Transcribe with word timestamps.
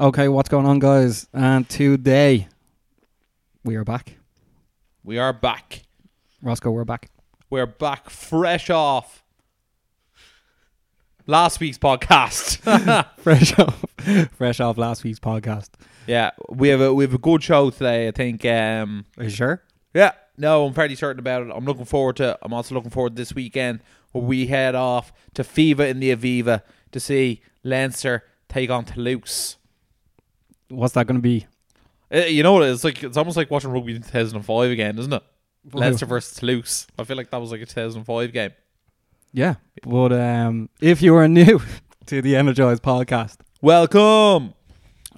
Okay, 0.00 0.26
what's 0.28 0.48
going 0.48 0.66
on, 0.66 0.80
guys? 0.80 1.28
And 1.32 1.68
today 1.68 2.48
we 3.64 3.76
are 3.76 3.84
back. 3.84 4.16
We 5.04 5.18
are 5.18 5.32
back. 5.32 5.82
Roscoe, 6.42 6.72
we're 6.72 6.84
back. 6.84 7.10
We're 7.48 7.66
back 7.66 8.10
fresh 8.10 8.70
off 8.70 9.22
last 11.26 11.60
week's 11.60 11.78
podcast. 11.78 12.58
fresh 13.18 13.56
off, 13.58 13.84
fresh 14.36 14.58
off 14.60 14.78
last 14.78 15.04
week's 15.04 15.20
podcast. 15.20 15.70
yeah, 16.08 16.32
we 16.48 16.68
have 16.68 16.80
a 16.80 16.92
we 16.92 17.04
have 17.04 17.14
a 17.14 17.18
good 17.18 17.42
show 17.42 17.70
today. 17.70 18.08
I 18.08 18.10
think. 18.10 18.44
Um, 18.44 19.04
Are 19.16 19.24
you 19.24 19.30
sure? 19.30 19.62
yeah, 19.94 20.12
no, 20.36 20.66
I'm 20.66 20.74
fairly 20.74 20.96
certain 20.96 21.20
about 21.20 21.42
it. 21.42 21.52
I'm 21.54 21.64
looking 21.64 21.84
forward 21.84 22.16
to. 22.16 22.36
I'm 22.42 22.52
also 22.52 22.74
looking 22.74 22.90
forward 22.90 23.10
to 23.10 23.22
this 23.22 23.32
weekend 23.32 23.80
where 24.10 24.24
we 24.24 24.46
head 24.46 24.74
off 24.74 25.12
to 25.34 25.44
Fiva 25.44 25.88
in 25.88 26.00
the 26.00 26.14
Aviva 26.14 26.62
to 26.90 26.98
see 26.98 27.42
Leinster 27.62 28.24
take 28.48 28.70
on 28.70 28.84
Toulouse. 28.84 29.56
What's 30.74 30.94
that 30.94 31.06
going 31.06 31.18
to 31.18 31.22
be? 31.22 31.46
Uh, 32.12 32.18
you 32.18 32.42
know? 32.42 32.60
It's 32.62 32.84
like 32.84 33.02
it's 33.02 33.16
almost 33.16 33.36
like 33.36 33.50
watching 33.50 33.70
rugby 33.70 33.94
in 33.94 34.02
2005 34.02 34.70
again, 34.70 34.98
isn't 34.98 35.12
it? 35.12 35.22
Leinster 35.72 36.06
versus 36.06 36.36
Toulouse. 36.36 36.86
I 36.98 37.04
feel 37.04 37.16
like 37.16 37.30
that 37.30 37.40
was 37.40 37.50
like 37.50 37.62
a 37.62 37.66
2005 37.66 38.32
game. 38.32 38.50
Yeah, 39.32 39.54
but 39.82 40.12
um, 40.12 40.68
if 40.80 41.02
you 41.02 41.14
are 41.16 41.26
new 41.26 41.60
to 42.06 42.22
the 42.22 42.36
Energized 42.36 42.82
podcast, 42.82 43.38
Welcome, 43.62 44.54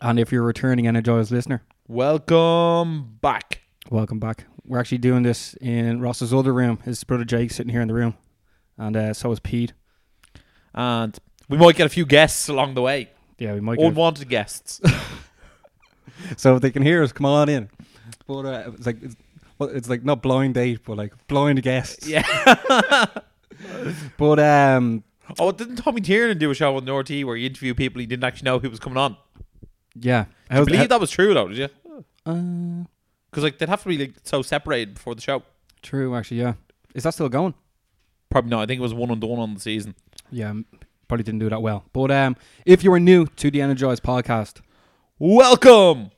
and 0.01 0.19
if 0.19 0.31
you're 0.33 0.43
a 0.43 0.47
returning 0.47 0.87
Energized 0.87 1.31
listener, 1.31 1.63
welcome 1.89 3.19
back. 3.21 3.61
welcome 3.91 4.19
back. 4.19 4.45
We're 4.65 4.79
actually 4.79 4.99
doing 4.99 5.23
this 5.23 5.55
in 5.61 6.01
Ross's 6.01 6.33
other 6.33 6.53
room. 6.55 6.79
His 6.85 7.03
brother 7.05 7.25
Jake 7.25 7.51
sitting 7.51 7.71
here 7.73 7.83
in 7.83 7.89
the 7.89 7.95
room, 7.95 8.15
and 8.79 8.97
uh, 8.97 9.13
so 9.15 9.31
is 9.33 9.41
Pete. 9.41 9.73
and 10.75 11.19
we 11.49 11.59
might 11.59 11.77
get 11.77 11.87
a 11.87 11.91
few 11.91 12.07
guests 12.07 12.49
along 12.49 12.75
the 12.75 12.83
way. 12.83 13.11
Yeah, 13.39 13.53
we 13.55 13.61
might. 13.61 13.79
Get, 13.79 13.87
Unwanted 13.87 14.29
guests. 14.29 14.81
so 16.37 16.57
if 16.57 16.63
they 16.63 16.71
can 16.71 16.83
hear 16.83 17.03
us, 17.03 17.13
come 17.13 17.27
on 17.27 17.49
in. 17.49 17.69
But 18.27 18.45
uh, 18.47 18.71
it's 18.75 18.87
like 18.87 19.03
it's, 19.03 19.17
well, 19.59 19.69
it's 19.71 19.89
like 19.89 20.05
not 20.05 20.23
blind 20.23 20.55
date, 20.55 20.81
but 20.85 20.97
like 20.97 21.13
blind 21.29 21.63
guests. 21.63 22.07
yeah. 22.07 23.07
But 24.19 24.39
um, 24.39 25.03
Oh, 25.39 25.51
didn't 25.51 25.77
Tommy 25.77 26.01
Tiernan 26.01 26.39
do 26.39 26.51
a 26.51 26.55
show 26.55 26.77
on 26.77 26.85
North 26.85 27.11
where 27.11 27.37
he 27.37 27.47
interviewed 27.47 27.77
people 27.77 28.01
he 28.01 28.07
didn't 28.07 28.25
actually 28.25 28.45
know 28.47 28.59
who 28.59 28.71
was 28.71 28.79
coming 28.79 28.99
on? 28.99 29.17
yeah, 29.99 30.27
I 30.51 30.63
believe 30.63 30.89
that 30.91 31.01
was 31.01 31.11
true 31.11 31.33
though, 31.35 31.49
did 31.49 31.57
you? 31.59 31.69
Uh, 32.27 32.85
Because 33.31 33.43
like 33.45 33.59
they'd 33.59 33.69
have 33.69 33.83
to 33.83 33.89
be 33.89 33.99
like 33.99 34.15
so 34.25 34.43
separated 34.43 34.95
before 34.95 35.15
the 35.15 35.23
show. 35.23 35.43
true, 35.83 36.15
actually, 36.15 36.39
yeah. 36.41 36.55
Is 36.95 37.03
that 37.05 37.15
still 37.15 37.29
going? 37.29 37.55
Probably 38.31 38.51
not. 38.51 38.63
I 38.63 38.67
think 38.67 38.79
it 38.79 38.83
was 38.83 38.95
one 38.95 39.11
and 39.11 39.21
done 39.21 39.39
on 39.39 39.55
the 39.55 39.61
season. 39.61 39.95
Yeah, 40.31 40.53
probably 41.09 41.25
didn't 41.25 41.41
do 41.41 41.49
that 41.49 41.63
well. 41.63 41.85
But 41.93 42.11
um, 42.11 42.37
if 42.67 42.85
you 42.85 42.93
are 42.93 43.01
new 43.01 43.27
to 43.27 43.51
the 43.51 43.63
Energized 43.63 44.03
podcast, 44.03 44.61
Welcome, 45.19 46.11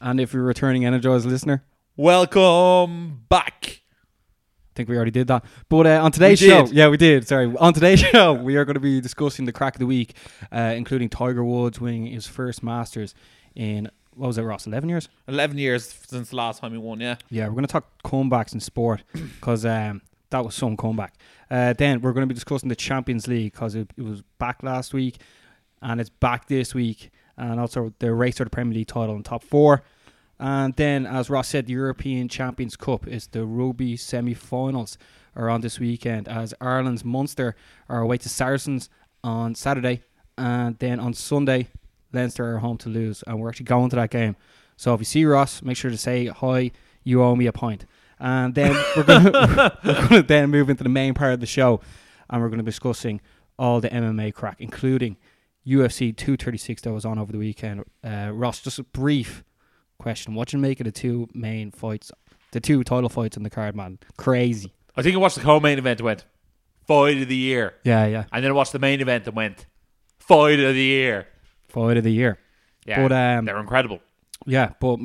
and 0.00 0.20
if 0.20 0.32
you're 0.32 0.44
a 0.44 0.46
returning 0.46 0.84
Energized 0.84 1.26
listener, 1.26 1.64
welcome 1.96 3.24
back. 3.28 3.80
I 3.82 4.76
think 4.76 4.88
we 4.88 4.94
already 4.94 5.10
did 5.10 5.26
that. 5.26 5.44
But 5.68 5.88
uh, 5.88 6.04
on 6.04 6.12
today's 6.12 6.38
show, 6.38 6.66
yeah, 6.66 6.86
we 6.86 6.98
did. 6.98 7.26
Sorry, 7.26 7.52
on 7.58 7.74
today's 7.74 7.98
show, 8.12 8.34
we 8.34 8.54
are 8.54 8.64
going 8.64 8.74
to 8.74 8.80
be 8.80 9.00
discussing 9.00 9.44
the 9.44 9.50
crack 9.50 9.74
of 9.74 9.80
the 9.80 9.86
week, 9.86 10.14
uh, 10.52 10.72
including 10.76 11.08
Tiger 11.08 11.42
Woods 11.42 11.80
winning 11.80 12.06
his 12.06 12.28
first 12.28 12.62
Masters 12.62 13.12
in 13.56 13.90
what 14.14 14.28
was 14.28 14.38
it, 14.38 14.42
Ross? 14.42 14.68
Eleven 14.68 14.88
years. 14.88 15.08
Eleven 15.26 15.58
years 15.58 15.92
since 16.06 16.30
the 16.30 16.36
last 16.36 16.60
time 16.60 16.70
he 16.70 16.78
won. 16.78 17.00
Yeah. 17.00 17.16
Yeah, 17.30 17.48
we're 17.48 17.54
going 17.54 17.66
to 17.66 17.72
talk 17.72 17.88
comebacks 18.04 18.54
in 18.54 18.60
sport 18.60 19.02
because 19.12 19.66
um, 19.66 20.00
that 20.30 20.44
was 20.44 20.54
some 20.54 20.76
comeback. 20.76 21.14
Uh, 21.50 21.72
then 21.72 22.00
we're 22.02 22.12
going 22.12 22.22
to 22.22 22.32
be 22.32 22.34
discussing 22.34 22.68
the 22.68 22.76
Champions 22.76 23.26
League 23.26 23.52
because 23.52 23.74
it, 23.74 23.90
it 23.96 24.02
was 24.02 24.22
back 24.38 24.62
last 24.62 24.94
week 24.94 25.16
and 25.82 26.00
it's 26.00 26.10
back 26.10 26.46
this 26.48 26.74
week, 26.74 27.10
and 27.38 27.58
also 27.60 27.94
the 28.00 28.12
race 28.12 28.36
for 28.36 28.44
the 28.44 28.50
Premier 28.50 28.74
League 28.74 28.88
title 28.88 29.16
in 29.16 29.22
top 29.22 29.42
four. 29.42 29.82
And 30.38 30.74
then, 30.76 31.06
as 31.06 31.30
Ross 31.30 31.48
said, 31.48 31.66
the 31.66 31.72
European 31.72 32.28
Champions 32.28 32.76
Cup 32.76 33.08
is 33.08 33.28
the 33.28 33.44
rugby 33.44 33.96
semi-finals 33.96 34.98
are 35.34 35.48
on 35.48 35.60
this 35.60 35.80
weekend 35.80 36.28
as 36.28 36.52
Ireland's 36.60 37.04
Munster 37.04 37.56
are 37.88 38.00
away 38.00 38.18
to 38.18 38.28
Saracens 38.28 38.90
on 39.24 39.54
Saturday, 39.54 40.02
and 40.36 40.78
then 40.78 41.00
on 41.00 41.14
Sunday, 41.14 41.68
Leinster 42.12 42.54
are 42.54 42.58
home 42.58 42.78
to 42.78 42.88
lose, 42.88 43.22
and 43.26 43.40
we're 43.40 43.48
actually 43.48 43.66
going 43.66 43.90
to 43.90 43.96
that 43.96 44.10
game. 44.10 44.36
So 44.76 44.94
if 44.94 45.00
you 45.00 45.04
see 45.04 45.24
Ross, 45.24 45.62
make 45.62 45.76
sure 45.76 45.90
to 45.90 45.96
say 45.96 46.26
hi. 46.26 46.70
You 47.04 47.22
owe 47.22 47.34
me 47.34 47.46
a 47.46 47.52
point. 47.52 47.84
And 48.20 48.54
then 48.54 48.72
we're 48.96 49.02
going 49.04 49.24
to 49.32 49.78
we're 49.84 49.94
going 49.94 50.08
to 50.08 50.22
then 50.22 50.50
move 50.50 50.70
into 50.70 50.82
the 50.82 50.88
main 50.88 51.14
part 51.14 51.32
of 51.32 51.40
the 51.40 51.46
show, 51.46 51.80
and 52.30 52.40
we're 52.40 52.48
going 52.48 52.58
to 52.58 52.64
be 52.64 52.70
discussing 52.70 53.20
all 53.58 53.80
the 53.80 53.88
MMA 53.88 54.34
crack, 54.34 54.56
including 54.60 55.16
UFC 55.66 56.16
236 56.16 56.82
that 56.82 56.92
was 56.92 57.04
on 57.04 57.18
over 57.18 57.32
the 57.32 57.38
weekend. 57.38 57.84
Uh, 58.02 58.30
Ross, 58.32 58.60
just 58.60 58.78
a 58.78 58.84
brief 58.84 59.44
question: 59.98 60.34
What 60.34 60.52
you 60.52 60.58
make 60.58 60.80
of 60.80 60.84
the 60.84 60.92
two 60.92 61.28
main 61.34 61.70
fights, 61.70 62.10
the 62.52 62.60
two 62.60 62.82
title 62.84 63.08
fights 63.08 63.36
on 63.36 63.42
the 63.42 63.50
card, 63.50 63.76
man? 63.76 63.98
Crazy. 64.16 64.72
I 64.96 65.02
think 65.02 65.14
I 65.14 65.18
watched 65.18 65.36
the 65.36 65.42
co-main 65.42 65.78
event 65.78 66.00
and 66.00 66.04
went 66.06 66.24
fight 66.86 67.20
of 67.22 67.28
the 67.28 67.36
year, 67.36 67.74
Yeah, 67.84 68.06
yeah. 68.06 68.24
and 68.32 68.42
then 68.42 68.50
I 68.50 68.54
watched 68.54 68.72
the 68.72 68.78
main 68.78 69.00
event 69.00 69.26
and 69.26 69.36
went 69.36 69.66
fight 70.18 70.58
of 70.58 70.74
the 70.74 70.82
year. 70.82 71.28
Fight 71.68 71.98
of 71.98 72.04
the 72.04 72.12
year. 72.12 72.38
Yeah, 72.86 73.02
But, 73.06 73.12
um, 73.12 73.44
they're 73.44 73.58
incredible. 73.60 74.00
Yeah, 74.46 74.72
but 74.80 74.98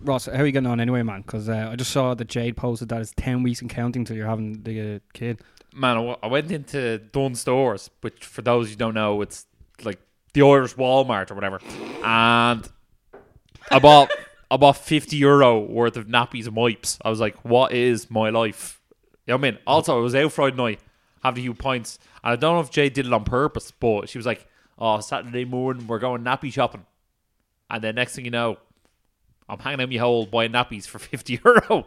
Ross, 0.00 0.26
how 0.26 0.32
are 0.42 0.46
you 0.46 0.50
getting 0.52 0.66
on 0.66 0.80
anyway, 0.80 1.02
man? 1.02 1.22
Because 1.22 1.48
uh, 1.48 1.68
I 1.70 1.76
just 1.76 1.92
saw 1.92 2.14
that 2.14 2.26
Jade 2.28 2.56
posted 2.56 2.88
that 2.88 3.00
it's 3.00 3.12
ten 3.16 3.42
weeks 3.44 3.60
and 3.60 3.70
counting 3.70 4.04
till 4.04 4.16
you're 4.16 4.26
having 4.26 4.62
the 4.64 4.96
uh, 4.96 4.98
kid. 5.14 5.40
Man, 5.74 6.16
I 6.22 6.26
went 6.26 6.50
into 6.50 6.98
Dunnes 6.98 7.40
Stores, 7.40 7.90
which 8.02 8.24
for 8.24 8.42
those 8.42 8.70
who 8.70 8.76
don't 8.76 8.94
know, 8.94 9.22
it's 9.22 9.46
like 9.82 9.98
the 10.34 10.42
Irish 10.42 10.74
Walmart 10.74 11.30
or 11.30 11.34
whatever, 11.34 11.60
and 12.04 12.68
I 13.70 13.78
bought 13.78 14.10
I 14.50 14.56
bought 14.58 14.76
fifty 14.76 15.16
euro 15.16 15.60
worth 15.60 15.96
of 15.96 16.06
nappies 16.06 16.46
and 16.46 16.54
wipes. 16.54 16.98
I 17.02 17.08
was 17.10 17.20
like, 17.20 17.36
what 17.44 17.72
is 17.72 18.10
my 18.10 18.28
life? 18.30 18.80
You 19.26 19.32
know 19.32 19.36
what 19.38 19.46
I 19.46 19.50
mean? 19.52 19.58
Also, 19.66 19.96
I 19.96 20.00
was 20.00 20.14
out 20.14 20.32
Friday 20.32 20.56
night 20.56 20.80
having 21.22 21.40
a 21.40 21.44
few 21.44 21.54
pints, 21.54 21.98
and 22.22 22.32
I 22.32 22.36
don't 22.36 22.56
know 22.56 22.60
if 22.60 22.70
Jade 22.70 22.92
did 22.92 23.06
it 23.06 23.12
on 23.12 23.24
purpose, 23.24 23.70
but 23.70 24.08
she 24.10 24.18
was 24.18 24.26
like, 24.26 24.46
"Oh, 24.78 25.00
Saturday 25.00 25.46
morning 25.46 25.86
we're 25.86 25.98
going 25.98 26.22
nappy 26.22 26.52
shopping," 26.52 26.84
and 27.70 27.82
then 27.82 27.94
next 27.94 28.14
thing 28.14 28.26
you 28.26 28.30
know, 28.30 28.58
I'm 29.48 29.58
hanging 29.58 29.80
out 29.80 29.88
my 29.88 29.96
hole 29.96 30.26
buying 30.26 30.52
nappies 30.52 30.86
for 30.86 30.98
fifty 30.98 31.40
euro. 31.44 31.86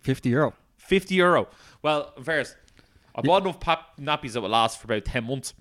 Fifty 0.00 0.30
euro. 0.30 0.54
50 0.78 1.14
euro. 1.14 1.48
Well, 1.80 2.12
first, 2.22 2.56
I 3.14 3.20
bought 3.22 3.42
enough 3.42 3.60
pap- 3.60 3.96
nappies 4.00 4.32
that 4.32 4.40
would 4.40 4.50
last 4.50 4.80
for 4.80 4.86
about 4.86 5.04
10 5.04 5.24
months. 5.24 5.54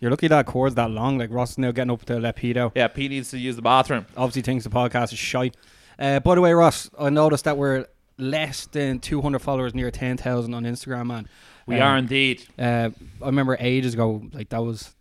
You're 0.00 0.10
lucky 0.10 0.28
that 0.28 0.46
cord's 0.46 0.74
that 0.76 0.90
long. 0.90 1.18
Like 1.18 1.30
Ross 1.30 1.52
is 1.52 1.58
now 1.58 1.72
getting 1.72 1.90
up 1.90 2.04
to 2.06 2.18
let 2.18 2.36
Pete 2.36 2.56
out. 2.56 2.72
Yeah, 2.74 2.88
Pete 2.88 3.10
needs 3.10 3.30
to 3.30 3.38
use 3.38 3.56
the 3.56 3.62
bathroom. 3.62 4.06
Obviously, 4.16 4.42
thinks 4.42 4.64
the 4.64 4.70
podcast 4.70 5.12
is 5.12 5.18
shite. 5.18 5.56
Uh, 5.98 6.20
by 6.20 6.34
the 6.34 6.40
way, 6.40 6.52
Ross, 6.54 6.90
I 6.98 7.10
noticed 7.10 7.44
that 7.44 7.58
we're 7.58 7.86
less 8.16 8.66
than 8.66 8.98
200 9.00 9.38
followers, 9.40 9.74
near 9.74 9.90
10,000 9.90 10.54
on 10.54 10.64
Instagram, 10.64 11.06
man. 11.08 11.28
We 11.66 11.76
Um, 11.76 11.82
are 11.82 11.98
indeed. 11.98 12.42
Uh, 12.58 12.90
I 13.22 13.26
remember 13.26 13.56
ages 13.60 13.92
ago, 13.94 14.22
like 14.32 14.48
that 14.48 14.62
was 14.62 14.94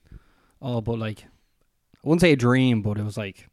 all 0.61 0.81
but 0.81 0.99
like 0.99 1.23
I 1.23 2.07
wouldn't 2.07 2.21
say 2.21 2.33
a 2.33 2.35
dream, 2.35 2.81
but 2.81 2.97
it 2.97 3.03
was 3.03 3.17
like 3.17 3.47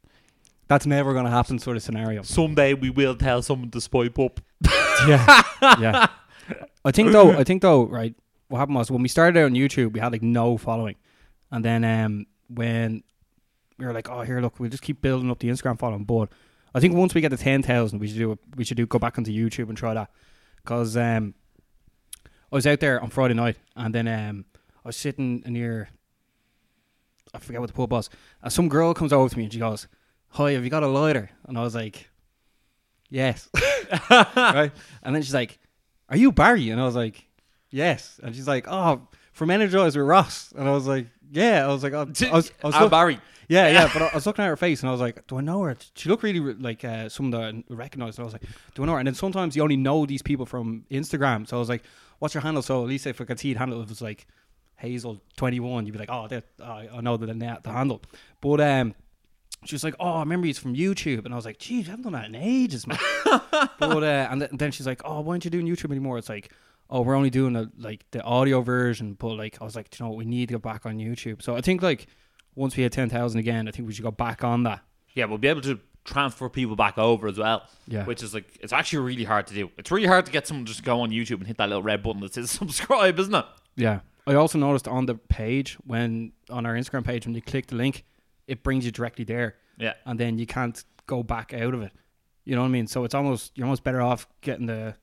that's 0.69 0.87
never 0.87 1.15
gonna 1.15 1.31
happen 1.31 1.59
sort 1.61 1.77
of 1.77 1.83
scenario. 1.85 2.23
Someday 2.23 2.75
we 2.75 2.91
will 2.91 3.15
tell 3.15 3.41
someone 3.43 3.71
to 3.71 3.81
swipe 3.81 4.19
up. 4.19 4.41
yeah, 5.07 5.43
yeah. 5.81 6.07
I 6.85 6.91
think 6.91 7.13
though, 7.13 7.33
I 7.33 7.45
think 7.45 7.63
though, 7.63 7.85
right? 7.87 8.15
What 8.49 8.59
happened 8.59 8.77
was 8.77 8.91
when 8.91 9.03
we 9.03 9.09
started 9.09 9.39
out 9.41 9.47
on 9.47 9.53
YouTube, 9.53 9.93
we 9.93 10.01
had 10.01 10.13
like 10.13 10.23
no 10.23 10.57
following, 10.57 10.97
and 11.51 11.65
then 11.65 11.85
um 11.85 12.27
when 12.49 13.03
we 13.79 13.87
were 13.87 13.93
like, 13.93 14.09
oh 14.09 14.23
here, 14.23 14.41
look, 14.41 14.59
we'll 14.59 14.71
just 14.71 14.83
keep 14.83 15.03
building 15.03 15.31
up 15.31 15.39
the 15.39 15.49
Instagram 15.49 15.79
following. 15.79 16.05
But 16.05 16.31
I 16.75 16.81
think 16.81 16.95
once 16.95 17.15
we 17.15 17.21
get 17.21 17.31
to 17.31 17.37
ten 17.37 17.63
thousand, 17.63 17.99
we 17.99 18.09
should 18.09 18.19
do. 18.19 18.39
We 18.57 18.65
should 18.65 18.77
do 18.77 18.87
go 18.87 18.99
back 18.99 19.19
onto 19.19 19.33
YouTube 19.33 19.69
and 19.69 19.77
try 19.77 19.95
that 19.95 20.11
because 20.63 20.97
um 20.97 21.35
I 22.25 22.55
was 22.55 22.67
out 22.67 22.81
there 22.81 23.01
on 23.01 23.11
Friday 23.11 23.35
night, 23.35 23.57
and 23.75 23.95
then 23.95 24.07
um 24.09 24.45
I 24.85 24.89
was 24.89 24.97
sitting 24.97 25.43
near. 25.47 25.89
I 27.35 27.39
forget 27.39 27.61
what 27.61 27.67
the 27.69 27.75
pub 27.75 27.93
was. 27.93 28.09
And 28.43 28.53
some 28.53 28.69
girl 28.69 28.95
comes 28.95 29.13
over 29.13 29.29
to 29.29 29.37
me 29.37 29.45
and 29.45 29.53
she 29.53 29.59
goes, 29.59 29.89
"Hi, 30.31 30.53
have 30.53 30.65
you 30.65 30.71
got 30.71 30.85
a 30.85 30.89
lighter?" 30.89 31.31
And 31.47 31.59
I 31.59 31.63
was 31.63 31.75
like, 31.75 32.09
"Yes." 33.11 33.49
right? 34.11 34.71
And 35.03 35.15
then 35.15 35.23
she's 35.23 35.35
like, 35.35 35.59
"Are 36.09 36.17
you 36.17 36.31
Barry?" 36.31 36.71
And 36.71 36.81
I 36.81 36.85
was 36.85 36.95
like, 36.95 37.27
"Yes." 37.71 38.21
And 38.23 38.35
she's 38.35 38.49
like, 38.49 38.67
"Oh, 38.69 39.07
from 39.33 39.51
Energize 39.51 39.97
with 39.97 40.07
Ross." 40.07 40.53
And 40.57 40.69
I 40.69 40.73
was 40.73 40.87
like, 40.87 41.07
"Yeah." 41.31 41.65
I 41.65 41.69
was 41.73 41.83
like, 41.83 41.93
oh, 41.93 42.01
I 42.01 42.05
was, 42.35 42.53
I 42.63 42.67
was 42.67 42.75
I'm 42.75 42.83
look- 42.83 42.91
Barry. 42.91 43.19
yeah, 43.49 43.69
yeah." 43.69 43.91
But 43.93 44.03
I 44.03 44.11
was 44.15 44.27
looking 44.27 44.45
at 44.45 44.49
her 44.49 44.57
face, 44.57 44.81
and 44.81 44.89
I 44.89 44.93
was 44.93 45.01
like, 45.01 45.27
"Do 45.27 45.39
I 45.39 45.41
know 45.41 45.63
her?" 45.63 45.77
She 45.95 46.09
looked 46.09 46.23
really 46.23 46.41
re- 46.41 46.55
like 46.59 46.85
uh, 46.85 47.09
someone 47.09 47.31
that 47.33 47.43
I 47.71 47.75
recognized. 47.75 48.19
And 48.19 48.25
I 48.25 48.27
was 48.27 48.33
like, 48.35 48.45
"Do 48.75 48.83
I 48.83 48.87
know 48.87 48.93
her?" 48.93 48.99
And 48.99 49.07
then 49.07 49.15
sometimes 49.15 49.57
you 49.57 49.63
only 49.63 49.77
know 49.77 50.07
these 50.07 50.23
people 50.23 50.47
from 50.47 50.85
Instagram, 50.91 51.47
so 51.49 51.57
I 51.57 51.61
was 51.61 51.69
like, 51.69 51.83
"What's 52.19 52.35
your 52.35 52.43
handle?" 52.43 52.63
So 52.63 52.83
at 52.83 52.89
least 52.89 53.07
if 53.07 53.21
I 53.21 53.25
could 53.25 53.39
see 53.39 53.53
the 53.53 53.59
handle, 53.59 53.81
it 53.83 53.89
was 53.89 54.01
like 54.03 54.27
Hazel 54.77 55.21
twenty 55.37 55.61
one, 55.61 55.87
you'd 55.87 55.93
be 55.93 55.99
like, 55.99 56.11
"Oh, 56.11 56.29
that 56.29 56.45
I 56.63 56.89
I 56.93 57.01
know 57.01 57.17
the 57.17 57.27
the, 57.27 57.59
the 57.63 57.71
handle." 57.73 58.03
But 58.41 58.61
um. 58.61 58.95
She 59.65 59.75
was 59.75 59.83
like, 59.83 59.95
"Oh, 59.99 60.13
I 60.13 60.21
remember 60.21 60.47
he's 60.47 60.59
from 60.61 60.77
YouTube," 60.77 61.25
and 61.25 61.33
I 61.33 61.37
was 61.37 61.45
like, 61.47 61.59
"Geez, 61.59 61.89
I 61.89 61.93
haven't 61.93 62.05
done 62.05 62.13
that 62.13 62.27
in 62.27 62.37
ages, 62.37 62.87
man." 62.87 62.99
but 63.25 63.81
uh, 64.05 64.29
and 64.31 64.41
th- 64.43 64.51
then 64.53 64.71
she's 64.71 64.87
like, 64.87 65.01
"Oh, 65.05 65.21
why 65.23 65.33
aren't 65.33 65.45
you 65.45 65.51
doing 65.51 65.67
YouTube 65.67 65.91
anymore?" 65.91 66.19
It's 66.19 66.29
like, 66.29 66.53
"Oh, 66.91 67.03
we're 67.03 67.15
only 67.15 67.31
doing 67.31 67.53
the 67.55 67.71
like 67.79 68.05
the 68.11 68.23
audio 68.23 68.61
version." 68.61 69.15
But 69.15 69.35
like, 69.37 69.59
I 69.61 69.65
was 69.65 69.77
like, 69.77 69.89
you 69.99 70.05
know, 70.05 70.11
what? 70.11 70.19
we 70.19 70.25
need 70.25 70.49
to 70.49 70.55
get 70.55 70.63
back 70.63 70.87
on 70.87 70.99
YouTube." 70.99 71.43
So 71.43 71.57
I 71.57 71.61
think 71.61 71.83
like 71.83 72.07
once 72.55 72.77
we 72.77 72.83
hit 72.83 72.93
ten 72.93 73.09
thousand 73.09 73.41
again, 73.41 73.69
I 73.69 73.71
think 73.71 73.87
we 73.89 73.95
should 73.95 74.05
go 74.05 74.11
back 74.11 74.45
on 74.45 74.63
that. 74.65 74.83
Yeah, 75.15 75.25
we'll 75.27 75.39
be 75.39 75.49
able 75.49 75.63
to 75.63 75.79
transfer 76.05 76.49
people 76.49 76.77
back 76.77 76.99
over 76.99 77.27
as 77.27 77.37
well. 77.39 77.65
Yeah. 77.89 78.05
Which 78.05 78.23
is 78.23 78.33
like 78.35 78.45
it's 78.61 78.73
actually 78.73 79.01
really 79.01 79.25
hard 79.25 79.47
to 79.49 79.55
do. 79.55 79.71
It's 79.79 79.91
really 79.91 80.07
hard 80.07 80.27
to 80.27 80.33
get 80.33 80.47
someone 80.47 80.65
to 80.67 80.73
just 80.73 80.85
go 80.85 81.01
on 81.01 81.11
YouTube 81.11 81.39
and 81.39 81.47
hit 81.47 81.57
that 81.59 81.69
little 81.69 81.83
red 81.83 82.03
button 82.03 82.21
that 82.21 82.35
says 82.35 82.51
subscribe, 82.63 83.19
isn't 83.19 83.35
it? 83.35 83.45
Yeah. 83.77 84.01
I 84.29 84.35
also 84.35 84.59
noticed 84.59 84.89
on 84.89 85.07
the 85.07 85.15
page 85.15 85.77
when 85.87 86.33
on 86.51 86.67
our 86.67 86.75
Instagram 86.75 87.05
page 87.05 87.27
when 87.27 87.35
you 87.35 87.43
click 87.43 87.69
the 87.69 87.77
link, 87.77 88.05
it 88.49 88.63
brings 88.65 88.85
you 88.85 88.91
directly 88.91 89.25
there, 89.25 89.55
Yeah. 89.79 89.93
and 90.05 90.19
then 90.19 90.37
you 90.39 90.47
can't 90.47 90.83
go 91.07 91.23
back 91.23 91.55
out 91.55 91.75
of 91.75 91.83
it. 91.83 91.93
You 92.45 92.57
know 92.57 92.63
what 92.63 92.69
I 92.69 92.71
mean? 92.71 92.87
So 92.89 93.05
it's 93.05 93.15
almost 93.15 93.53
you're 93.57 93.67
almost 93.67 93.85
better 93.85 94.01
off 94.03 94.27
getting 94.41 94.67
the 94.67 94.95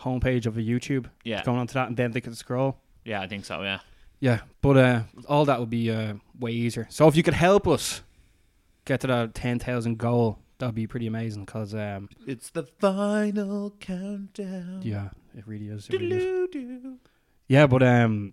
homepage 0.00 0.46
of 0.46 0.56
a 0.56 0.60
YouTube, 0.60 1.06
Yeah. 1.24 1.42
going 1.44 1.58
onto 1.58 1.74
that, 1.74 1.88
and 1.88 1.96
then 1.96 2.12
they 2.12 2.20
can 2.20 2.34
scroll. 2.34 2.78
Yeah, 3.04 3.20
I 3.20 3.26
think 3.28 3.44
so, 3.44 3.62
yeah. 3.62 3.80
Yeah, 4.20 4.40
but 4.62 4.76
uh, 4.76 5.02
all 5.28 5.44
that 5.44 5.60
would 5.60 5.70
be 5.70 5.90
uh, 5.90 6.14
way 6.38 6.50
easier. 6.52 6.86
So 6.90 7.06
if 7.08 7.16
you 7.16 7.22
could 7.22 7.34
help 7.34 7.66
us 7.68 8.02
get 8.84 9.00
to 9.02 9.06
that 9.08 9.34
ten 9.34 9.58
thousand 9.58 9.98
goal, 9.98 10.38
that'd 10.58 10.74
be 10.74 10.86
pretty 10.86 11.06
amazing. 11.06 11.44
Cause 11.46 11.74
um, 11.74 12.08
It's 12.26 12.48
the 12.50 12.62
final 12.64 13.72
countdown. 13.78 14.80
yeah, 14.82 15.10
it 15.36 15.46
really 15.46 15.68
is. 15.68 15.88
It 15.90 16.00
really 16.00 16.16
is. 16.16 16.98
Yeah, 17.46 17.66
but 17.66 17.82
um, 17.82 18.32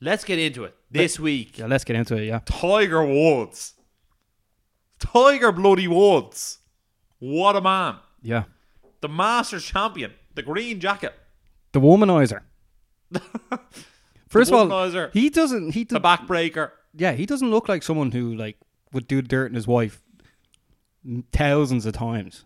Let's 0.00 0.24
get 0.24 0.38
into 0.38 0.64
it. 0.64 0.74
This 0.90 1.18
week, 1.20 1.58
yeah, 1.58 1.66
let's 1.66 1.84
get 1.84 1.96
into 1.96 2.16
it. 2.16 2.24
Yeah, 2.26 2.40
Tiger 2.44 3.04
Woods. 3.04 3.74
Tiger 4.98 5.52
bloody 5.52 5.88
Woods. 5.88 6.58
What 7.18 7.56
a 7.56 7.60
man. 7.60 7.96
yeah, 8.22 8.44
The 9.00 9.08
Masters 9.08 9.64
champion. 9.64 10.12
The 10.36 10.42
green 10.42 10.78
jacket. 10.80 11.12
the 11.72 11.80
womanizer. 11.80 12.42
First 14.28 14.50
The 14.50 14.56
of 14.56 14.70
all, 14.72 15.08
he 15.12 15.30
doesn't. 15.30 15.72
He 15.72 15.84
The 15.84 15.98
does, 15.98 16.02
backbreaker. 16.18 16.70
yeah, 16.94 17.12
he 17.12 17.26
doesn't 17.26 17.50
look 17.50 17.68
like 17.68 17.82
someone 17.82 18.10
who 18.12 18.34
like 18.34 18.56
would 18.92 19.06
do 19.08 19.20
dirt 19.22 19.46
in 19.46 19.54
his 19.54 19.66
wife 19.66 20.02
thousands 21.32 21.86
of 21.86 21.94
times. 21.94 22.44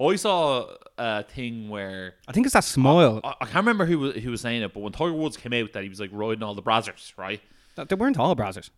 I 0.00 0.16
saw 0.16 0.66
a 0.98 1.22
thing 1.24 1.68
where 1.68 2.14
I 2.28 2.32
think 2.32 2.46
it's 2.46 2.52
that 2.54 2.64
smile. 2.64 3.20
I, 3.24 3.34
I 3.40 3.44
can't 3.44 3.56
remember 3.56 3.86
who 3.86 3.98
was, 3.98 4.14
who 4.16 4.30
was 4.30 4.40
saying 4.40 4.62
it, 4.62 4.72
but 4.72 4.80
when 4.80 4.92
Tiger 4.92 5.12
Woods 5.12 5.36
came 5.36 5.52
out, 5.52 5.72
that 5.72 5.82
he 5.82 5.88
was 5.88 6.00
like 6.00 6.10
riding 6.12 6.42
all 6.42 6.54
the 6.54 6.62
brazzers, 6.62 7.12
right? 7.16 7.40
They 7.76 7.94
weren't 7.94 8.18
all 8.18 8.36
brazzers. 8.36 8.70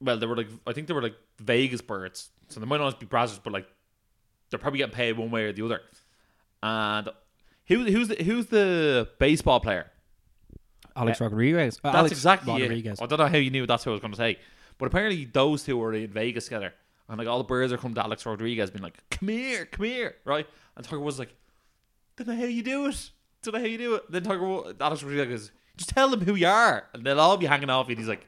Well, 0.00 0.16
they 0.18 0.26
were 0.26 0.36
like 0.36 0.48
I 0.66 0.72
think 0.72 0.86
they 0.86 0.94
were 0.94 1.02
like 1.02 1.16
Vegas 1.38 1.80
birds, 1.82 2.30
so 2.48 2.58
they 2.60 2.66
might 2.66 2.78
not 2.80 2.98
be 2.98 3.06
brazzers, 3.06 3.40
but 3.42 3.52
like 3.52 3.66
they're 4.50 4.58
probably 4.58 4.78
getting 4.78 4.94
paid 4.94 5.16
one 5.18 5.30
way 5.30 5.44
or 5.44 5.52
the 5.52 5.64
other. 5.64 5.80
And 6.62 7.08
who 7.70 7.84
who's 7.84 8.08
the, 8.08 8.22
who's 8.22 8.46
the 8.46 9.08
baseball 9.18 9.60
player? 9.60 9.90
Alex 10.94 11.20
Rodriguez. 11.20 11.78
Uh, 11.82 11.88
That's 11.92 11.96
Alex 11.96 12.12
exactly 12.12 12.52
it. 12.56 12.62
Rodriguez. 12.62 13.00
I 13.00 13.06
don't 13.06 13.18
know 13.18 13.26
how 13.28 13.38
you 13.38 13.50
knew 13.50 13.66
that's 13.66 13.86
what 13.86 13.92
I 13.92 13.94
was 13.94 14.00
going 14.00 14.12
to 14.12 14.16
say, 14.18 14.38
but 14.76 14.86
apparently 14.86 15.24
those 15.24 15.62
two 15.64 15.76
were 15.78 15.94
in 15.94 16.10
Vegas 16.10 16.44
together, 16.44 16.74
and 17.08 17.16
like 17.16 17.28
all 17.28 17.38
the 17.38 17.44
birds 17.44 17.72
are 17.72 17.78
coming 17.78 17.94
to 17.94 18.02
Alex 18.02 18.26
Rodriguez, 18.26 18.70
being 18.70 18.82
like, 18.82 18.98
"Come 19.10 19.28
here, 19.28 19.64
come 19.66 19.86
here," 19.86 20.16
right? 20.24 20.46
And 20.76 20.84
Tiger 20.84 21.00
was 21.00 21.18
like, 21.18 21.34
"Don't 22.16 22.28
know 22.28 22.36
how 22.36 22.44
you 22.44 22.62
do 22.62 22.86
it. 22.86 23.10
Don't 23.42 23.54
know 23.54 23.60
how 23.60 23.66
you 23.66 23.78
do 23.78 23.94
it." 23.94 24.10
Then 24.10 24.24
Tiger, 24.24 24.44
Alex 24.80 25.02
Rodriguez 25.02 25.28
goes, 25.28 25.50
"Just 25.76 25.90
tell 25.90 26.08
them 26.10 26.20
who 26.22 26.34
you 26.34 26.48
are, 26.48 26.84
and 26.92 27.04
they'll 27.04 27.20
all 27.20 27.36
be 27.36 27.46
hanging 27.46 27.70
off 27.70 27.86
you." 27.88 27.92
And 27.92 27.98
he's 28.00 28.08
like, 28.08 28.26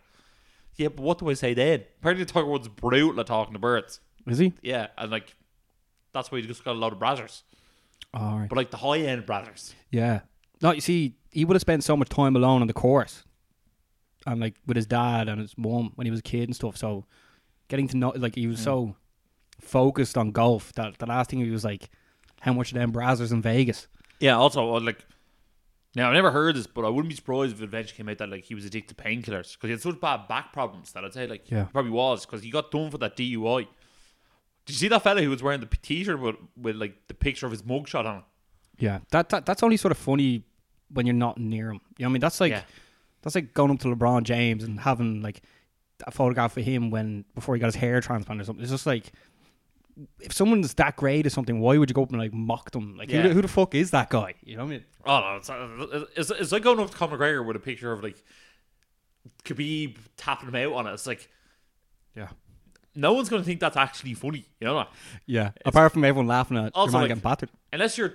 "Yeah, 0.77 0.89
but 0.89 1.03
what 1.03 1.19
do 1.19 1.29
I 1.29 1.35
say 1.35 1.53
then?" 1.53 1.83
Apparently, 1.99 2.25
Tiger 2.25 2.47
Woods 2.47 2.69
brutal 2.69 3.19
at 3.21 3.27
talking 3.27 3.53
to 3.55 3.59
birds. 3.59 4.01
Is 4.27 4.39
he? 4.39 4.55
Yeah, 4.63 4.87
and 4.97 5.11
like 5.11 5.35
that's 6.13 6.31
why 6.31 6.41
he 6.41 6.47
just 6.47 6.65
got 6.65 6.73
a 6.77 6.79
lot 6.79 6.93
of 6.93 6.99
brazzers, 7.01 7.43
All 8.15 8.39
right. 8.41 8.49
but 8.49 8.57
like 8.57 8.71
the 8.71 8.77
high 8.77 8.99
end 8.99 9.27
brazzers. 9.27 9.75
Yeah. 9.91 10.21
No, 10.61 10.71
you 10.73 10.81
see, 10.81 11.15
he 11.31 11.45
would 11.45 11.55
have 11.55 11.61
spent 11.63 11.83
so 11.85 11.97
much 11.97 12.09
time 12.09 12.37
alone 12.37 12.61
on 12.61 12.67
the 12.67 12.73
course, 12.75 13.25
and 14.27 14.41
like 14.41 14.55
with 14.67 14.77
his 14.77 14.87
dad 14.87 15.29
and 15.29 15.41
his 15.41 15.57
mom 15.59 15.93
when 15.97 16.05
he 16.07 16.11
was 16.11 16.21
a 16.21 16.23
kid 16.23 16.45
and 16.45 16.55
stuff. 16.55 16.77
So, 16.77 17.05
getting 17.69 17.89
to 17.89 17.97
know, 17.97 18.13
like, 18.17 18.35
he 18.35 18.47
was 18.47 18.61
so 18.61 18.95
focused 19.61 20.17
on 20.19 20.31
golf 20.33 20.73
that 20.75 20.99
the 20.99 21.07
last 21.07 21.31
thing 21.31 21.41
he 21.41 21.51
was 21.51 21.65
like, 21.65 21.89
how 22.41 22.53
much 22.53 22.73
of 22.73 22.79
them 22.79 22.93
brazzers 22.93 23.33
in 23.33 23.41
Vegas? 23.43 23.89
Yeah, 24.21 24.37
also 24.37 24.65
like 24.79 25.05
now 25.97 26.09
I've 26.09 26.15
never 26.15 26.31
heard 26.31 26.55
this, 26.57 26.67
but 26.67 26.85
I 26.85 26.89
wouldn't 26.89 27.09
be 27.11 27.17
surprised 27.17 27.53
if 27.55 27.61
it 27.61 27.65
eventually 27.65 27.97
came 27.97 28.09
out 28.09 28.19
that 28.19 28.29
like 28.31 28.45
he 28.45 28.55
was 28.55 28.65
addicted 28.65 28.97
to 28.97 29.03
painkillers 29.03 29.53
because 29.55 29.69
he 29.69 29.71
had 29.71 29.81
such 29.81 30.01
bad 30.01 30.29
back 30.29 30.53
problems 30.53 30.93
that 30.93 31.05
I'd 31.05 31.13
say 31.13 31.27
like 31.27 31.51
Yeah. 31.51 31.65
he 31.67 31.73
probably 31.73 31.91
was 31.91 32.25
because 32.27 32.43
he 32.43 32.51
got 32.51 32.71
done 32.71 32.91
for 32.91 32.99
that 32.99 33.17
DUI. 33.17 33.67
Did 34.67 34.75
you 34.75 34.79
see 34.79 34.89
that 34.89 35.03
fella 35.03 35.23
who 35.23 35.31
was 35.31 35.43
wearing 35.43 35.61
the 35.61 35.67
T-shirt 35.67 36.21
with, 36.21 36.37
with 36.57 36.77
like 36.77 37.09
the 37.09 37.15
picture 37.15 37.47
of 37.47 37.53
his 37.53 37.63
mugshot 37.63 38.05
on 38.07 38.19
it? 38.19 38.25
Yeah, 38.79 39.01
that, 39.11 39.29
that 39.31 39.47
that's 39.47 39.63
only 39.63 39.77
sort 39.77 39.93
of 39.93 39.99
funny 39.99 40.45
when 40.93 41.07
you're 41.07 41.15
not 41.15 41.39
near 41.39 41.71
him. 41.71 41.81
You 41.99 42.05
know 42.05 42.09
what 42.09 42.11
I 42.11 42.13
mean? 42.15 42.21
That's 42.21 42.41
like 42.41 42.53
Yeah. 42.53 42.63
that's 43.23 43.35
like 43.35 43.55
going 43.55 43.71
up 43.71 43.79
to 43.81 43.89
LeBron 43.89 44.23
James 44.25 44.63
and 44.65 44.79
having 44.81 45.23
like 45.23 45.43
a 46.07 46.11
photograph 46.11 46.57
of 46.57 46.65
him 46.65 46.91
when 46.91 47.25
before 47.35 47.55
he 47.55 47.61
got 47.61 47.67
his 47.67 47.77
hair 47.77 48.01
transplant 48.01 48.41
or 48.41 48.45
something. 48.45 48.63
It's 48.63 48.73
just 48.73 48.87
like 48.87 49.13
if 50.21 50.33
someone's 50.33 50.73
that 50.75 50.97
great 50.97 51.27
or 51.27 51.31
something, 51.31 51.61
why 51.61 51.77
would 51.77 51.91
you 51.91 51.95
go 51.95 52.03
up 52.03 52.11
and 52.11 52.19
like 52.19 52.33
mock 52.33 52.71
them? 52.71 52.97
Like 52.97 53.11
Yeah. 53.11 53.23
who, 53.23 53.29
the, 53.29 53.35
who 53.35 53.43
the 53.43 53.49
fuck 53.49 53.75
is 53.75 53.91
that 53.91 54.11
guy? 54.11 54.35
You 54.43 54.57
know 54.57 54.65
what 54.65 54.71
I 54.71 54.75
mean? 54.75 54.85
Oh 55.05 55.21
no, 55.21 55.37
it's, 55.37 56.09
it's, 56.17 56.31
it's 56.31 56.53
like 56.53 56.63
going 56.63 56.81
up 56.81 56.91
to 56.91 56.97
Conor 56.97 57.19
McGregor 57.19 57.47
with 57.47 57.57
a 57.57 57.61
picture 57.61 57.93
of 57.93 58.03
like 58.03 58.23
Khabib 59.45 59.97
tapping 60.17 60.49
him 60.49 60.55
out 60.57 60.73
on 60.73 60.87
it. 60.87 60.93
It's 60.93 61.07
like 61.07 61.29
Yeah. 62.17 62.29
No 62.95 63.13
one's 63.13 63.29
going 63.29 63.43
to 63.43 63.47
think 63.47 63.61
that's 63.61 63.77
actually 63.77 64.15
funny, 64.15 64.45
you 64.61 64.67
know. 64.67 64.87
Yeah. 65.27 65.51
Apart 65.65 65.93
from 65.93 66.05
everyone 66.05 66.27
laughing 66.27 66.57
at 66.59 66.73
Also, 66.75 66.99
like- 66.99 67.09
getting 67.09 67.23
battered. 67.23 67.51
Unless 67.73 67.97
you're 67.99 68.15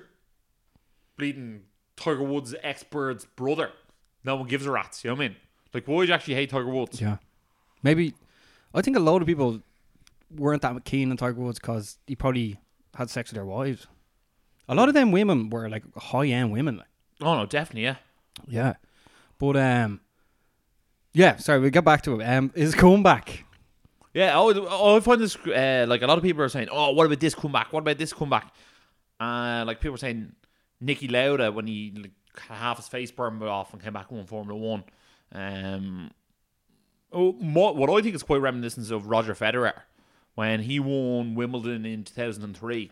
bleeding 1.17 1.63
Tiger 1.95 2.23
Woods' 2.23 2.53
ex-bird's 2.61 3.25
brother, 3.25 3.71
no 4.23 4.35
one 4.35 4.47
gives 4.47 4.65
a 4.65 4.71
rat's. 4.71 5.03
You 5.03 5.09
know 5.11 5.15
what 5.15 5.23
I 5.25 5.27
mean? 5.29 5.37
Like, 5.73 5.87
why 5.87 5.95
would 5.95 6.07
you 6.07 6.13
actually 6.13 6.35
hate 6.35 6.49
Tiger 6.49 6.67
Woods? 6.69 7.01
Yeah. 7.01 7.17
Maybe 7.83 8.13
I 8.73 8.81
think 8.81 8.97
a 8.97 8.99
lot 8.99 9.21
of 9.21 9.27
people 9.27 9.61
weren't 10.35 10.61
that 10.61 10.83
keen 10.85 11.09
on 11.11 11.17
Tiger 11.17 11.39
Woods 11.39 11.59
because 11.59 11.97
he 12.07 12.15
probably 12.15 12.59
had 12.95 13.09
sex 13.09 13.29
with 13.31 13.35
their 13.35 13.45
wives. 13.45 13.87
A 14.69 14.75
lot 14.75 14.89
of 14.89 14.93
them 14.93 15.11
women 15.11 15.49
were 15.49 15.69
like 15.69 15.83
high 15.95 16.27
end 16.27 16.51
women. 16.51 16.77
Like. 16.77 16.87
Oh 17.21 17.35
no, 17.35 17.45
definitely, 17.45 17.83
yeah. 17.83 17.95
Yeah. 18.47 18.73
But 19.39 19.55
um 19.57 20.01
yeah, 21.13 21.37
sorry, 21.37 21.59
we 21.59 21.69
get 21.71 21.85
back 21.85 22.01
to 22.03 22.19
it. 22.19 22.23
Um 22.25 22.51
his 22.55 22.75
comeback. 22.75 23.45
Yeah, 24.17 24.31
oh, 24.35 24.51
oh, 24.67 24.97
I 24.97 24.99
find 24.99 25.21
this 25.21 25.35
uh, 25.35 25.85
like 25.87 26.01
a 26.01 26.07
lot 26.07 26.17
of 26.17 26.23
people 26.23 26.41
are 26.41 26.49
saying, 26.49 26.69
"Oh, 26.71 26.89
what 26.93 27.05
about 27.05 27.19
this 27.19 27.35
comeback? 27.35 27.71
What 27.71 27.81
about 27.81 27.99
this 27.99 28.13
comeback?" 28.13 28.51
Uh, 29.19 29.63
like 29.67 29.79
people 29.79 29.95
saying, 29.95 30.33
Niki 30.83 31.11
Lauda 31.11 31.51
when 31.51 31.67
he 31.67 31.93
like, 31.95 32.13
half 32.49 32.77
his 32.77 32.87
face 32.87 33.11
burned 33.11 33.43
off 33.43 33.73
and 33.73 33.83
came 33.83 33.93
back 33.93 34.07
and 34.09 34.17
won 34.17 34.25
Formula 34.25 34.59
One. 34.59 34.83
Um, 35.31 36.09
oh, 37.11 37.33
what 37.33 37.91
I 37.91 38.01
think 38.01 38.15
is 38.15 38.23
quite 38.23 38.41
reminiscent 38.41 38.89
of 38.89 39.05
Roger 39.05 39.35
Federer 39.35 39.81
when 40.33 40.61
he 40.61 40.79
won 40.79 41.35
Wimbledon 41.35 41.85
in 41.85 42.03
two 42.03 42.15
thousand 42.15 42.43
and 42.43 42.57
three, 42.57 42.89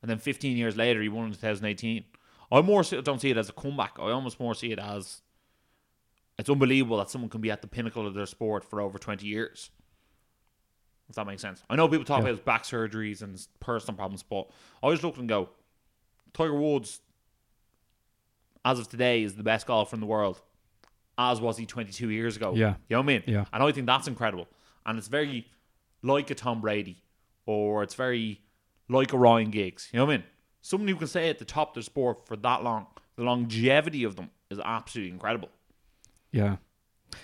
and 0.00 0.10
then 0.10 0.16
fifteen 0.16 0.56
years 0.56 0.78
later 0.78 1.02
he 1.02 1.10
won 1.10 1.26
in 1.26 1.32
two 1.32 1.36
thousand 1.36 1.66
eighteen. 1.66 2.04
I 2.50 2.62
more 2.62 2.82
don't 2.82 3.20
see 3.20 3.28
it 3.28 3.36
as 3.36 3.50
a 3.50 3.52
comeback. 3.52 3.98
I 3.98 4.12
almost 4.12 4.40
more 4.40 4.54
see 4.54 4.72
it 4.72 4.78
as 4.78 5.20
it's 6.38 6.48
unbelievable 6.48 6.96
that 6.96 7.10
someone 7.10 7.28
can 7.28 7.42
be 7.42 7.50
at 7.50 7.60
the 7.60 7.68
pinnacle 7.68 8.06
of 8.06 8.14
their 8.14 8.24
sport 8.24 8.64
for 8.64 8.80
over 8.80 8.98
twenty 8.98 9.26
years. 9.26 9.70
If 11.08 11.16
that 11.16 11.26
makes 11.26 11.42
sense. 11.42 11.62
I 11.68 11.76
know 11.76 11.86
people 11.88 12.04
talk 12.04 12.22
Yeah. 12.24 12.30
about 12.30 12.44
back 12.44 12.62
surgeries 12.62 13.20
and 13.22 13.38
personal 13.60 13.96
problems, 13.96 14.22
but 14.22 14.48
I 14.82 14.84
always 14.86 15.02
look 15.02 15.16
and 15.18 15.28
go, 15.28 15.50
Tiger 16.32 16.54
Woods, 16.58 17.00
as 18.64 18.78
of 18.78 18.88
today, 18.88 19.22
is 19.22 19.34
the 19.36 19.42
best 19.42 19.66
golfer 19.66 19.94
in 19.94 20.00
the 20.00 20.06
world, 20.06 20.40
as 21.18 21.40
was 21.40 21.58
he 21.58 21.66
22 21.66 22.08
years 22.10 22.36
ago. 22.36 22.54
Yeah. 22.54 22.76
You 22.88 22.96
know 22.96 23.00
what 23.00 23.04
I 23.04 23.06
mean? 23.06 23.22
Yeah. 23.26 23.44
And 23.52 23.62
I 23.62 23.70
think 23.72 23.86
that's 23.86 24.08
incredible. 24.08 24.48
And 24.86 24.98
it's 24.98 25.08
very 25.08 25.46
like 26.02 26.30
a 26.30 26.34
Tom 26.34 26.60
Brady, 26.60 27.02
or 27.46 27.82
it's 27.82 27.94
very 27.94 28.40
like 28.88 29.12
a 29.12 29.18
Ryan 29.18 29.50
Giggs. 29.50 29.90
You 29.92 29.98
know 29.98 30.06
what 30.06 30.12
I 30.14 30.16
mean? 30.18 30.26
Someone 30.62 30.88
who 30.88 30.96
can 30.96 31.06
stay 31.06 31.28
at 31.28 31.38
the 31.38 31.44
top 31.44 31.68
of 31.70 31.74
their 31.74 31.82
sport 31.82 32.26
for 32.26 32.36
that 32.36 32.62
long, 32.62 32.86
the 33.16 33.22
longevity 33.24 34.04
of 34.04 34.16
them 34.16 34.30
is 34.50 34.58
absolutely 34.64 35.12
incredible. 35.12 35.50
Yeah. 36.32 36.56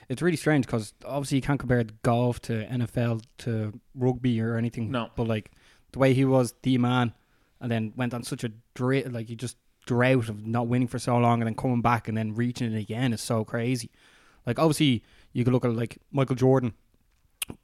It's 0.08 0.22
really 0.22 0.36
strange 0.36 0.66
because 0.66 0.94
obviously 1.04 1.36
you 1.36 1.42
can't 1.42 1.58
compare 1.58 1.84
golf 2.02 2.40
to 2.42 2.64
NFL 2.66 3.22
to 3.38 3.78
rugby 3.94 4.40
or 4.40 4.56
anything. 4.56 4.90
No. 4.90 5.10
But 5.16 5.28
like 5.28 5.50
the 5.92 5.98
way 5.98 6.14
he 6.14 6.24
was 6.24 6.54
the 6.62 6.78
man 6.78 7.14
and 7.60 7.70
then 7.70 7.92
went 7.96 8.14
on 8.14 8.22
such 8.22 8.44
a 8.44 8.50
like 8.78 9.28
you 9.28 9.36
just 9.36 9.56
drought 9.86 10.28
of 10.28 10.46
not 10.46 10.66
winning 10.68 10.88
for 10.88 10.98
so 10.98 11.16
long 11.16 11.40
and 11.40 11.46
then 11.46 11.54
coming 11.54 11.82
back 11.82 12.08
and 12.08 12.16
then 12.16 12.34
reaching 12.34 12.72
it 12.72 12.78
again 12.78 13.12
is 13.12 13.20
so 13.20 13.44
crazy. 13.44 13.90
Like 14.46 14.58
obviously 14.58 15.02
you 15.32 15.44
could 15.44 15.52
look 15.52 15.64
at 15.64 15.74
like 15.74 15.98
Michael 16.10 16.36
Jordan 16.36 16.74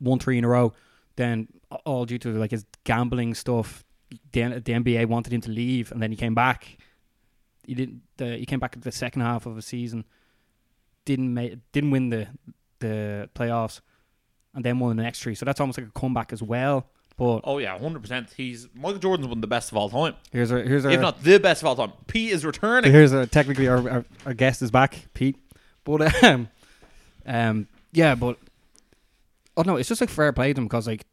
won 0.01 0.19
three 0.19 0.39
in 0.39 0.45
a 0.45 0.49
row, 0.49 0.73
then 1.17 1.49
all 1.85 2.05
due 2.05 2.19
to 2.19 2.33
like 2.33 2.51
his 2.51 2.67
gambling 2.85 3.35
stuff. 3.35 3.85
The, 4.33 4.63
the 4.65 4.73
NBA 4.73 5.07
wanted 5.07 5.33
him 5.33 5.41
to 5.43 5.51
leave 5.51 5.91
and 5.93 6.03
then 6.03 6.11
he 6.11 6.17
came 6.17 6.35
back. 6.35 6.79
He 7.67 7.75
didn't. 7.75 8.03
He 8.19 8.47
came 8.47 8.61
back 8.61 8.77
at 8.77 8.83
the 8.83 8.93
second 8.93 9.23
half 9.23 9.47
of 9.47 9.59
a 9.59 9.63
season 9.63 10.05
didn't 11.07 11.33
make 11.33 11.55
didn't 11.73 11.91
win 11.93 12.11
the 12.11 12.27
the 12.81 13.31
playoffs 13.35 13.81
and 14.55 14.63
then 14.63 14.79
won 14.79 14.95
the 14.97 15.03
next 15.03 15.23
three. 15.23 15.35
So 15.35 15.47
that's 15.47 15.61
almost 15.61 15.79
like 15.79 15.87
a 15.89 15.99
comeback 15.99 16.33
as 16.35 16.43
well. 16.43 16.87
But 17.17 17.41
Oh 17.45 17.57
yeah, 17.57 17.79
hundred 17.79 18.03
percent. 18.03 18.29
He's 18.37 18.69
Michael 18.75 18.99
Jordan's 18.99 19.29
one 19.29 19.39
of 19.39 19.41
the 19.41 19.47
best 19.47 19.71
of 19.73 19.79
all 19.79 19.89
time, 19.89 20.15
here's 20.31 20.53
our 20.53 20.59
here's 20.59 20.85
our 20.85 20.91
if 20.91 21.01
not 21.01 21.23
the 21.23 21.39
best 21.39 21.63
of 21.63 21.69
all 21.69 21.77
time. 21.77 21.93
Pete 22.07 22.33
is 22.33 22.45
returning. 22.45 22.93
here's 22.93 23.15
our 23.15 23.25
technically 23.25 23.69
our, 23.69 23.89
our 23.89 24.05
our 24.27 24.35
guest 24.35 24.61
is 24.61 24.71
back, 24.71 25.07
Pete. 25.15 25.37
But 25.85 26.23
um 26.25 26.49
um 27.25 27.69
yeah, 27.93 28.15
but 28.15 28.39
Oh 29.57 29.63
no, 29.63 29.77
it's 29.77 29.89
just 29.89 30.03
like 30.03 30.11
fair 30.11 30.31
play 30.35 30.53
to 30.53 30.61
him 30.61 30.67
because 30.67 30.87
like 30.87 31.07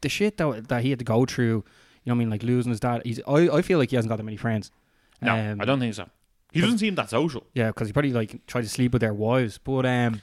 the 0.00 0.08
shit 0.08 0.36
that 0.38 0.66
that 0.68 0.82
he 0.82 0.90
had 0.90 0.98
to 0.98 1.04
go 1.04 1.24
through. 1.24 1.64
You 2.02 2.10
know 2.10 2.14
what 2.14 2.16
I 2.16 2.18
mean? 2.18 2.30
Like 2.30 2.42
losing 2.42 2.70
his 2.70 2.80
dad. 2.80 3.02
He's. 3.04 3.20
I, 3.26 3.48
I 3.48 3.62
feel 3.62 3.78
like 3.78 3.90
he 3.90 3.96
hasn't 3.96 4.08
got 4.10 4.16
that 4.16 4.22
many 4.24 4.36
friends. 4.36 4.70
No, 5.20 5.34
Um, 5.34 5.60
I 5.60 5.64
don't 5.64 5.80
think 5.80 5.94
so. 5.94 6.08
He 6.56 6.62
doesn't 6.62 6.78
seem 6.78 6.94
that 6.96 7.10
social. 7.10 7.46
Yeah, 7.54 7.68
because 7.68 7.88
he 7.88 7.92
probably 7.92 8.12
like 8.12 8.46
tried 8.46 8.62
to 8.62 8.68
sleep 8.68 8.92
with 8.92 9.00
their 9.00 9.14
wives, 9.14 9.58
but 9.58 9.86
um, 9.86 10.22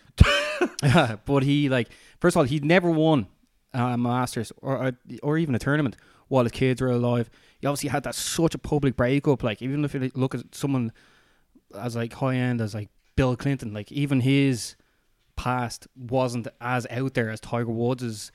but 1.26 1.44
he 1.44 1.70
like 1.70 1.90
first 2.20 2.36
of 2.36 2.40
all 2.40 2.44
he 2.44 2.60
never 2.60 2.90
won 2.90 3.28
a 3.74 3.98
Masters 3.98 4.52
or 4.62 4.94
or 5.22 5.38
even 5.38 5.56
a 5.56 5.60
tournament 5.60 5.96
while 6.28 6.44
his 6.44 6.52
kids 6.52 6.82
were 6.82 6.90
alive. 6.90 7.30
He 7.60 7.68
obviously 7.68 7.90
had 7.90 8.04
that 8.04 8.16
such 8.16 8.56
a 8.56 8.58
public 8.58 8.96
breakup. 8.96 9.44
Like 9.44 9.62
even 9.62 9.86
if 9.86 9.94
you 9.94 10.12
look 10.16 10.36
at 10.36 10.54
someone 10.54 10.92
as 11.78 11.96
like 11.96 12.14
high 12.14 12.36
end 12.36 12.62
as 12.62 12.74
like 12.74 12.90
Bill 13.16 13.36
Clinton, 13.36 13.74
like 13.74 13.92
even 13.92 14.22
his 14.22 14.76
past 15.36 15.88
wasn't 15.96 16.48
as 16.62 16.88
out 16.90 17.14
there 17.14 17.30
as 17.30 17.40
Tiger 17.40 17.72
Woods' 17.72 18.32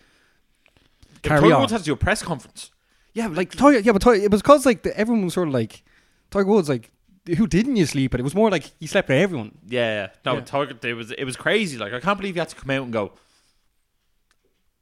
If 1.17 1.23
carry 1.23 1.40
Tiger 1.40 1.55
on. 1.55 1.61
Woods 1.62 1.73
has 1.73 1.83
to 1.83 1.87
do 1.87 1.93
a 1.93 1.97
press 1.97 2.23
conference. 2.23 2.71
Yeah, 3.14 3.28
like 3.28 3.50
Tiger. 3.52 3.81
Yeah, 3.81 3.93
but 3.93 4.02
Tiger, 4.02 4.23
it 4.23 4.31
was 4.31 4.43
because 4.43 4.67
like 4.67 4.83
the, 4.83 4.97
everyone 4.97 5.25
was 5.25 5.35
sort 5.35 5.49
of 5.49 5.55
like 5.55 5.83
Tiger 6.31 6.47
Woods. 6.47 6.69
Like, 6.69 6.90
who 7.37 7.47
didn't 7.47 7.77
you 7.77 7.87
sleep 7.87 8.13
with? 8.13 8.21
It 8.21 8.25
was 8.25 8.35
more 8.35 8.51
like 8.51 8.73
he 8.81 8.87
slept 8.87 9.09
with 9.09 9.19
everyone. 9.19 9.59
Yeah, 9.67 10.03
yeah. 10.03 10.09
no, 10.25 10.35
Yeah. 10.35 10.41
Tiger. 10.45 10.77
It 10.83 10.95
was 10.95 11.11
it 11.13 11.25
was 11.25 11.37
crazy. 11.37 11.79
Like 11.79 11.93
I 11.93 12.01
can't 12.01 12.19
believe 12.19 12.35
he 12.35 12.39
had 12.39 12.49
to 12.49 12.57
come 12.57 12.71
out 12.71 12.85
and 12.85 12.93
go 12.93 13.13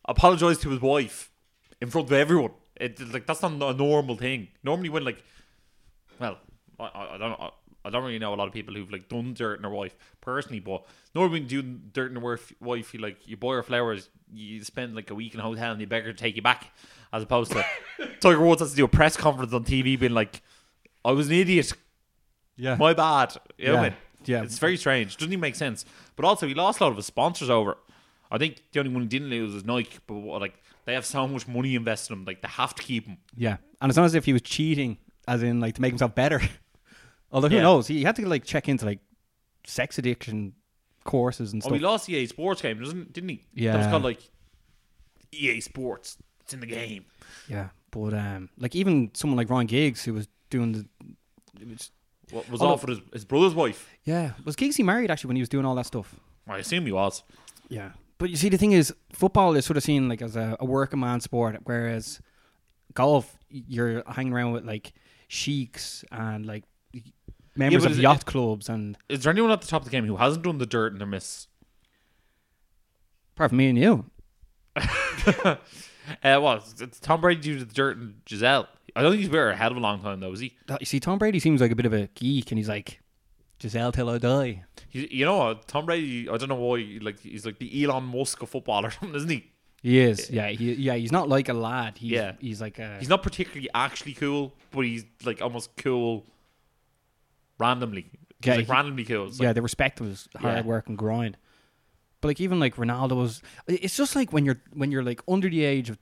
apologize 0.07 0.59
to 0.59 0.71
his 0.71 0.81
wife 0.81 1.31
in 1.81 1.91
front 1.91 2.09
of 2.09 2.13
everyone. 2.13 2.53
It 2.77 3.01
like 3.13 3.27
that's 3.27 3.43
not 3.43 3.53
a 3.53 3.75
normal 3.75 4.17
thing. 4.17 4.49
Normally, 4.63 4.89
when 4.89 5.05
like, 5.05 5.23
well, 6.21 6.39
I, 6.79 6.85
I 6.85 7.15
I 7.15 7.19
don't 7.19 7.41
I, 7.41 7.51
I 7.87 7.91
don't 7.91 8.05
really 8.05 8.19
know 8.19 8.35
a 8.35 8.37
lot 8.37 8.49
of 8.49 8.55
people 8.55 8.75
who've 8.75 8.91
like 8.91 9.09
done 9.09 9.33
dirt 9.35 9.57
in 9.57 9.63
their 9.63 9.71
wife 9.71 9.97
personally, 10.21 10.61
but 10.61 10.85
normally 11.15 11.41
when 11.41 11.49
you 11.49 11.63
do 11.63 11.79
dirt 11.93 12.09
in 12.09 12.15
their 12.15 12.23
wife, 12.23 12.53
wife, 12.61 12.93
you 12.93 13.01
like 13.01 13.27
you 13.27 13.37
buy 13.37 13.55
her 13.55 13.63
flowers, 13.63 14.11
you 14.33 14.63
spend 14.65 14.95
like 14.95 15.11
a 15.11 15.15
week 15.15 15.35
in 15.35 15.41
a 15.41 15.43
hotel, 15.43 15.73
and 15.73 15.81
you 15.81 15.87
beg 15.87 16.05
her 16.05 16.13
to 16.13 16.19
take 16.19 16.37
you 16.37 16.43
back, 16.43 16.73
as 17.13 17.23
opposed 17.23 17.53
to 17.53 17.65
Tiger 18.21 18.41
Woods 18.41 18.61
has 18.61 18.71
to 18.71 18.77
do 18.77 18.85
a 18.85 18.89
press 18.89 19.17
conference 19.17 19.53
on 19.53 19.65
TV, 19.65 19.99
being 19.99 20.13
like, 20.13 20.43
"I 21.05 21.13
was 21.13 21.29
an 21.29 21.35
idiot, 21.35 21.73
Yeah, 22.57 22.77
my 22.77 22.95
bad." 22.95 23.37
You 23.59 23.67
know 23.69 23.73
what 23.75 23.79
I 23.81 23.83
yeah, 23.85 23.89
mean? 23.91 23.99
yeah. 24.25 24.43
It's 24.43 24.59
very 24.59 24.77
strange. 24.77 25.17
Doesn't 25.17 25.33
even 25.33 25.41
make 25.41 25.55
sense. 25.57 25.85
But 26.17 26.25
also, 26.25 26.47
he 26.47 26.55
lost 26.55 26.81
a 26.81 26.85
lot 26.85 26.91
of 26.91 26.97
his 26.97 27.07
sponsors 27.07 27.51
over. 27.51 27.73
it. 27.73 27.79
I 28.31 28.39
think 28.39 28.63
the 28.73 28.81
only 28.81 28.93
one 28.93 29.03
he 29.03 29.09
didn't 29.09 29.31
lose 29.31 29.55
was 29.55 29.65
Nike. 29.65 29.99
But 30.07 30.15
what, 30.15 30.41
like 30.41 30.55
they 30.85 30.95
have 30.95 31.05
so 31.07 31.27
much 31.29 31.47
money 31.47 31.75
invested 31.75 32.13
in 32.15 32.21
him, 32.21 32.25
like 32.25 32.43
they 32.43 32.49
have 32.49 32.75
to 32.75 32.83
keep 32.83 33.07
him. 33.07 33.19
Yeah, 33.37 33.57
and 33.81 33.91
it's 33.91 33.97
not 33.97 34.05
as 34.05 34.15
if 34.15 34.25
he 34.25 34.33
was 34.33 34.43
cheating, 34.43 34.99
as 35.29 35.43
in 35.43 35.61
like 35.61 35.75
to 35.77 35.81
make 35.81 35.91
himself 35.93 36.15
better. 36.15 36.41
Although 37.33 37.49
who 37.49 37.57
Yeah. 37.57 37.63
knows? 37.63 37.87
He 37.89 38.03
had 38.05 38.17
to 38.17 38.27
like 38.29 38.45
check 38.45 38.69
into 38.69 38.85
like 38.87 39.01
sex 39.67 39.99
addiction 39.99 40.55
courses 41.05 41.53
and 41.53 41.63
Oh, 41.63 41.67
stuff. 41.69 41.79
he 41.79 41.85
lost 41.85 42.07
the 42.07 42.15
EA 42.15 42.27
Sports 42.27 42.63
game, 42.63 42.79
doesn't 42.81 43.13
didn't 43.13 43.29
he? 43.31 43.45
Yeah, 43.55 43.73
that 43.73 43.79
was 43.79 43.87
Yeah. 43.87 43.91
called 43.91 44.03
like 44.05 44.21
EA 45.33 45.61
Sports. 45.61 46.17
It's 46.41 46.55
in 46.55 46.61
the 46.61 46.67
game. 46.67 47.05
yeah, 47.49 47.69
but 47.91 48.15
um, 48.15 48.49
like 48.59 48.75
even 48.77 49.11
someone 49.15 49.37
like 49.37 49.51
Ryan 49.51 49.67
Giggs 49.67 50.05
who 50.05 50.15
was 50.15 50.29
doing 50.51 50.73
the, 50.73 50.87
it 51.61 51.69
was, 51.69 51.91
What 52.31 52.49
was 52.51 52.61
Oh, 52.61 52.69
off 52.69 52.81
with 52.85 52.99
his, 52.99 53.01
his 53.13 53.25
brother's 53.25 53.55
wife? 53.55 53.89
yeah, 54.05 54.33
was 54.45 54.57
Giggsy 54.57 54.85
married 54.85 55.11
actually 55.11 55.29
when 55.29 55.37
he 55.37 55.43
was 55.43 55.49
doing 55.49 55.65
all 55.65 55.75
that 55.77 55.87
stuff? 55.87 56.15
I 56.49 56.59
assume 56.59 56.87
he 56.87 56.93
was. 56.93 57.23
Yeah, 57.69 57.91
but 58.19 58.31
you 58.31 58.37
see, 58.37 58.49
the 58.49 58.59
thing 58.59 58.73
is, 58.73 58.93
football 59.13 59.55
is 59.57 59.65
sort 59.65 59.77
of 59.77 59.83
seen 59.83 60.09
like 60.09 60.23
as 60.23 60.37
a, 60.37 60.57
a 60.61 60.65
working 60.65 61.01
man 61.01 61.21
sport, 61.21 61.57
whereas 61.65 62.21
golf, 62.95 63.37
you're 63.49 64.03
hanging 64.09 64.33
around 64.33 64.53
with 64.53 64.65
like 64.65 64.93
sheiks 65.29 66.05
and 66.11 66.47
like 66.47 66.65
members 67.57 67.83
but 67.83 67.87
of 67.87 67.93
is 67.93 67.99
it- 67.99 68.03
yacht 68.03 68.27
clubs, 68.27 68.69
and 68.69 68.97
Is 69.09 69.23
there 69.23 69.33
anyone 69.33 69.51
at 69.53 69.61
the 69.61 69.67
top 69.69 69.83
of 69.83 69.87
the 69.87 69.91
game 69.93 70.07
who 70.07 70.17
hasn't 70.17 70.45
done 70.45 70.59
the 70.59 70.67
dirt 70.67 70.93
in 70.93 70.99
their 70.99 71.07
miss? 71.07 71.47
apart 73.35 73.51
from 73.51 73.59
me 73.59 73.69
and 73.69 73.79
you, 73.79 74.05
Uh, 76.23 76.39
well, 76.41 76.53
it's- 76.55 76.81
it's 76.81 77.01
Tom 77.01 77.21
Brady 77.21 77.41
due 77.41 77.59
to 77.59 77.65
the 77.65 77.75
dirt 77.75 77.97
and 77.97 78.25
Gisele. 78.25 78.69
I 78.97 79.03
don't 79.03 79.13
think 79.13 79.21
he's 79.21 79.29
been 79.29 79.47
ahead 79.49 79.71
of 79.71 79.77
a 79.77 79.81
long 79.81 80.01
time 80.01 80.21
though, 80.21 80.33
is 80.33 80.41
he? 80.41 80.57
you 80.81 80.87
see, 80.87 80.99
Tom 81.01 81.19
Brady 81.19 81.39
seems 81.39 81.61
like 81.61 81.71
a 81.71 81.77
bit 81.77 81.87
of 81.87 81.93
a 81.93 82.09
geek, 82.15 82.51
and 82.51 82.59
he's 82.59 82.69
like, 82.69 83.01
Gisele 83.59 83.93
till 83.93 84.09
I 84.11 84.19
die. 84.19 84.65
He, 84.89 85.07
you 85.15 85.25
know 85.25 85.37
what? 85.37 85.69
Tom 85.69 85.87
Brady. 85.87 86.29
I 86.29 86.37
don't 86.37 86.49
know 86.49 86.55
why. 86.57 86.99
Like 87.01 87.21
he's 87.21 87.45
like 87.47 87.59
the 87.59 87.85
Elon 87.85 88.05
Musk 88.05 88.43
of 88.43 88.49
football 88.51 88.85
or 88.85 88.91
something, 88.97 89.15
isn't 89.15 89.29
he? 89.29 89.51
He 89.83 90.01
is, 90.01 90.31
yeah, 90.31 90.49
he, 90.49 90.73
yeah. 90.75 90.95
He's 90.95 91.13
not 91.13 91.29
like 91.29 91.49
a 91.49 91.53
lad. 91.55 91.99
He's, 91.99 92.11
Yeah. 92.11 92.33
he's 92.41 92.61
like 92.61 92.79
a, 92.81 92.97
He's 92.99 93.09
not 93.09 93.23
particularly 93.23 93.69
actually 93.75 94.15
cool, 94.15 94.53
but 94.73 94.81
he's 94.81 95.05
like 95.25 95.41
almost 95.41 95.77
cool 95.77 96.25
randomly. 97.59 98.07
He's 98.41 98.47
Yeah, 98.49 98.57
like 98.57 98.67
he- 98.67 98.73
randomly 98.73 99.05
cool. 99.05 99.27
It's 99.29 99.39
yeah. 99.41 99.49
like, 99.49 99.55
They 99.55 99.61
respect 99.61 99.99
his 100.01 100.29
hard 100.37 100.57
Yeah. 100.57 100.63
work 100.63 100.89
and 100.89 100.97
grind. 100.99 101.37
But 102.21 102.29
like 102.29 102.41
even 102.41 102.59
like 102.59 102.77
Ronaldo 102.77 103.17
was, 103.17 103.43
it's 103.69 103.97
just 103.97 104.17
like 104.17 104.33
when 104.33 104.45
you're 104.45 104.61
when 104.73 104.91
you're 104.91 105.05
like 105.05 105.21
under 105.29 105.49
the 105.49 105.65
age 105.65 105.91
of 105.91 105.99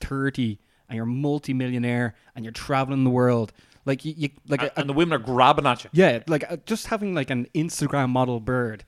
thirty 0.00 0.60
and 0.88 0.96
you're 0.96 1.06
multi-millionaire 1.06 2.14
and 2.34 2.44
you're 2.44 2.52
traveling 2.52 3.04
the 3.04 3.10
world, 3.10 3.52
like 3.84 4.04
you, 4.04 4.14
you 4.16 4.28
like 4.48 4.60
and, 4.62 4.70
a, 4.70 4.80
and 4.80 4.88
the 4.88 4.92
women 4.92 5.20
are 5.20 5.22
grabbing 5.24 5.66
at 5.66 5.84
you. 5.84 5.90
yeah, 5.92 6.22
like 6.26 6.50
uh, 6.50 6.56
just 6.66 6.86
having 6.88 7.14
like 7.14 7.30
an 7.30 7.46
Instagram 7.54 8.10
model 8.10 8.40
bird 8.40 8.84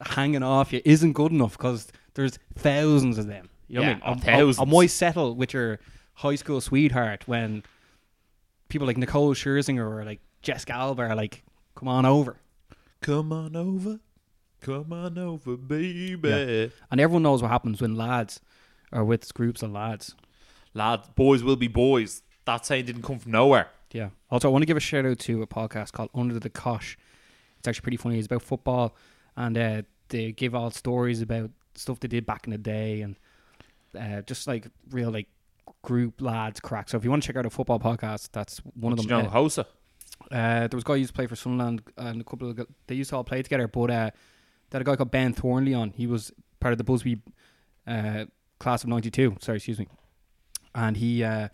hanging 0.00 0.42
off 0.42 0.72
you 0.72 0.80
isn't 0.84 1.12
good 1.12 1.30
enough 1.32 1.56
because 1.56 1.88
there's 2.14 2.38
thousands 2.56 3.18
of 3.18 3.26
them. 3.26 3.48
You 3.68 3.76
know 3.80 3.82
Yeah, 3.82 3.94
what 3.94 4.02
oh, 4.04 4.10
I 4.10 4.14
mean? 4.14 4.20
thousands. 4.24 4.58
And 4.58 4.70
why 4.72 4.86
settle 4.86 5.34
with 5.34 5.54
your 5.54 5.78
high 6.14 6.34
school 6.34 6.60
sweetheart 6.60 7.26
when 7.26 7.62
people 8.68 8.86
like 8.86 8.96
Nicole 8.98 9.32
Scherzinger 9.34 9.86
or 9.88 10.04
like 10.04 10.20
Jessica 10.42 10.72
Alba 10.74 11.02
are 11.02 11.14
like, 11.14 11.42
come 11.74 11.88
on 11.88 12.04
over. 12.04 12.36
Come 13.00 13.32
on 13.32 13.56
over, 13.56 13.98
come 14.60 14.92
on 14.92 15.18
over, 15.18 15.56
baby. 15.56 16.18
Yeah. 16.28 16.66
And 16.90 17.00
everyone 17.00 17.22
knows 17.24 17.42
what 17.42 17.50
happens 17.50 17.80
when 17.82 17.96
lads 17.96 18.40
are 18.92 19.04
with 19.04 19.32
groups 19.34 19.62
of 19.62 19.72
lads. 19.72 20.14
Lads, 20.74 21.08
boys 21.14 21.42
will 21.42 21.56
be 21.56 21.68
boys. 21.68 22.22
That 22.44 22.66
saying 22.66 22.86
didn't 22.86 23.02
come 23.02 23.18
from 23.18 23.32
nowhere. 23.32 23.68
Yeah. 23.92 24.10
Also, 24.30 24.48
I 24.48 24.52
want 24.52 24.62
to 24.62 24.66
give 24.66 24.76
a 24.76 24.80
shout 24.80 25.04
out 25.06 25.18
to 25.20 25.42
a 25.42 25.46
podcast 25.46 25.92
called 25.92 26.10
Under 26.14 26.38
the 26.38 26.50
Cosh. 26.50 26.96
It's 27.58 27.68
actually 27.68 27.82
pretty 27.82 27.96
funny. 27.98 28.18
It's 28.18 28.26
about 28.26 28.42
football, 28.42 28.96
and 29.36 29.56
uh, 29.56 29.82
they 30.08 30.32
give 30.32 30.54
all 30.54 30.70
stories 30.70 31.20
about 31.22 31.50
stuff 31.74 32.00
they 32.00 32.08
did 32.08 32.26
back 32.26 32.46
in 32.46 32.50
the 32.52 32.58
day, 32.58 33.02
and 33.02 33.16
uh, 33.98 34.22
just 34.22 34.46
like 34.46 34.66
real 34.90 35.10
like 35.10 35.28
group 35.82 36.20
lads 36.20 36.60
crack. 36.60 36.88
So 36.88 36.96
if 36.96 37.04
you 37.04 37.10
want 37.10 37.22
to 37.22 37.26
check 37.26 37.36
out 37.36 37.46
a 37.46 37.50
football 37.50 37.78
podcast, 37.78 38.30
that's 38.32 38.58
one 38.74 38.92
of 38.92 38.98
them. 38.98 39.08
you 39.08 39.22
know 39.24 39.28
Hosa? 39.30 39.66
Uh, 40.30 40.34
uh, 40.34 40.68
there 40.68 40.76
was 40.76 40.82
a 40.84 40.86
guy 40.86 40.94
who 40.94 41.00
used 41.00 41.10
to 41.10 41.14
play 41.14 41.26
for 41.26 41.36
Sunderland, 41.36 41.82
and 41.96 42.20
a 42.20 42.24
couple 42.24 42.50
of 42.50 42.60
they 42.86 42.94
used 42.94 43.10
to 43.10 43.16
all 43.16 43.24
play 43.24 43.42
together. 43.42 43.68
But 43.68 43.90
uh, 43.90 44.10
they 44.70 44.78
had 44.78 44.82
a 44.82 44.84
guy 44.84 44.96
called 44.96 45.10
Ben 45.10 45.32
Thornley 45.34 45.74
on. 45.74 45.90
He 45.90 46.06
was 46.06 46.32
part 46.60 46.72
of 46.72 46.78
the 46.78 46.84
Busby 46.84 47.20
uh, 47.86 48.24
class 48.58 48.82
of 48.82 48.88
'92. 48.88 49.36
Sorry, 49.40 49.56
excuse 49.56 49.78
me. 49.78 49.88
And 50.74 50.96
he 50.96 51.22
uh, 51.24 51.48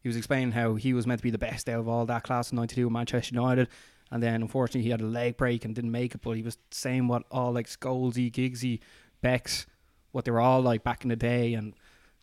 he 0.00 0.08
was 0.08 0.16
explaining 0.16 0.52
how 0.52 0.74
he 0.74 0.92
was 0.92 1.06
meant 1.06 1.20
to 1.20 1.22
be 1.22 1.30
the 1.30 1.38
best 1.38 1.68
out 1.68 1.80
of 1.80 1.88
all 1.88 2.06
that 2.06 2.22
class 2.24 2.48
of 2.48 2.54
'92 2.54 2.86
at 2.86 2.92
Manchester 2.92 3.34
United. 3.34 3.68
And 4.10 4.22
then 4.22 4.42
unfortunately 4.42 4.82
he 4.82 4.90
had 4.90 5.00
a 5.00 5.06
leg 5.06 5.36
break 5.36 5.64
and 5.64 5.74
didn't 5.74 5.90
make 5.90 6.14
it. 6.14 6.20
But 6.22 6.32
he 6.32 6.42
was 6.42 6.58
saying 6.70 7.08
what 7.08 7.24
all 7.30 7.52
like 7.52 7.66
Scholesy, 7.66 8.30
Giggsy, 8.30 8.80
Becks, 9.22 9.66
what 10.12 10.24
they 10.24 10.30
were 10.30 10.40
all 10.40 10.60
like 10.60 10.84
back 10.84 11.02
in 11.04 11.08
the 11.08 11.16
day, 11.16 11.54
and 11.54 11.74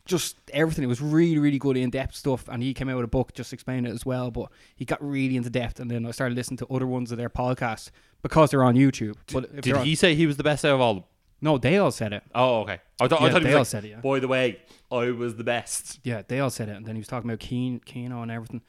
just 0.04 0.36
everything. 0.52 0.84
It 0.84 0.88
was 0.88 1.00
really, 1.00 1.38
really 1.38 1.58
good 1.58 1.76
in 1.76 1.90
depth 1.90 2.14
stuff. 2.14 2.48
And 2.48 2.62
he 2.62 2.74
came 2.74 2.88
out 2.88 2.96
with 2.96 3.04
a 3.04 3.08
book 3.08 3.34
just 3.34 3.52
explaining 3.52 3.86
it 3.90 3.94
as 3.94 4.06
well. 4.06 4.30
But 4.30 4.50
he 4.74 4.84
got 4.84 5.02
really 5.04 5.36
into 5.36 5.50
depth. 5.50 5.80
And 5.80 5.90
then 5.90 6.06
I 6.06 6.10
started 6.12 6.34
listening 6.34 6.58
to 6.58 6.66
other 6.68 6.86
ones 6.86 7.12
of 7.12 7.18
their 7.18 7.30
podcasts 7.30 7.90
because 8.22 8.50
they're 8.50 8.64
on 8.64 8.74
YouTube. 8.74 9.16
but 9.32 9.60
Did 9.60 9.74
on- 9.74 9.84
he 9.84 9.94
say 9.94 10.14
he 10.14 10.26
was 10.26 10.36
the 10.36 10.42
best 10.44 10.64
out 10.64 10.74
of 10.74 10.80
all? 10.80 11.08
No, 11.44 11.58
they 11.58 11.76
all 11.76 11.90
said 11.90 12.12
it. 12.12 12.22
Oh, 12.34 12.60
okay. 12.60 12.78
I 13.00 13.08
thought, 13.08 13.20
I 13.20 13.26
Yeah, 13.26 13.32
thought 13.32 13.42
he 13.42 13.48
they 13.48 13.50
was 13.50 13.54
all 13.54 13.60
like, 13.60 13.66
said 13.66 13.84
it. 13.84 13.88
Yeah. 13.88 14.00
by 14.00 14.20
the 14.20 14.28
way, 14.28 14.60
I 14.92 15.10
was 15.10 15.34
the 15.34 15.42
best. 15.44 15.98
Yeah, 16.04 16.22
they 16.26 16.38
all 16.38 16.50
said 16.50 16.68
it, 16.68 16.76
and 16.76 16.86
then 16.86 16.94
he 16.94 17.00
was 17.00 17.08
talking 17.08 17.28
about 17.28 17.40
Keane, 17.40 17.80
Keano, 17.84 18.22
and 18.22 18.30
everything. 18.30 18.62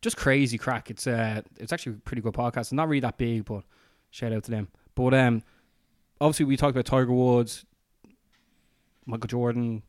Just 0.00 0.16
crazy 0.16 0.56
crack. 0.56 0.90
It's 0.90 1.06
uh, 1.06 1.42
it's 1.58 1.72
actually 1.72 1.96
a 1.96 1.98
pretty 1.98 2.22
good 2.22 2.32
podcast. 2.32 2.58
It's 2.60 2.72
not 2.72 2.88
really 2.88 3.00
that 3.00 3.18
big, 3.18 3.44
but 3.46 3.64
shout 4.10 4.32
out 4.32 4.44
to 4.44 4.50
them. 4.52 4.68
But 4.94 5.12
um, 5.12 5.42
obviously 6.20 6.46
we 6.46 6.56
talked 6.56 6.70
about 6.76 6.86
Tiger 6.86 7.12
Woods, 7.12 7.66
Michael 9.06 9.26
Jordan. 9.28 9.82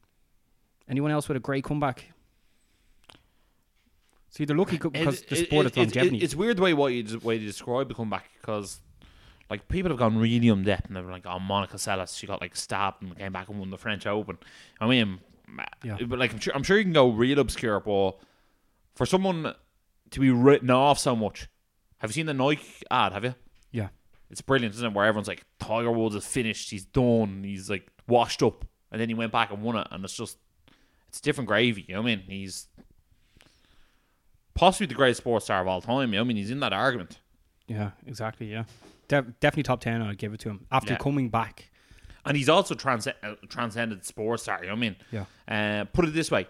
Anyone 0.89 1.11
else 1.11 1.27
with 1.29 1.37
a 1.37 1.39
great 1.39 1.63
comeback? 1.63 2.11
See, 4.29 4.45
they're 4.45 4.55
lucky 4.57 4.77
because 4.77 5.21
the 5.23 5.35
sport 5.35 5.65
it- 5.67 5.71
is 5.73 5.77
longevity. 5.77 6.17
It, 6.17 6.23
it's 6.23 6.35
weird 6.35 6.57
the 6.57 6.61
way 6.63 6.73
what 6.73 6.87
you 6.93 7.19
way 7.19 7.35
you 7.35 7.45
describe 7.47 7.87
the 7.87 7.93
comeback 7.93 8.29
because 8.41 8.79
like 9.51 9.67
people 9.67 9.91
have 9.91 9.99
gone 9.99 10.17
really 10.17 10.47
in 10.47 10.63
depth 10.63 10.87
and 10.87 10.95
they're 10.95 11.03
like, 11.03 11.25
oh, 11.27 11.37
Monica 11.37 11.77
Seles, 11.77 12.17
she 12.17 12.25
got 12.25 12.41
like 12.41 12.55
stabbed 12.55 13.03
and 13.03 13.15
came 13.17 13.31
back 13.33 13.49
and 13.49 13.59
won 13.59 13.69
the 13.69 13.77
French 13.77 14.07
Open. 14.07 14.37
I 14.79 14.87
mean, 14.87 15.19
Yeah. 15.83 15.97
but 16.07 16.17
like 16.17 16.31
I'm 16.33 16.39
sure 16.39 16.55
I'm 16.55 16.63
sure 16.63 16.77
you 16.77 16.83
can 16.83 16.93
go 16.93 17.09
real 17.11 17.37
obscure, 17.37 17.79
but 17.79 18.13
for 18.95 19.05
someone 19.05 19.53
to 20.11 20.19
be 20.19 20.31
written 20.31 20.69
off 20.71 20.97
so 20.97 21.15
much, 21.15 21.47
have 21.99 22.09
you 22.09 22.13
seen 22.13 22.25
the 22.25 22.33
Nike 22.33 22.65
ad? 22.89 23.13
Have 23.13 23.23
you? 23.23 23.35
yeah, 23.71 23.89
It's 24.31 24.41
brilliant, 24.41 24.73
isn't 24.75 24.85
it? 24.87 24.93
Where 24.93 25.05
everyone's 25.05 25.27
like, 25.27 25.45
Tiger 25.59 25.91
Woods 25.91 26.15
is 26.15 26.25
finished, 26.25 26.69
he's 26.71 26.83
done, 26.85 27.43
he's 27.43 27.69
like 27.69 27.87
washed 28.07 28.41
up, 28.43 28.65
and 28.91 28.99
then 28.99 29.07
he 29.09 29.15
went 29.15 29.31
back 29.31 29.51
and 29.51 29.61
won 29.61 29.77
it, 29.77 29.87
and 29.91 30.03
it's 30.03 30.15
just, 30.17 30.37
it's 31.07 31.21
different 31.21 31.47
gravy. 31.47 31.85
You 31.87 31.93
know 31.95 32.01
what 32.01 32.11
I 32.11 32.15
mean? 32.15 32.23
He's 32.27 32.67
possibly 34.53 34.87
the 34.87 34.93
greatest 34.93 35.19
sports 35.21 35.45
star 35.45 35.61
of 35.61 35.67
all 35.67 35.81
time. 35.81 36.09
You 36.09 36.17
know 36.17 36.23
what 36.23 36.25
I 36.25 36.27
mean? 36.27 36.37
He's 36.37 36.51
in 36.51 36.59
that 36.59 36.73
argument. 36.73 37.19
Yeah, 37.71 37.91
exactly. 38.05 38.51
Yeah, 38.51 38.63
De- 39.07 39.21
definitely 39.39 39.63
top 39.63 39.81
ten. 39.81 40.01
I'd 40.01 40.17
give 40.17 40.33
it 40.33 40.39
to 40.41 40.49
him 40.49 40.65
after 40.71 40.93
Yeah. 40.93 40.97
coming 40.99 41.29
back. 41.29 41.69
and 42.25 42.37
he's 42.37 42.49
also 42.49 42.75
trans- 42.75 43.07
uh, 43.07 43.35
transcended 43.49 44.05
sports 44.05 44.43
star. 44.43 44.59
You 44.61 44.67
know 44.67 44.73
what 44.73 44.77
I 44.77 44.81
mean? 44.81 44.95
Yeah. 45.11 45.25
Uh, 45.47 45.85
put 45.85 46.05
it 46.05 46.13
this 46.13 46.29
way: 46.29 46.47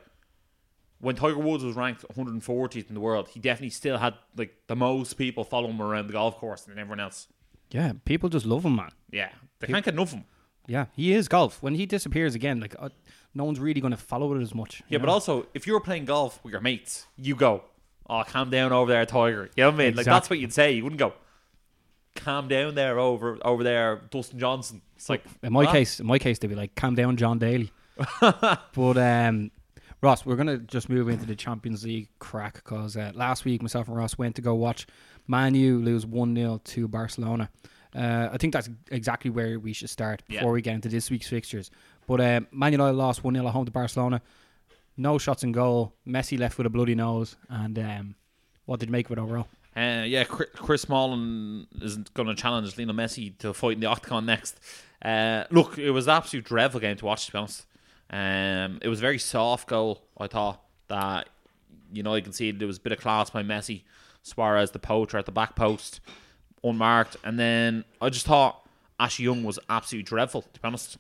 when 0.99 1.15
Tiger 1.15 1.39
Woods 1.39 1.63
was 1.63 1.75
ranked 1.75 2.05
140th 2.15 2.89
in 2.89 2.93
the 2.93 2.99
world, 3.01 3.29
he 3.29 3.39
definitely 3.39 3.69
still 3.69 3.97
had 3.97 4.13
like 4.35 4.53
the 4.67 4.75
most 4.75 5.13
people 5.13 5.43
following 5.43 5.75
him 5.75 5.81
around 5.81 6.07
the 6.07 6.13
golf 6.13 6.37
course 6.37 6.61
than 6.63 6.77
everyone 6.77 6.99
else. 6.99 7.27
Yeah, 7.71 7.93
people 8.05 8.27
just 8.29 8.45
love 8.45 8.65
him, 8.65 8.75
man. 8.75 8.91
Yeah, 9.11 9.29
they 9.59 9.67
can't 9.67 9.85
get 9.85 9.93
enough 9.93 10.09
of 10.09 10.19
him. 10.19 10.25
Yeah, 10.67 10.85
he 10.93 11.13
is 11.13 11.27
golf. 11.27 11.61
When 11.63 11.75
he 11.75 11.85
disappears 11.85 12.35
again, 12.35 12.59
like 12.59 12.75
uh, 12.77 12.89
no 13.33 13.45
one's 13.45 13.59
really 13.59 13.81
going 13.81 13.91
to 13.91 13.97
follow 13.97 14.33
it 14.35 14.41
as 14.41 14.53
much. 14.53 14.81
Yeah, 14.89 14.95
you 14.97 14.99
but 14.99 15.09
also 15.09 15.47
if 15.53 15.65
you're 15.65 15.79
playing 15.79 16.05
golf 16.05 16.39
with 16.43 16.51
your 16.51 16.61
mates, 16.61 17.07
you 17.17 17.35
go, 17.35 17.63
"Oh, 18.11 18.23
calm 18.27 18.49
down 18.49 18.71
over 18.73 18.91
there, 18.91 19.05
Tiger." 19.05 19.49
You 19.55 19.63
know 19.63 19.69
what 19.69 19.75
I 19.75 19.85
mean? 19.85 19.95
Like 19.95 20.05
that's 20.05 20.29
what 20.29 20.37
you'd 20.37 20.53
say. 20.53 20.73
You 20.73 20.83
wouldn't 20.83 20.99
go, 20.99 21.13
"Calm 22.15 22.47
down 22.47 22.75
there 22.75 22.99
over 22.99 23.37
over 23.43 23.63
there, 23.63 24.01
Dustin 24.11 24.37
Johnson." 24.37 24.81
It's 24.95 25.09
like 25.09 25.23
in 25.41 25.53
my 25.53 25.65
"Huh?" 25.65 25.71
case, 25.71 25.99
in 25.99 26.05
my 26.05 26.19
case, 26.19 26.37
they'd 26.39 26.47
be 26.47 26.55
like, 26.55 26.75
"Calm 26.75 26.93
down, 26.95 27.17
John 27.17 27.39
Daly." 27.39 27.71
but 28.21 28.97
um, 28.97 29.51
Ross, 30.01 30.25
we're 30.25 30.35
gonna 30.35 30.57
just 30.57 30.89
move 30.89 31.09
into 31.09 31.25
the 31.25 31.35
Champions 31.35 31.83
League 31.83 32.09
crack 32.19 32.55
because 32.55 32.97
uh, 32.97 33.11
last 33.15 33.45
week 33.45 33.61
myself 33.61 33.87
and 33.87 33.95
Ross 33.97 34.17
went 34.17 34.35
to 34.35 34.41
go 34.41 34.55
watch 34.55 34.87
Man 35.27 35.55
U 35.55 35.79
lose 35.79 36.05
one 36.05 36.35
0 36.35 36.59
to 36.63 36.87
Barcelona. 36.87 37.49
Uh, 37.95 38.29
I 38.31 38.37
think 38.37 38.53
that's 38.53 38.69
exactly 38.89 39.29
where 39.29 39.59
we 39.59 39.73
should 39.73 39.89
start 39.89 40.23
Yeah. 40.27 40.39
before 40.39 40.53
we 40.53 40.61
get 40.61 40.75
into 40.75 40.89
this 40.89 41.09
week's 41.11 41.27
fixtures. 41.27 41.69
But 42.07 42.21
uh, 42.21 42.41
Man 42.51 42.71
United 42.71 42.93
lost 42.95 43.23
one 43.23 43.35
0 43.35 43.45
at 43.47 43.53
home 43.53 43.65
to 43.65 43.71
Barcelona. 43.71 44.21
No 44.97 45.17
shots 45.17 45.43
in 45.43 45.51
goal. 45.51 45.93
Messi 46.07 46.37
left 46.37 46.57
with 46.57 46.67
a 46.67 46.69
bloody 46.69 46.95
nose. 46.95 47.35
And 47.49 47.77
um, 47.79 48.15
what 48.65 48.79
did 48.79 48.89
you 48.89 48.91
make 48.93 49.07
of 49.07 49.13
it 49.13 49.19
overall? 49.21 49.47
Uh, 49.75 50.03
yeah, 50.05 50.25
Chris, 50.25 50.81
Smalling 50.81 51.65
isn't 51.81 52.13
going 52.13 52.27
to 52.27 52.35
challenge 52.35 52.77
Lionel 52.77 52.93
Messi 52.95 53.37
to 53.37 53.53
fight 53.53 53.73
in 53.75 53.79
the 53.79 53.87
octagon 53.87 54.25
next. 54.25 54.59
Uh, 55.01 55.45
look, 55.49 55.77
it 55.77 55.91
was 55.91 56.07
an 56.07 56.11
absolute 56.17 56.43
dreadful 56.45 56.79
game 56.81 56.97
to 56.97 57.05
watch. 57.05 57.25
To 57.27 57.31
be 57.31 57.37
honest, 57.37 57.65
um, 58.11 58.79
it 58.81 58.89
was 58.89 58.99
a 58.99 59.01
very 59.01 59.17
soft 59.17 59.67
goal. 59.69 60.01
I 60.17 60.27
thought 60.27 60.61
that 60.89 61.29
you 61.93 62.03
know 62.03 62.15
you 62.15 62.21
can 62.21 62.33
see 62.33 62.51
there 62.51 62.67
was 62.67 62.77
a 62.77 62.81
bit 62.81 62.91
of 62.91 62.99
class 62.99 63.29
by 63.29 63.43
Messi, 63.43 63.83
Suarez 64.23 64.71
the 64.71 64.79
poacher 64.79 65.17
at 65.17 65.25
the 65.25 65.31
back 65.31 65.55
post, 65.55 66.01
unmarked, 66.65 67.15
and 67.23 67.39
then 67.39 67.85
I 68.01 68.09
just 68.09 68.25
thought 68.25 68.67
Ashley 68.99 69.23
Young 69.25 69.43
was 69.43 69.57
absolutely 69.69 70.03
dreadful. 70.03 70.41
To 70.41 70.59
be 70.59 70.67
honest, 70.67 70.97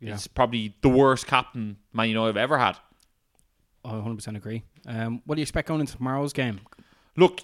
Yeah. 0.00 0.12
he's 0.14 0.26
probably 0.26 0.74
the 0.82 0.88
worst 0.88 1.28
captain 1.28 1.76
Man 1.92 2.08
United 2.08 2.26
have 2.26 2.36
ever 2.36 2.58
had. 2.58 2.76
I 3.84 3.92
100% 3.92 4.36
agree. 4.36 4.62
Um, 4.86 5.22
what 5.24 5.36
do 5.36 5.40
you 5.40 5.44
expect 5.44 5.68
going 5.68 5.80
into 5.80 5.96
tomorrow's 5.96 6.32
game? 6.32 6.60
look, 7.16 7.40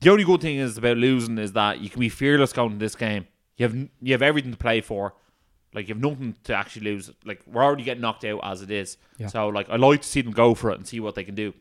the 0.00 0.10
only 0.10 0.24
good 0.24 0.40
thing 0.40 0.56
is 0.56 0.76
about 0.76 0.96
losing 0.96 1.38
is 1.38 1.52
that 1.52 1.80
you 1.80 1.88
can 1.88 2.00
be 2.00 2.08
fearless 2.08 2.52
going 2.52 2.70
to 2.70 2.76
this 2.76 2.94
game. 2.94 3.26
You 3.56 3.66
have 3.66 3.74
you 3.74 4.12
have 4.12 4.22
everything 4.22 4.50
to 4.50 4.58
play 4.58 4.80
for. 4.82 5.14
Like 5.72 5.88
you 5.88 5.94
have 5.94 6.02
nothing 6.02 6.36
to 6.44 6.54
actually 6.54 6.84
lose. 6.90 7.10
Like 7.24 7.42
we're 7.46 7.64
already 7.64 7.84
getting 7.84 8.02
knocked 8.02 8.24
out 8.24 8.40
as 8.42 8.62
it 8.62 8.70
is. 8.70 8.98
Yeah. 9.18 9.28
So 9.28 9.48
like 9.48 9.70
I 9.70 9.76
like 9.76 10.02
to 10.02 10.08
see 10.08 10.20
them 10.20 10.32
go 10.32 10.54
for 10.54 10.70
it 10.70 10.78
and 10.78 10.86
see 10.86 11.00
what 11.00 11.14
they 11.14 11.24
can 11.24 11.34
do. 11.34 11.54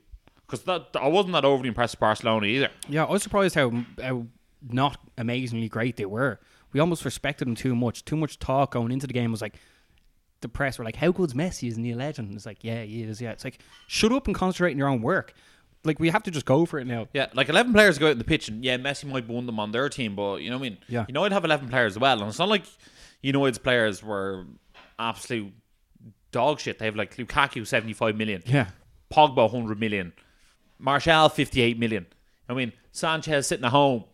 Because 0.46 0.64
that 0.64 0.88
I 1.00 1.08
wasn't 1.08 1.34
that 1.34 1.46
overly 1.46 1.70
impressed 1.70 1.96
with 1.96 2.02
Barcelona 2.02 2.46
either. 2.46 2.70
Yeah, 2.90 3.06
I 3.06 3.12
was 3.12 3.24
surprised 3.24 3.56
how, 3.56 3.72
how 4.02 4.28
not 4.70 4.98
amazingly 5.18 5.70
great 5.70 5.96
they 5.96 6.06
were. 6.06 6.40
We 6.74 6.80
almost 6.80 7.06
respected 7.06 7.48
them 7.48 7.56
too 7.56 7.76
much. 7.76 8.04
Too 8.04 8.18
much 8.18 8.38
talk 8.38 8.74
going 8.74 8.92
into 8.92 9.08
the 9.08 9.14
game 9.14 9.32
was 9.32 9.42
like, 9.42 9.56
the 10.46 10.50
press 10.50 10.78
were 10.78 10.86
like, 10.86 10.96
"How 10.96 11.12
good's 11.12 11.34
Messi? 11.34 11.68
Isn't 11.68 11.84
he 11.84 11.92
a 11.92 11.96
legend?" 11.96 12.34
It's 12.34 12.46
like, 12.46 12.64
"Yeah, 12.64 12.84
he 12.84 13.04
is." 13.04 13.20
Yeah, 13.20 13.32
it's 13.32 13.44
like, 13.44 13.60
shut 13.88 14.12
up 14.12 14.28
and 14.28 14.36
concentrate 14.36 14.72
on 14.72 14.78
your 14.78 14.88
own 14.88 15.02
work. 15.02 15.34
Like 15.84 16.00
we 16.00 16.10
have 16.10 16.24
to 16.24 16.32
just 16.32 16.46
go 16.46 16.66
for 16.66 16.80
it 16.80 16.86
now. 16.86 17.08
Yeah, 17.14 17.28
like 17.34 17.50
eleven 17.50 17.74
players 17.74 17.98
go 17.98 18.08
out 18.08 18.14
in 18.14 18.18
the 18.18 18.24
pitch, 18.24 18.48
and 18.48 18.64
yeah, 18.64 18.78
Messi 18.78 19.06
might 19.06 19.28
be 19.28 19.34
them 19.42 19.60
on 19.60 19.72
their 19.72 19.90
team, 19.90 20.16
but 20.16 20.38
you 20.38 20.50
know 20.50 20.58
what 20.58 20.66
I 20.66 20.70
mean. 20.70 20.78
Yeah. 20.88 21.06
you 21.08 21.14
know 21.14 21.24
I'd 21.24 21.32
have 21.32 21.46
eleven 21.46 21.70
players 21.70 21.94
as 21.94 22.00
well, 22.00 22.20
and 22.20 22.28
it's 22.30 22.40
not 22.40 22.50
like 22.50 22.66
you 23.22 23.34
know 23.34 23.40
United's 23.40 23.60
players 23.60 24.04
were 24.04 24.46
absolute 24.98 25.54
dog 26.32 26.60
shit. 26.60 26.80
They 26.80 26.86
have 26.86 26.96
like 26.96 27.16
Lukaku 27.18 27.66
seventy 27.68 27.94
five 27.94 28.16
million. 28.16 28.42
Yeah, 28.46 28.70
Pogba 29.12 29.52
100 29.52 29.80
million, 29.80 30.14
Martial 30.80 31.30
58 31.30 31.78
million. 31.78 32.06
I 32.50 32.54
mean, 32.54 32.74
Sanchez 32.92 33.48
sitting 33.48 33.66
at 33.66 33.72
home 33.72 34.06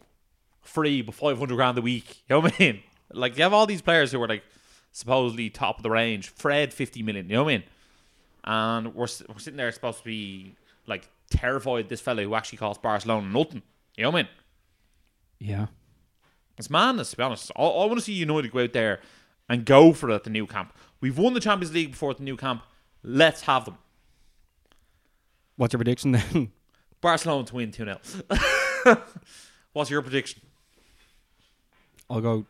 free 0.62 1.02
but 1.02 1.16
500 1.16 1.56
grand 1.56 1.78
a 1.78 1.82
week. 1.82 2.24
You 2.28 2.36
know 2.36 2.40
what 2.42 2.54
I 2.60 2.64
mean? 2.64 2.84
Like, 3.14 3.38
you 3.38 3.44
have 3.44 3.54
all 3.54 3.66
these 3.66 3.82
players 3.82 4.12
who 4.12 4.22
are 4.22 4.28
like 4.28 4.44
supposedly 4.92 5.50
top 5.50 5.78
of 5.78 5.84
the 5.84 5.90
range. 5.90 6.30
Fred 6.30 6.74
50 6.74 7.04
million. 7.04 7.30
You 7.30 7.36
know 7.36 7.44
what 7.44 7.52
I 7.52 7.58
mean? 7.58 7.64
And 8.44 8.96
we're, 8.96 9.08
we're 9.30 9.40
sitting 9.40 9.58
there 9.58 9.72
supposed 9.72 10.00
to 10.00 10.04
be 10.04 10.56
like 10.88 11.10
terrified 11.30 11.90
this 11.90 12.02
fella 12.02 12.24
who 12.24 12.36
actually 12.36 12.58
cost 12.58 12.82
Barcelona 12.82 13.28
nothing. 13.28 13.62
You 13.96 14.04
know 14.04 14.12
what 14.12 14.20
I 14.20 14.22
mean? 14.24 14.30
yeah. 15.40 15.66
It's 16.58 16.70
madness, 16.70 17.12
to 17.12 17.18
be 17.18 17.24
honest. 17.24 17.52
I, 17.56 17.62
I 17.64 17.86
want 17.86 17.98
to 17.98 18.02
see 18.02 18.14
United 18.14 18.52
go 18.52 18.62
out 18.62 18.74
there 18.74 19.00
and 19.50 19.66
go 19.66 19.94
for 19.94 20.12
it 20.12 20.14
at 20.14 20.24
the 20.24 20.30
Nou 20.30 20.46
Camp. 20.46 20.74
We've 21.00 21.18
won 21.18 21.34
the 21.34 21.40
Champions 21.40 21.74
League 21.74 21.92
before 21.92 22.12
at 22.12 22.18
the 22.18 22.24
Nou 22.24 22.36
Camp. 22.36 22.62
Let's 23.04 23.42
have 23.44 23.66
them. 23.66 23.78
What's 25.56 25.74
your 25.74 25.80
prediction 25.80 26.12
then? 26.12 26.52
Barcelona 27.02 27.46
to 27.46 27.56
win 27.56 27.72
2 27.72 27.86
0. 27.86 28.00
What's 29.74 29.90
your 29.90 30.04
prediction? 30.04 30.42
I'll 32.10 32.22
go 32.22 32.46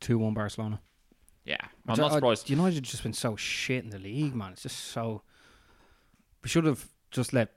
two 0.00 0.18
one 0.18 0.34
Barcelona. 0.34 0.80
Yeah, 1.44 1.56
I'm 1.86 1.92
I- 1.92 1.94
not 1.96 2.10
I- 2.12 2.14
surprised. 2.14 2.50
United 2.50 2.82
just 2.84 3.02
been 3.02 3.12
so 3.12 3.36
shit 3.36 3.84
in 3.84 3.90
the 3.90 3.98
league, 3.98 4.34
man. 4.34 4.52
It's 4.52 4.62
just 4.62 4.78
so. 4.78 5.22
We 6.42 6.48
should 6.48 6.64
have 6.64 6.86
just 7.10 7.32
let. 7.32 7.52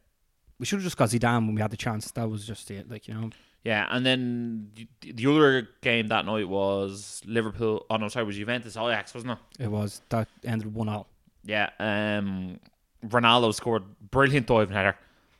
We 0.60 0.65
should 0.65 0.77
have 0.77 0.84
just 0.84 0.97
got 0.97 1.10
Zidane 1.10 1.45
when 1.45 1.56
we 1.56 1.62
had 1.62 1.71
the 1.71 1.77
chance. 1.77 2.12
That 2.12 2.29
was 2.29 2.45
just 2.45 2.69
it. 2.71 2.89
Like 2.89 3.08
you 3.08 3.13
know. 3.13 3.29
Yeah, 3.63 3.88
and 3.89 4.06
then 4.06 4.71
the- 5.01 5.13
the 5.13 5.27
other 5.32 5.69
game 5.82 6.08
that 6.08 6.25
night 6.25 6.47
was 6.49 7.21
Liverpool. 7.25 7.86
Oh 7.89 7.95
no, 7.97 8.08
sorry, 8.10 8.23
it 8.23 8.27
was 8.27 8.36
Juventus 8.36 8.75
Ajax, 8.75 9.13
wasn't 9.13 9.34
it? 9.58 9.63
It 9.63 9.71
was 9.71 10.01
that 10.10 10.27
ended 10.43 10.73
one 10.73 10.89
all. 10.89 11.08
Yeah, 11.45 11.69
um, 11.79 12.60
Ronaldo 13.06 13.53
scored 13.53 13.84
brilliant 14.12 14.47
diving 14.47 14.73
header, 14.75 14.97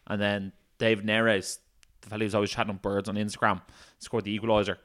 and 0.08 0.22
then 0.22 0.52
David 0.78 1.06
Neres, 1.06 1.60
the 2.02 2.10
fellow 2.10 2.22
who's 2.24 2.36
always 2.36 2.52
chatting 2.52 2.72
on 2.72 2.78
birds 2.78 3.08
on 3.10 3.16
Instagram, 3.16 3.62
scored 4.00 4.24
the 4.26 4.38
equaliser. 4.38 4.78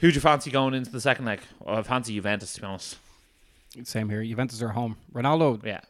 Who'd 0.00 0.14
you 0.14 0.20
fancy 0.20 0.50
going 0.50 0.74
into 0.74 0.90
the 0.90 1.00
second 1.00 1.24
leg? 1.26 1.40
I 1.66 1.82
fancy 1.82 2.14
Juventus 2.14 2.52
to 2.54 2.60
be 2.60 2.66
honest. 2.66 2.96
Same 3.84 4.08
here. 4.08 4.24
Juventus 4.24 4.60
are 4.62 4.70
home. 4.70 4.96
Ronaldo. 5.14 5.64
Yeah, 5.64 5.80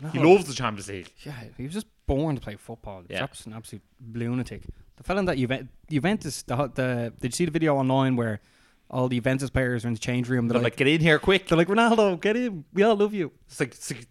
Ronaldo 0.00 0.12
he 0.12 0.18
loves 0.20 0.44
the 0.46 0.54
Champions 0.54 0.88
League. 0.88 1.10
Yeah, 1.24 1.32
he 1.56 1.64
was 1.64 1.72
just 1.72 1.86
born 2.06 2.36
to 2.36 2.40
play 2.40 2.56
football. 2.56 3.00
He's 3.08 3.16
Yeah. 3.18 3.26
an 3.46 3.52
absolute 3.54 3.82
lunatic. 4.12 4.62
The 4.96 5.02
fella 5.02 5.20
in 5.20 5.24
that 5.26 5.36
Juve- 5.36 5.68
Juventus, 5.90 6.42
the, 6.42 6.56
the 6.74 7.12
did 7.20 7.32
you 7.32 7.36
see 7.36 7.44
the 7.46 7.50
video 7.50 7.76
online 7.76 8.14
where 8.16 8.40
all 8.90 9.08
the 9.08 9.16
Juventus 9.16 9.50
players 9.50 9.84
are 9.84 9.88
in 9.88 9.94
the 9.94 10.00
change 10.00 10.28
room? 10.28 10.46
They're 10.48 10.54
They're 10.54 10.62
like, 10.62 10.72
like, 10.74 10.76
get 10.78 10.86
in 10.88 11.00
here 11.00 11.18
quick. 11.18 11.48
they're 11.48 11.58
like 11.58 11.68
Ronaldo, 11.68 12.20
get 12.20 12.36
in. 12.36 12.64
We 12.72 12.82
all 12.84 12.94
love 12.96 13.12
you. 13.12 13.32
It's 13.48 13.58
like, 13.58 13.70
it's 13.74 13.90
like 13.90 14.06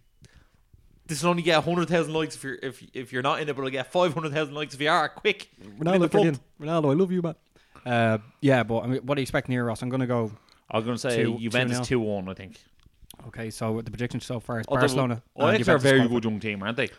this 1.08 1.21
will 1.23 1.29
only 1.29 1.43
get 1.43 1.63
hundred 1.63 1.88
thousand 1.88 2.13
likes 2.13 2.36
if 2.36 2.43
you're 2.43 2.58
if 2.62 2.84
if 2.93 3.13
you're 3.13 3.21
not 3.21 3.39
in 3.39 3.47
it, 3.47 3.55
but 3.55 3.62
it'll 3.62 3.69
get 3.71 3.91
five 3.91 4.13
hundred 4.13 4.34
thousand 4.34 4.55
likes 4.55 4.73
if 4.73 4.81
you 4.81 4.89
are. 4.89 5.08
Quick, 5.08 5.47
Get 5.60 5.67
in 5.67 5.79
the 5.79 5.86
Ronaldo, 6.10 6.12
get 6.12 6.25
in. 6.25 6.39
Ronaldo, 6.60 6.91
I 6.91 6.93
love 6.95 7.12
you, 7.12 7.21
man. 7.21 7.36
Uh, 7.86 8.17
yeah, 8.41 8.63
but 8.63 8.80
I 8.82 8.88
mean, 8.88 9.02
what 9.04 9.15
do 9.15 9.21
you 9.21 9.24
expect 9.24 9.48
here, 9.48 9.65
Ross? 9.65 9.82
I'm 9.82 9.89
gonna 9.89 10.08
go. 10.08 10.32
I'm 10.69 10.84
going 10.84 10.95
to 10.95 11.00
say 11.00 11.24
Two- 11.24 11.38
Juventus 11.38 11.80
2-0. 11.82 11.86
two 11.86 12.00
one. 12.00 12.28
I 12.28 12.34
think. 12.34 12.60
Okay, 13.28 13.50
so 13.52 13.82
the 13.82 13.91
prediction 13.91 14.19
so 14.19 14.39
far 14.39 14.60
is 14.60 14.65
Although- 14.67 14.82
Barcelona. 14.82 15.24
Oh, 15.36 15.50
Ajax 15.50 15.69
are 15.69 15.76
a 15.76 15.80
very 15.80 16.08
good 16.08 16.24
young 16.24 16.39
team, 16.39 16.63
aren't 16.63 16.78
they? 16.78 16.89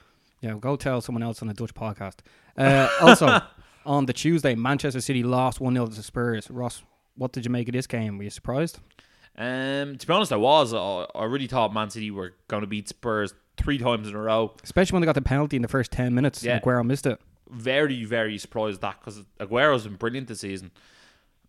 Yeah, 0.40 0.55
go 0.61 0.77
tell 0.77 1.01
someone 1.01 1.22
else 1.22 1.42
on 1.42 1.49
a 1.49 1.55
Dutch 1.55 1.75
podcast. 1.75 2.16
Uh, 2.57 2.88
also, 3.01 3.40
on 3.87 4.07
the 4.07 4.12
Tuesday, 4.12 4.55
Manchester 4.55 5.01
City 5.01 5.22
lost 5.22 5.61
1 5.61 5.75
0 5.75 5.87
to 5.88 6.03
Spurs. 6.03 6.51
Ross, 6.51 6.83
what 7.16 7.33
did 7.33 7.44
you 7.44 7.51
make 7.51 7.68
of 7.68 7.72
this 7.72 7.87
game? 7.87 8.18
Were 8.18 8.25
you 8.25 8.31
surprised? 8.31 8.79
Um, 9.37 9.96
to 9.99 10.07
be 10.07 10.12
honest, 10.12 10.33
I 10.33 10.37
was. 10.37 10.72
I, 10.72 11.07
I 11.14 11.25
really 11.25 11.46
thought 11.46 11.75
Man 11.75 11.90
City 11.90 12.11
were 12.11 12.35
going 12.49 12.62
to 12.62 12.66
beat 12.66 12.88
Spurs 12.88 13.35
three 13.57 13.79
times 13.79 14.09
in 14.09 14.14
a 14.14 14.20
row. 14.20 14.55
Especially 14.62 14.94
when 14.94 15.03
they 15.03 15.07
got 15.07 15.14
the 15.16 15.22
penalty 15.22 15.57
in 15.57 15.62
the 15.62 15.68
first 15.68 15.90
10 15.90 16.14
minutes. 16.14 16.42
Yeah. 16.42 16.61
Aguero 16.61 16.85
missed 16.87 17.07
it. 17.07 17.20
Very, 17.48 18.04
very 18.04 18.38
surprised 18.38 18.80
that 18.80 18.98
because 19.00 19.22
Aguero's 19.38 19.85
been 19.85 19.96
brilliant 19.96 20.28
this 20.28 20.40
season. 20.40 20.70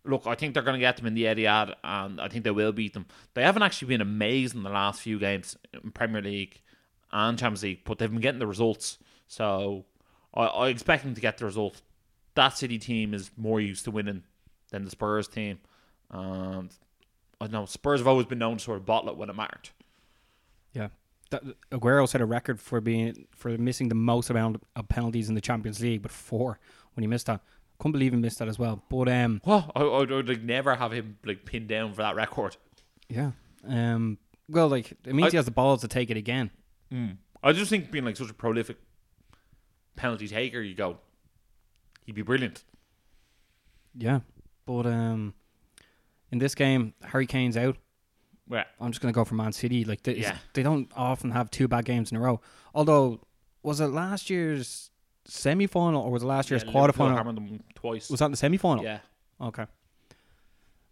Look, 0.04 0.26
I 0.26 0.34
think 0.34 0.54
they're 0.54 0.62
going 0.62 0.74
to 0.74 0.80
get 0.80 0.96
them 0.96 1.06
in 1.06 1.14
the 1.14 1.24
Etihad, 1.24 1.74
and 1.82 2.20
I 2.20 2.28
think 2.28 2.44
they 2.44 2.50
will 2.50 2.72
beat 2.72 2.94
them. 2.94 3.06
They 3.34 3.42
haven't 3.42 3.62
actually 3.62 3.88
been 3.88 4.00
amazing 4.00 4.62
the 4.62 4.70
last 4.70 5.02
few 5.02 5.18
games 5.18 5.56
in 5.72 5.90
Premier 5.90 6.22
League 6.22 6.60
and 7.12 7.38
Champions 7.38 7.62
League, 7.62 7.80
but 7.84 7.98
they've 7.98 8.10
been 8.10 8.20
getting 8.20 8.38
the 8.38 8.46
results. 8.46 8.98
So 9.26 9.84
I, 10.34 10.44
I 10.44 10.68
expect 10.68 11.04
them 11.04 11.14
to 11.14 11.20
get 11.20 11.38
the 11.38 11.44
result. 11.44 11.82
That 12.34 12.56
City 12.56 12.78
team 12.78 13.12
is 13.12 13.30
more 13.36 13.60
used 13.60 13.84
to 13.84 13.90
winning 13.90 14.22
than 14.70 14.84
the 14.84 14.90
Spurs 14.90 15.26
team, 15.26 15.58
and 16.10 16.70
I 17.40 17.46
know 17.48 17.66
Spurs 17.66 18.00
have 18.00 18.06
always 18.06 18.26
been 18.26 18.38
known 18.38 18.58
to 18.58 18.64
sort 18.64 18.78
of 18.78 18.86
bottle 18.86 19.10
it 19.10 19.16
when 19.16 19.30
it 19.30 19.36
mattered. 19.36 19.70
Yeah. 20.72 20.88
That, 21.30 21.42
Aguero 21.70 22.08
set 22.08 22.20
a 22.20 22.24
record 22.26 22.58
for 22.60 22.80
being 22.80 23.26
for 23.32 23.56
missing 23.58 23.88
the 23.88 23.94
most 23.94 24.30
amount 24.30 24.62
of 24.76 24.88
penalties 24.88 25.28
in 25.28 25.34
the 25.34 25.40
Champions 25.42 25.80
League, 25.80 26.02
but 26.02 26.10
four 26.10 26.58
when 26.94 27.02
he 27.02 27.06
missed 27.06 27.26
that. 27.26 27.40
Couldn't 27.78 27.92
believe 27.92 28.12
he 28.12 28.18
missed 28.18 28.38
that 28.40 28.48
as 28.48 28.58
well. 28.58 28.82
But 28.88 29.08
um, 29.08 29.40
Well, 29.44 29.70
I, 29.76 29.82
I 29.82 29.98
would 30.04 30.28
like 30.28 30.42
never 30.42 30.74
have 30.74 30.90
him 30.92 31.16
like 31.24 31.44
pinned 31.44 31.68
down 31.68 31.92
for 31.92 32.02
that 32.02 32.16
record. 32.16 32.56
yeah, 33.08 33.32
um, 33.68 34.18
well, 34.48 34.68
like 34.68 34.92
it 35.04 35.14
means 35.14 35.26
I- 35.28 35.30
he 35.30 35.36
has 35.36 35.44
the 35.44 35.50
balls 35.52 35.82
to 35.82 35.88
take 35.88 36.10
it 36.10 36.16
again. 36.16 36.50
I 37.42 37.52
just 37.52 37.68
think 37.70 37.90
being 37.90 38.04
like 38.06 38.16
such 38.16 38.30
a 38.30 38.34
prolific 38.34 38.78
penalty 39.96 40.26
taker, 40.26 40.60
you 40.62 40.74
go, 40.74 40.98
he'd 42.06 42.14
be 42.14 42.22
brilliant. 42.22 42.64
Yeah, 43.94 44.20
but 44.66 44.86
um, 44.86 45.34
in 46.32 46.38
this 46.38 46.54
game, 46.54 46.94
Harry 47.04 47.26
Kane's 47.26 47.56
out. 47.56 47.76
Yeah. 48.50 48.64
I'm 48.80 48.90
just 48.90 49.00
going 49.02 49.12
to 49.12 49.16
go 49.16 49.24
for 49.24 49.34
Man 49.34 49.52
City. 49.52 49.84
Like 49.84 50.02
they, 50.02 50.14
Yeah. 50.16 50.36
they 50.54 50.62
don't 50.62 50.90
often 50.96 51.30
have 51.32 51.50
two 51.50 51.68
bad 51.68 51.84
games 51.84 52.10
in 52.10 52.16
a 52.16 52.20
row. 52.20 52.40
Although, 52.74 53.20
was 53.62 53.80
it 53.80 53.86
last 53.88 54.30
year's 54.30 54.90
semi 55.26 55.66
final 55.66 56.02
or 56.02 56.10
was 56.10 56.22
it 56.22 56.26
last 56.26 56.50
year's 56.50 56.64
Yeah, 56.64 56.72
quarter 56.72 56.92
final? 56.92 57.16
hammered 57.16 57.36
them 57.36 57.62
twice. 57.74 58.08
Was 58.10 58.20
that 58.20 58.26
in 58.26 58.30
the 58.32 58.36
semi 58.36 58.56
final? 58.56 58.82
yeah. 58.84 59.00
Okay. 59.40 59.66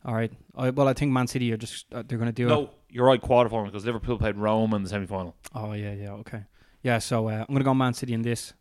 All 0.04 0.14
right. 0.14 0.32
I, 0.54 0.70
well, 0.70 0.86
I 0.88 0.92
think 0.92 1.12
Man 1.12 1.26
City 1.26 1.52
are 1.52 1.56
just 1.56 1.86
uh, 1.92 2.02
they're 2.06 2.18
going 2.18 2.28
to 2.28 2.32
do 2.32 2.46
it. 2.46 2.50
No, 2.50 2.70
you're 2.90 3.06
right. 3.06 3.20
Quarter 3.20 3.50
final 3.50 3.66
because 3.66 3.84
Liverpool 3.84 4.18
played 4.18 4.36
Rome 4.36 4.72
in 4.74 4.82
the 4.82 4.88
semi 4.88 5.06
final. 5.06 5.34
Oh 5.54 5.72
yeah, 5.72 5.92
yeah, 5.94 6.12
okay, 6.12 6.44
yeah. 6.82 6.98
So 6.98 7.28
uh, 7.28 7.44
I'm 7.48 7.52
gonna 7.54 7.64
go 7.64 7.74
Man 7.74 7.92
City 7.94 8.12
in 8.12 8.22
this, 8.22 8.52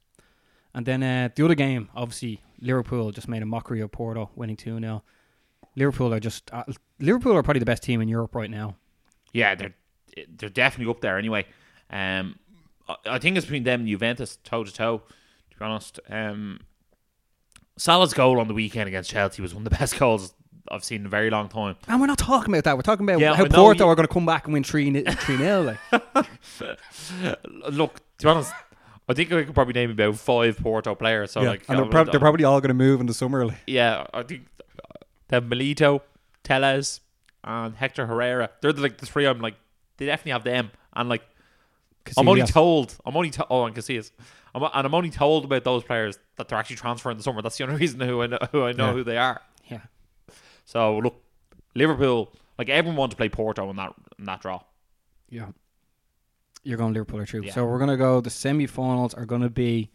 and 0.73 0.85
then 0.85 1.03
uh, 1.03 1.29
the 1.35 1.45
other 1.45 1.53
game, 1.55 1.89
obviously 1.95 2.41
Liverpool 2.61 3.11
just 3.11 3.27
made 3.27 3.43
a 3.43 3.45
mockery 3.45 3.81
of 3.81 3.91
Porto, 3.91 4.31
winning 4.35 4.55
two 4.57 4.79
0 4.79 5.03
Liverpool 5.75 6.13
are 6.13 6.19
just 6.19 6.51
uh, 6.51 6.63
Liverpool 6.99 7.35
are 7.35 7.43
probably 7.43 7.59
the 7.59 7.65
best 7.65 7.83
team 7.83 8.01
in 8.01 8.07
Europe 8.07 8.33
right 8.33 8.49
now. 8.49 8.75
Yeah, 9.35 9.55
they're 9.55 9.73
they're 10.37 10.49
definitely 10.49 10.89
up 10.91 11.01
there 11.01 11.17
anyway. 11.17 11.45
Um, 11.89 12.39
I, 13.05 13.19
think 13.19 13.35
it's 13.35 13.45
between 13.45 13.63
them 13.63 13.81
and 13.81 13.89
Juventus 13.89 14.37
toe 14.43 14.63
to 14.63 14.73
toe. 14.73 14.99
To 15.51 15.57
be 15.59 15.65
honest, 15.65 15.99
um, 16.09 16.61
Salah's 17.77 18.13
goal 18.13 18.39
on 18.39 18.47
the 18.47 18.53
weekend 18.53 18.87
against 18.87 19.09
Chelsea 19.09 19.41
was 19.41 19.53
one 19.53 19.65
of 19.67 19.71
the 19.71 19.77
best 19.77 19.99
goals 19.99 20.33
I've 20.71 20.85
seen 20.85 21.01
in 21.01 21.05
a 21.07 21.09
very 21.09 21.29
long 21.29 21.49
time. 21.49 21.75
And 21.89 21.99
we're 21.99 22.07
not 22.07 22.17
talking 22.17 22.53
about 22.53 22.63
that. 22.63 22.77
We're 22.77 22.83
talking 22.83 23.07
about 23.07 23.19
Yeah, 23.19 23.35
how 23.35 23.45
Porto 23.45 23.83
you- 23.85 23.91
are 23.91 23.95
going 23.95 24.07
to 24.07 24.13
come 24.13 24.25
back 24.25 24.45
and 24.45 24.53
win 24.53 24.63
three 24.63 24.89
three 25.03 25.37
0 25.37 25.63
Like, 25.63 25.79
Look, 27.71 27.95
to 28.19 28.25
be 28.25 28.29
honest, 28.29 28.53
I 29.09 29.13
think 29.13 29.33
I 29.33 29.43
could 29.43 29.53
probably 29.53 29.73
name 29.73 29.91
about 29.91 30.15
five 30.17 30.57
Porto 30.57 30.95
players. 30.95 31.31
So 31.31 31.41
like, 31.41 31.63
and 31.67 31.77
they're, 31.77 31.85
prob- 31.85 32.11
they're 32.11 32.19
probably 32.21 32.45
all 32.45 32.61
going 32.61 32.69
to 32.69 32.73
move 32.73 33.01
in 33.01 33.07
the 33.07 33.13
summer. 33.13 33.45
Like. 33.45 33.57
yeah, 33.67 34.05
I 34.13 34.23
think 34.23 34.47
they 35.27 35.35
have 35.35 35.43
Militão, 35.43 35.99
Telles, 36.43 37.01
and 37.45 37.73
Hector 37.75 38.05
Herrera. 38.07 38.49
They're 38.61 38.73
the, 38.73 38.81
like 38.81 38.97
the 38.97 39.05
three. 39.05 39.25
I'm 39.25 39.39
like, 39.39 39.55
they 39.97 40.07
definitely 40.07 40.33
have 40.33 40.43
them. 40.43 40.71
And 40.93 41.07
like, 41.07 41.23
I'm 42.17 42.27
only 42.27 42.43
told. 42.43 42.97
I'm 43.05 43.15
only 43.15 43.29
to- 43.31 43.47
oh, 43.49 43.63
and 43.65 43.73
Casillas. 43.75 44.11
I'm, 44.53 44.63
and 44.63 44.85
I'm 44.87 44.93
only 44.93 45.09
told 45.11 45.45
about 45.45 45.63
those 45.63 45.83
players 45.83 46.17
that 46.37 46.47
they're 46.49 46.57
actually 46.57 46.75
transferring 46.77 47.13
in 47.13 47.17
the 47.19 47.23
summer. 47.23 47.41
That's 47.41 47.57
the 47.57 47.63
only 47.63 47.75
reason 47.79 47.99
who 48.01 48.21
I 48.21 48.27
know, 48.27 48.37
who 48.51 48.63
I 48.63 48.71
know 48.73 48.87
Yeah. 48.87 48.93
who 48.93 49.03
they 49.03 49.17
are. 49.17 49.41
yeah, 49.69 49.81
So 50.65 50.97
look, 50.97 51.23
Liverpool. 51.75 52.33
Like 52.57 52.69
everyone 52.69 52.95
wanted 52.97 53.11
to 53.11 53.17
play 53.17 53.29
Porto 53.29 53.69
in 53.69 53.75
that 53.77 53.93
in 54.19 54.25
that 54.25 54.41
draw. 54.41 54.61
yeah. 55.29 55.47
You're 56.63 56.77
going 56.79 56.93
Liverpool 56.93 57.19
or 57.19 57.25
true. 57.27 57.43
Yeah. 57.43 57.53
So 57.53 57.63
we're 57.65 57.77
going 57.77 57.91
to 57.91 57.97
go. 57.97 58.21
The 58.21 58.31
semi-finals 58.31 59.13
are 59.13 59.25
going 59.25 59.41
to 59.43 59.51
be 59.51 59.91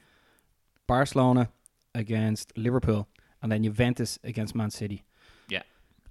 Barcelona 0.86 1.48
against 1.96 2.56
Liverpool, 2.56 3.08
and 3.42 3.50
then 3.50 3.64
Juventus 3.64 4.18
against 4.22 4.54
Man 4.54 4.70
City. 4.70 5.02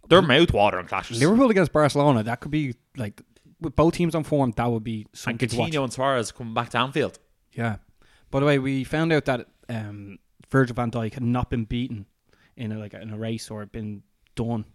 They're 0.09 0.21
mouth-watering 0.21 0.87
clashes. 0.87 1.19
Liverpool 1.19 1.49
against 1.49 1.71
Barcelona, 1.71 2.23
that 2.23 2.39
could 2.39 2.51
be 2.51 2.75
like 2.97 3.21
with 3.61 3.75
both 3.75 3.93
teams 3.93 4.15
on 4.15 4.23
form. 4.23 4.51
That 4.57 4.69
would 4.71 4.83
be 4.83 5.05
and 5.09 5.17
something 5.17 5.47
to 5.49 5.57
watch. 5.57 5.71
Coutinho 5.71 5.83
and 5.83 5.93
Suarez 5.93 6.31
coming 6.31 6.53
back 6.53 6.69
to 6.71 6.79
Anfield. 6.79 7.19
Yeah. 7.53 7.77
By 8.31 8.39
the 8.39 8.45
way, 8.45 8.59
we 8.59 8.83
found 8.83 9.11
out 9.13 9.25
that 9.25 9.47
um, 9.69 10.19
Virgil 10.49 10.75
Van 10.75 10.91
Dijk 10.91 11.13
had 11.13 11.23
not 11.23 11.49
been 11.49 11.65
beaten 11.65 12.05
in 12.55 12.71
a, 12.71 12.77
like 12.79 12.93
in 12.93 13.11
a 13.11 13.17
race 13.17 13.49
or 13.49 13.65
been 13.65 14.03
done 14.35 14.65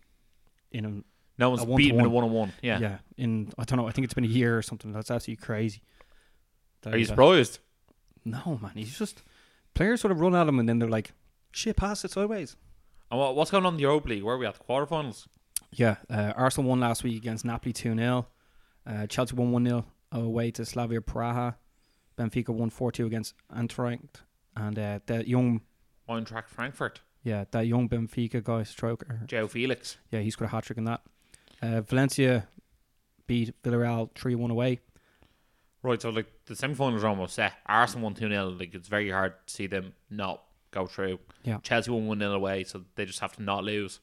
in 0.70 0.84
a 0.84 0.90
No 1.38 1.50
one's 1.50 1.62
A 1.62 1.64
one 1.64 1.80
in 1.82 1.90
a 1.92 1.94
one. 1.96 2.10
one-on-one. 2.10 2.52
Yeah. 2.62 2.78
yeah. 2.78 2.98
in 3.16 3.52
I 3.58 3.64
don't 3.64 3.78
know. 3.78 3.86
I 3.88 3.90
think 3.92 4.04
it's 4.04 4.14
been 4.14 4.24
a 4.24 4.28
year 4.28 4.56
or 4.58 4.62
something. 4.62 4.92
That's 4.92 5.10
absolutely 5.10 5.44
crazy. 5.44 5.82
That 6.82 6.94
Are 6.94 6.98
you 6.98 7.04
surprised? 7.04 7.58
No, 8.24 8.58
man. 8.62 8.72
He's 8.74 8.98
just 8.98 9.22
players 9.74 10.00
sort 10.00 10.12
of 10.12 10.20
run 10.20 10.34
at 10.34 10.46
him 10.48 10.58
and 10.58 10.68
then 10.68 10.78
they're 10.78 10.88
like, 10.88 11.12
"Shit, 11.52 11.76
pass 11.76 12.04
it 12.04 12.10
sideways." 12.10 12.56
And 13.14 13.20
what, 13.20 13.36
what's 13.36 13.52
going 13.52 13.64
on 13.64 13.74
in 13.74 13.76
the 13.76 13.82
Europa 13.82 14.08
League? 14.08 14.24
Where 14.24 14.34
are 14.34 14.38
we 14.38 14.44
at? 14.44 14.54
The 14.54 14.64
quarterfinals? 14.64 15.28
Yeah, 15.70 15.98
uh, 16.10 16.32
Arsenal 16.34 16.68
won 16.68 16.80
last 16.80 17.04
week 17.04 17.16
against 17.16 17.44
Napoli 17.44 17.72
2 17.72 17.94
0. 17.94 18.26
Uh, 18.84 19.06
Chelsea 19.06 19.36
won 19.36 19.52
1 19.52 19.64
0 19.66 19.84
away 20.10 20.50
to 20.50 20.64
Slavia 20.64 21.00
Praha. 21.00 21.54
Benfica 22.18 22.48
won 22.48 22.70
4 22.70 22.90
2 22.90 23.06
against 23.06 23.34
Eintracht. 23.54 24.16
And 24.56 24.76
uh, 24.76 24.98
that 25.06 25.28
young, 25.28 25.60
Eintracht 26.08 26.48
Frankfurt. 26.48 27.02
yeah, 27.22 27.44
that 27.52 27.68
young 27.68 27.88
Benfica 27.88 28.42
guy, 28.42 28.64
striker, 28.64 29.20
João 29.26 29.48
Félix. 29.48 29.98
yeah, 30.10 30.18
he's 30.18 30.34
got 30.34 30.46
a 30.46 30.48
hat 30.48 30.64
trick 30.64 30.78
in 30.78 30.84
that. 30.86 31.02
Uh, 31.62 31.82
Valencia 31.82 32.48
beat 33.28 33.54
Villarreal 33.62 34.12
3 34.16 34.34
1 34.34 34.50
away. 34.50 34.80
Right, 35.84 36.02
so 36.02 36.10
like 36.10 36.32
the 36.46 36.56
semi-finals 36.56 37.04
are 37.04 37.08
almost 37.08 37.34
set. 37.34 37.52
Arsenal 37.66 38.06
won 38.06 38.14
2 38.14 38.28
0. 38.28 38.48
Like 38.58 38.74
it's 38.74 38.88
very 38.88 39.10
hard 39.10 39.34
to 39.46 39.54
see 39.54 39.68
them 39.68 39.92
not 40.10 40.42
go 40.74 40.86
through. 40.86 41.18
Yeah. 41.44 41.58
Chelsea 41.62 41.90
won 41.90 42.06
1 42.06 42.18
0 42.18 42.32
away, 42.32 42.64
so 42.64 42.82
they 42.96 43.04
just 43.04 43.20
have 43.20 43.34
to 43.36 43.42
not 43.42 43.64
lose. 43.64 44.00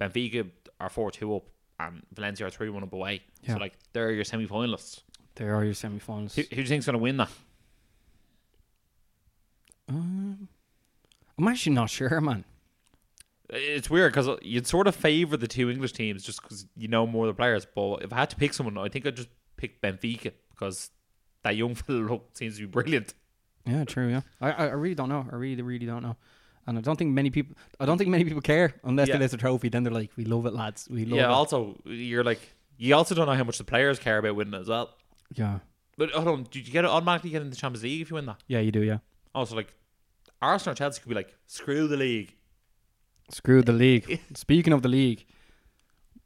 Benfica 0.00 0.50
are 0.80 0.88
4 0.88 1.10
2 1.10 1.34
up, 1.36 1.44
and 1.80 2.02
Valencia 2.12 2.46
are 2.46 2.50
3 2.50 2.68
1 2.68 2.82
up 2.82 2.92
away. 2.92 3.22
Yeah. 3.42 3.54
So 3.54 3.60
like 3.60 3.74
they're 3.92 4.12
your 4.12 4.24
semi 4.24 4.46
finalists. 4.46 5.00
There 5.34 5.54
are 5.54 5.64
your 5.64 5.74
semi 5.74 5.98
finals. 5.98 6.34
Who, 6.34 6.42
who 6.42 6.56
do 6.56 6.62
you 6.62 6.68
think's 6.68 6.86
going 6.86 6.94
to 6.94 7.02
win 7.02 7.16
that? 7.16 7.30
Um, 9.88 10.48
I'm 11.38 11.48
actually 11.48 11.74
not 11.74 11.90
sure, 11.90 12.20
man. 12.20 12.44
It's 13.48 13.90
weird 13.90 14.12
because 14.12 14.38
you'd 14.42 14.66
sort 14.66 14.86
of 14.86 14.96
favour 14.96 15.36
the 15.36 15.48
two 15.48 15.70
English 15.70 15.92
teams 15.92 16.22
just 16.22 16.40
because 16.40 16.66
you 16.76 16.88
know 16.88 17.06
more 17.06 17.26
of 17.26 17.34
the 17.34 17.38
players. 17.38 17.66
But 17.66 18.02
if 18.02 18.12
I 18.12 18.16
had 18.16 18.30
to 18.30 18.36
pick 18.36 18.54
someone, 18.54 18.78
I 18.78 18.88
think 18.88 19.06
I'd 19.06 19.16
just 19.16 19.28
pick 19.56 19.82
Benfica 19.82 20.32
because 20.50 20.90
that 21.42 21.56
young 21.56 21.74
fellow 21.74 22.22
seems 22.34 22.56
to 22.56 22.62
be 22.62 22.66
brilliant. 22.66 23.14
Yeah, 23.66 23.84
true. 23.84 24.08
Yeah, 24.08 24.22
I, 24.40 24.50
I 24.52 24.64
really 24.72 24.94
don't 24.94 25.08
know. 25.08 25.26
I 25.30 25.36
really, 25.36 25.62
really 25.62 25.86
don't 25.86 26.02
know. 26.02 26.16
And 26.66 26.78
I 26.78 26.80
don't 26.80 26.96
think 26.96 27.12
many 27.12 27.30
people. 27.30 27.56
I 27.80 27.86
don't 27.86 27.98
think 27.98 28.10
many 28.10 28.24
people 28.24 28.40
care 28.40 28.74
unless 28.84 29.08
Yeah. 29.08 29.14
they 29.14 29.20
lift 29.20 29.34
a 29.34 29.36
trophy. 29.36 29.68
Then 29.68 29.82
they're 29.82 29.92
like, 29.92 30.10
"We 30.16 30.24
love 30.24 30.46
it, 30.46 30.52
lads. 30.54 30.88
We 30.90 31.04
love 31.04 31.18
yeah. 31.18 31.24
it." 31.24 31.30
Also, 31.32 31.80
you're 31.84 32.24
like 32.24 32.40
you 32.78 32.94
also 32.94 33.14
don't 33.14 33.26
know 33.26 33.34
how 33.34 33.44
much 33.44 33.58
the 33.58 33.64
players 33.64 33.98
care 33.98 34.18
about 34.18 34.34
winning 34.36 34.54
as 34.60 34.68
well. 34.68 34.90
yeah, 35.34 35.58
But 35.96 36.10
hold 36.10 36.26
on, 36.28 36.42
did 36.50 36.66
you 36.66 36.72
get 36.72 36.84
it 36.84 36.90
automatically 36.90 37.30
get 37.30 37.42
in 37.42 37.50
the 37.50 37.56
Champions 37.56 37.82
League 37.84 38.00
if 38.02 38.10
you 38.10 38.14
win 38.16 38.26
that? 38.26 38.42
yeah, 38.48 38.60
you 38.60 38.72
do. 38.72 38.82
Yeah. 38.82 38.98
Also, 39.34 39.54
like 39.56 39.72
Arsenal 40.40 40.72
or 40.72 40.76
Chelsea 40.76 41.00
could 41.00 41.08
be 41.08 41.14
like 41.14 41.34
screw 41.46 41.86
the 41.86 41.96
league. 41.96 42.34
Screw 43.30 43.62
the 43.62 43.72
league. 43.72 44.20
Speaking 44.34 44.72
of 44.72 44.82
the 44.82 44.88
league, 44.88 45.24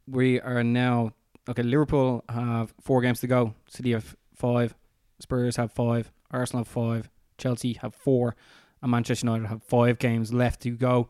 we 0.07 0.39
are 0.41 0.63
now 0.63 1.13
okay. 1.49 1.63
Liverpool 1.63 2.23
have 2.29 2.73
four 2.81 3.01
games 3.01 3.19
to 3.21 3.27
go. 3.27 3.53
City 3.69 3.91
have 3.91 4.15
five. 4.35 4.75
Spurs 5.19 5.55
have 5.57 5.71
five. 5.71 6.11
Arsenal 6.31 6.61
have 6.63 6.67
five. 6.67 7.09
Chelsea 7.37 7.73
have 7.81 7.93
four. 7.95 8.35
And 8.81 8.91
Manchester 8.91 9.25
United 9.25 9.47
have 9.47 9.63
five 9.63 9.97
games 9.97 10.31
left 10.33 10.61
to 10.61 10.69
go. 10.71 11.09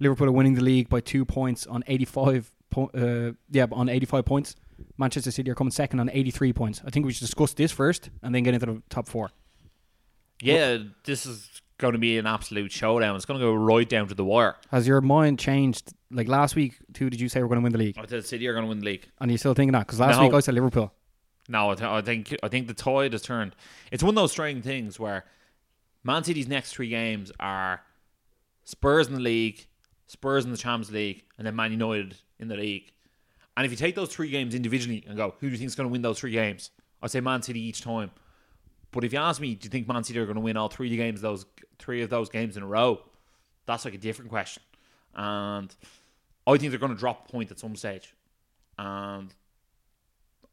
Liverpool 0.00 0.26
are 0.28 0.32
winning 0.32 0.54
the 0.54 0.62
league 0.62 0.88
by 0.88 1.00
two 1.00 1.24
points 1.24 1.66
on 1.66 1.84
eighty-five. 1.86 2.50
Po- 2.70 2.90
uh, 2.94 3.32
yeah, 3.50 3.66
on 3.70 3.88
eighty-five 3.88 4.24
points. 4.24 4.56
Manchester 4.98 5.30
City 5.30 5.50
are 5.50 5.54
coming 5.54 5.70
second 5.70 6.00
on 6.00 6.08
eighty-three 6.10 6.52
points. 6.52 6.80
I 6.86 6.90
think 6.90 7.04
we 7.06 7.12
should 7.12 7.20
discuss 7.26 7.52
this 7.54 7.70
first 7.70 8.10
and 8.22 8.34
then 8.34 8.42
get 8.42 8.54
into 8.54 8.66
the 8.66 8.82
top 8.88 9.06
four. 9.06 9.30
Yeah, 10.42 10.78
this 11.04 11.26
is 11.26 11.62
going 11.78 11.92
to 11.92 11.98
be 11.98 12.18
an 12.18 12.26
absolute 12.26 12.72
showdown. 12.72 13.16
It's 13.16 13.24
going 13.24 13.38
to 13.38 13.46
go 13.46 13.54
right 13.54 13.88
down 13.88 14.08
to 14.08 14.14
the 14.14 14.24
wire. 14.24 14.56
Has 14.70 14.86
your 14.88 15.00
mind 15.00 15.38
changed? 15.38 15.92
Like 16.10 16.28
last 16.28 16.54
week, 16.56 16.76
who 16.98 17.10
did 17.10 17.20
you 17.20 17.28
say 17.28 17.40
were 17.42 17.48
going 17.48 17.60
to 17.60 17.64
win 17.64 17.72
the 17.72 17.78
league? 17.78 17.98
I 17.98 18.06
said 18.06 18.24
City 18.24 18.46
are 18.48 18.52
going 18.52 18.64
to 18.64 18.68
win 18.68 18.78
the 18.80 18.84
league. 18.86 19.06
And 19.20 19.30
you 19.30 19.38
still 19.38 19.54
thinking 19.54 19.72
that? 19.72 19.86
Because 19.86 20.00
last 20.00 20.16
No. 20.16 20.24
week 20.24 20.34
I 20.34 20.40
said 20.40 20.54
Liverpool. 20.54 20.92
No, 21.48 21.70
I, 21.70 21.74
th- 21.74 21.88
I 21.88 22.00
think 22.00 22.34
I 22.42 22.48
think 22.48 22.68
the 22.68 22.74
tide 22.74 23.12
has 23.12 23.22
turned. 23.22 23.54
It's 23.92 24.02
one 24.02 24.10
of 24.10 24.14
those 24.16 24.32
strange 24.32 24.64
things 24.64 24.98
where 24.98 25.24
Man 26.04 26.22
City's 26.22 26.46
next 26.46 26.72
three 26.74 26.88
games 26.88 27.32
are 27.40 27.82
Spurs 28.64 29.08
in 29.08 29.14
the 29.14 29.20
league, 29.20 29.66
Spurs 30.06 30.44
in 30.44 30.50
the 30.50 30.56
Champions 30.58 30.92
League, 30.92 31.24
and 31.38 31.46
then 31.46 31.56
Man 31.56 31.72
United 31.72 32.16
in 32.38 32.48
the 32.48 32.56
league. 32.56 32.92
And 33.56 33.64
if 33.64 33.70
you 33.70 33.76
take 33.76 33.94
those 33.94 34.10
three 34.10 34.28
games 34.28 34.54
individually 34.54 35.04
and 35.08 35.16
go, 35.16 35.34
who 35.40 35.46
do 35.46 35.52
you 35.52 35.58
think 35.58 35.68
is 35.68 35.74
going 35.74 35.88
to 35.88 35.92
win 35.92 36.02
those 36.02 36.18
three 36.20 36.32
games? 36.32 36.70
I'd 37.02 37.10
say 37.10 37.20
Man 37.20 37.42
City 37.42 37.60
each 37.60 37.80
time. 37.80 38.10
But 38.90 39.04
if 39.04 39.12
you 39.12 39.18
ask 39.18 39.40
me, 39.40 39.54
do 39.54 39.64
you 39.64 39.70
think 39.70 39.88
Man 39.88 40.04
City 40.04 40.18
are 40.18 40.26
going 40.26 40.36
to 40.36 40.40
win 40.40 40.56
all 40.56 40.68
three 40.68 40.94
games, 40.94 41.20
those 41.20 41.46
three 41.78 42.02
of 42.02 42.10
those 42.10 42.28
games 42.28 42.56
in 42.56 42.62
a 42.62 42.66
row? 42.66 43.00
That's 43.66 43.84
like 43.84 43.94
a 43.94 43.98
different 43.98 44.30
question. 44.30 44.62
And 45.14 45.74
I 46.46 46.56
think 46.56 46.70
they're 46.70 46.78
going 46.78 46.94
to 46.94 46.98
drop 46.98 47.28
a 47.28 47.32
point 47.32 47.50
at 47.50 47.58
some 47.58 47.76
stage. 47.76 48.14
And 48.78 49.32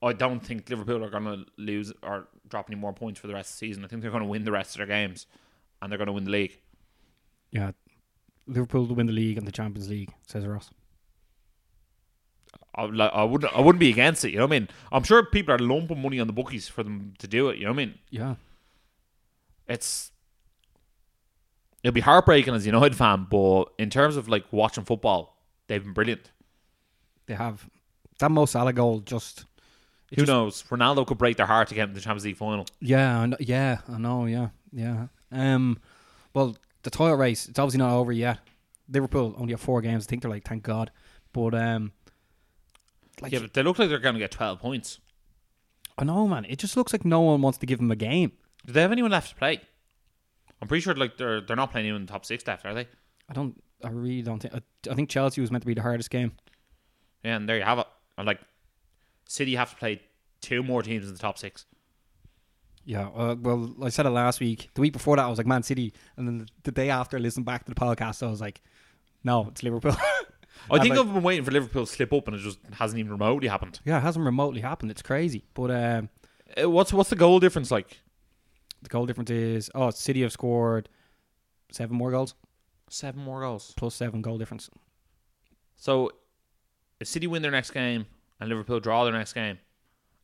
I 0.04 0.14
don't 0.14 0.40
think 0.40 0.70
Liverpool 0.70 1.04
are 1.04 1.10
going 1.10 1.24
to 1.26 1.46
lose 1.58 1.94
or 2.02 2.28
drop 2.48 2.70
any 2.70 2.76
more 2.80 2.92
points 2.94 3.20
for 3.20 3.28
the 3.28 3.34
rest 3.34 3.54
of 3.54 3.60
the 3.60 3.68
season. 3.68 3.86
I 3.86 3.88
think 3.88 4.02
they're 4.02 4.12
going 4.12 4.24
to 4.24 4.30
win 4.30 4.44
the 4.46 4.52
rest 4.52 4.72
of 4.76 4.78
their 4.80 4.88
games, 4.88 5.28
and 5.82 5.92
they're 5.92 5.98
going 5.98 6.08
to 6.08 6.14
win 6.14 6.24
the 6.24 6.32
league. 6.32 6.60
Yeah, 7.52 7.72
Liverpool 8.48 8.88
to 8.88 8.94
win 8.94 9.06
the 9.08 9.14
league 9.14 9.38
and 9.38 9.46
the 9.48 9.52
Champions 9.52 9.90
League, 9.90 10.12
says 10.26 10.46
Ross. 10.46 10.70
I, 12.74 12.86
like, 12.86 13.12
I 13.14 13.24
wouldn't. 13.24 13.54
I 13.56 13.62
wouldn't 13.62 13.80
be 13.80 13.90
against 13.90 14.24
it. 14.26 14.32
You 14.32 14.38
know 14.38 14.46
what 14.46 14.56
I 14.56 14.60
mean? 14.60 14.70
I'm 14.92 15.04
sure 15.04 15.24
people 15.26 15.54
are 15.54 15.60
lumping 15.60 16.02
money 16.02 16.20
on 16.20 16.28
the 16.28 16.34
bookies 16.34 16.68
for 16.68 16.84
them 16.84 17.14
to 17.20 17.28
do 17.28 17.50
it. 17.50 17.58
You 17.58 17.66
know 17.66 17.72
what 17.72 17.82
I 17.82 17.86
mean? 17.86 18.00
Yeah, 18.10 18.36
It's 19.68 20.12
it'll 21.84 21.94
be 21.94 22.02
heartbreaking 22.02 22.54
as 22.54 22.64
a 22.64 22.68
United 22.68 22.96
fan, 22.96 23.28
but 23.30 23.66
in 23.78 23.90
terms 23.90 24.16
of 24.16 24.28
like 24.30 24.46
watching 24.52 24.86
football, 24.86 25.38
they've 25.68 25.84
been 25.84 25.94
brilliant. 25.94 26.32
they 27.26 27.34
have 27.34 27.70
that 28.20 28.32
Mo 28.32 28.46
Salah 28.46 28.74
goal. 28.74 29.00
Just 29.00 29.46
it 30.12 30.16
Who 30.20 30.22
just- 30.24 30.28
knows? 30.28 30.64
Ronaldo 30.64 31.08
could 31.08 31.18
break 31.18 31.38
their 31.38 31.46
heart 31.48 31.70
to 31.70 31.76
get 31.76 31.88
in 31.90 31.94
the 31.96 32.02
Champions 32.02 32.26
League 32.26 32.38
final. 32.38 32.66
Yeah, 32.80 33.20
I 33.20 33.26
know, 33.28 33.38
yeah, 33.40 33.78
I 33.90 33.98
know. 33.98 34.26
Yeah, 34.26 34.50
yeah. 34.72 35.08
Um, 35.32 35.80
well, 36.34 36.56
the 36.84 36.90
title 36.90 37.16
race 37.16 37.48
it's 37.48 37.58
obviously 37.58 37.80
not 37.80 37.92
over 37.98 38.12
yet. 38.12 38.40
Liverpool 38.90 39.34
only 39.38 39.54
have 39.54 39.62
four 39.62 39.82
games. 39.82 40.06
I 40.06 40.10
think 40.10 40.22
they're 40.22 40.32
like, 40.32 40.46
thank 40.48 40.64
God. 40.64 40.92
But 41.34 41.54
um, 41.56 41.94
Like, 43.22 43.32
yeah, 43.32 43.40
but 43.40 43.54
they 43.54 43.64
look 43.64 43.80
like 43.80 43.88
they're 43.90 44.00
going 44.00 44.16
to 44.16 44.20
get 44.20 44.32
12 44.32 44.60
points. 44.60 45.00
I 45.98 46.04
know, 46.04 46.28
man. 46.28 46.46
It 46.46 46.60
just 46.60 46.76
looks 46.76 46.92
like 46.94 47.06
no 47.06 47.22
one 47.22 47.42
wants 47.42 47.58
to 47.60 47.66
give 47.66 47.78
them 47.80 47.92
a 47.92 47.96
game. 47.96 48.32
Do 48.66 48.74
they 48.74 48.82
have 48.82 48.92
anyone 48.92 49.12
left 49.12 49.30
to 49.30 49.36
play? 49.36 49.62
I'm 50.62 50.68
pretty 50.68 50.82
sure 50.82 50.94
like 50.96 51.18
they're 51.18 51.42
they're 51.42 51.56
not 51.56 51.72
playing 51.72 51.86
anyone 51.88 52.02
in 52.02 52.06
the 52.06 52.12
top 52.12 52.26
six 52.26 52.46
left, 52.46 52.66
are 52.66 52.74
they? 52.74 52.88
I 53.30 53.34
don't. 53.34 53.62
I 53.84 53.90
really 53.90 54.22
don't 54.22 54.40
think. 54.40 54.54
I, 54.54 54.62
I 54.90 54.94
think 54.94 55.10
Chelsea 55.10 55.42
was 55.42 55.52
meant 55.52 55.64
to 55.64 55.68
be 55.68 55.74
the 55.74 55.82
hardest 55.82 56.10
game. 56.12 56.34
Yeah, 57.24 57.36
and 57.38 57.48
there 57.50 57.58
you 57.58 57.64
have 57.64 57.80
it. 57.80 57.88
And 58.18 58.28
like, 58.28 58.40
City 59.32 59.56
have 59.56 59.70
to 59.70 59.76
play 59.78 60.02
two 60.42 60.62
more 60.62 60.82
teams 60.84 61.08
in 61.08 61.14
the 61.14 61.20
top 61.20 61.38
six. 61.38 61.66
Yeah. 62.84 63.08
Uh, 63.10 63.36
well, 63.40 63.74
I 63.82 63.90
said 63.90 64.06
it 64.06 64.10
last 64.10 64.40
week. 64.40 64.70
The 64.74 64.82
week 64.82 64.94
before 64.94 65.16
that, 65.16 65.24
I 65.24 65.28
was 65.30 65.38
like 65.38 65.48
Man 65.48 65.64
City, 65.64 65.94
and 66.18 66.28
then 66.28 66.48
the, 66.64 66.72
day 66.72 66.90
after, 66.90 67.16
I 67.18 67.20
listened 67.20 67.46
back 67.46 67.64
to 67.66 67.72
the 67.74 67.80
podcast. 67.80 68.26
I 68.26 68.30
was 68.30 68.42
like, 68.42 68.62
No, 69.24 69.48
it's 69.50 69.64
Liverpool. 69.64 69.96
I 70.70 70.80
think 70.80 70.96
like- 70.96 71.00
I've 71.00 71.14
been 71.14 71.24
waiting 71.24 71.46
for 71.46 71.52
Liverpool 71.52 71.86
to 71.86 71.92
slip 71.92 72.12
up, 72.12 72.28
and 72.28 72.36
it 72.36 72.40
just 72.40 72.60
hasn't 72.74 73.00
even 73.00 73.12
remotely 73.12 73.48
happened. 73.48 73.80
yeah, 73.86 73.98
it 73.98 74.02
hasn't 74.02 74.26
remotely 74.26 74.62
happened. 74.62 74.92
It's 74.92 75.02
crazy. 75.02 75.46
But 75.54 75.72
um, 75.72 76.10
Uh, 76.62 76.70
what's 76.70 76.92
what's 76.92 77.10
the 77.10 77.16
goal 77.16 77.40
difference 77.40 77.72
like? 77.72 78.02
the 78.84 78.90
goal 78.90 79.06
difference 79.06 79.30
is 79.30 79.70
oh, 79.76 79.92
City 79.92 80.24
have 80.24 80.32
scored 80.32 80.90
seven 81.72 81.96
more 81.96 82.10
goals 82.10 82.34
Seven 82.90 83.22
more 83.24 83.40
goals. 83.42 83.74
plus 83.78 83.94
seven 83.96 84.22
goal 84.24 84.38
difference. 84.40 84.70
So, 85.78 86.12
if 87.00 87.08
City 87.08 87.28
win 87.28 87.42
their 87.44 87.52
next 87.52 87.72
game 87.72 88.06
and 88.42 88.50
Liverpool 88.50 88.82
draw 88.82 89.06
their 89.06 89.14
next 89.14 89.32
game, 89.34 89.58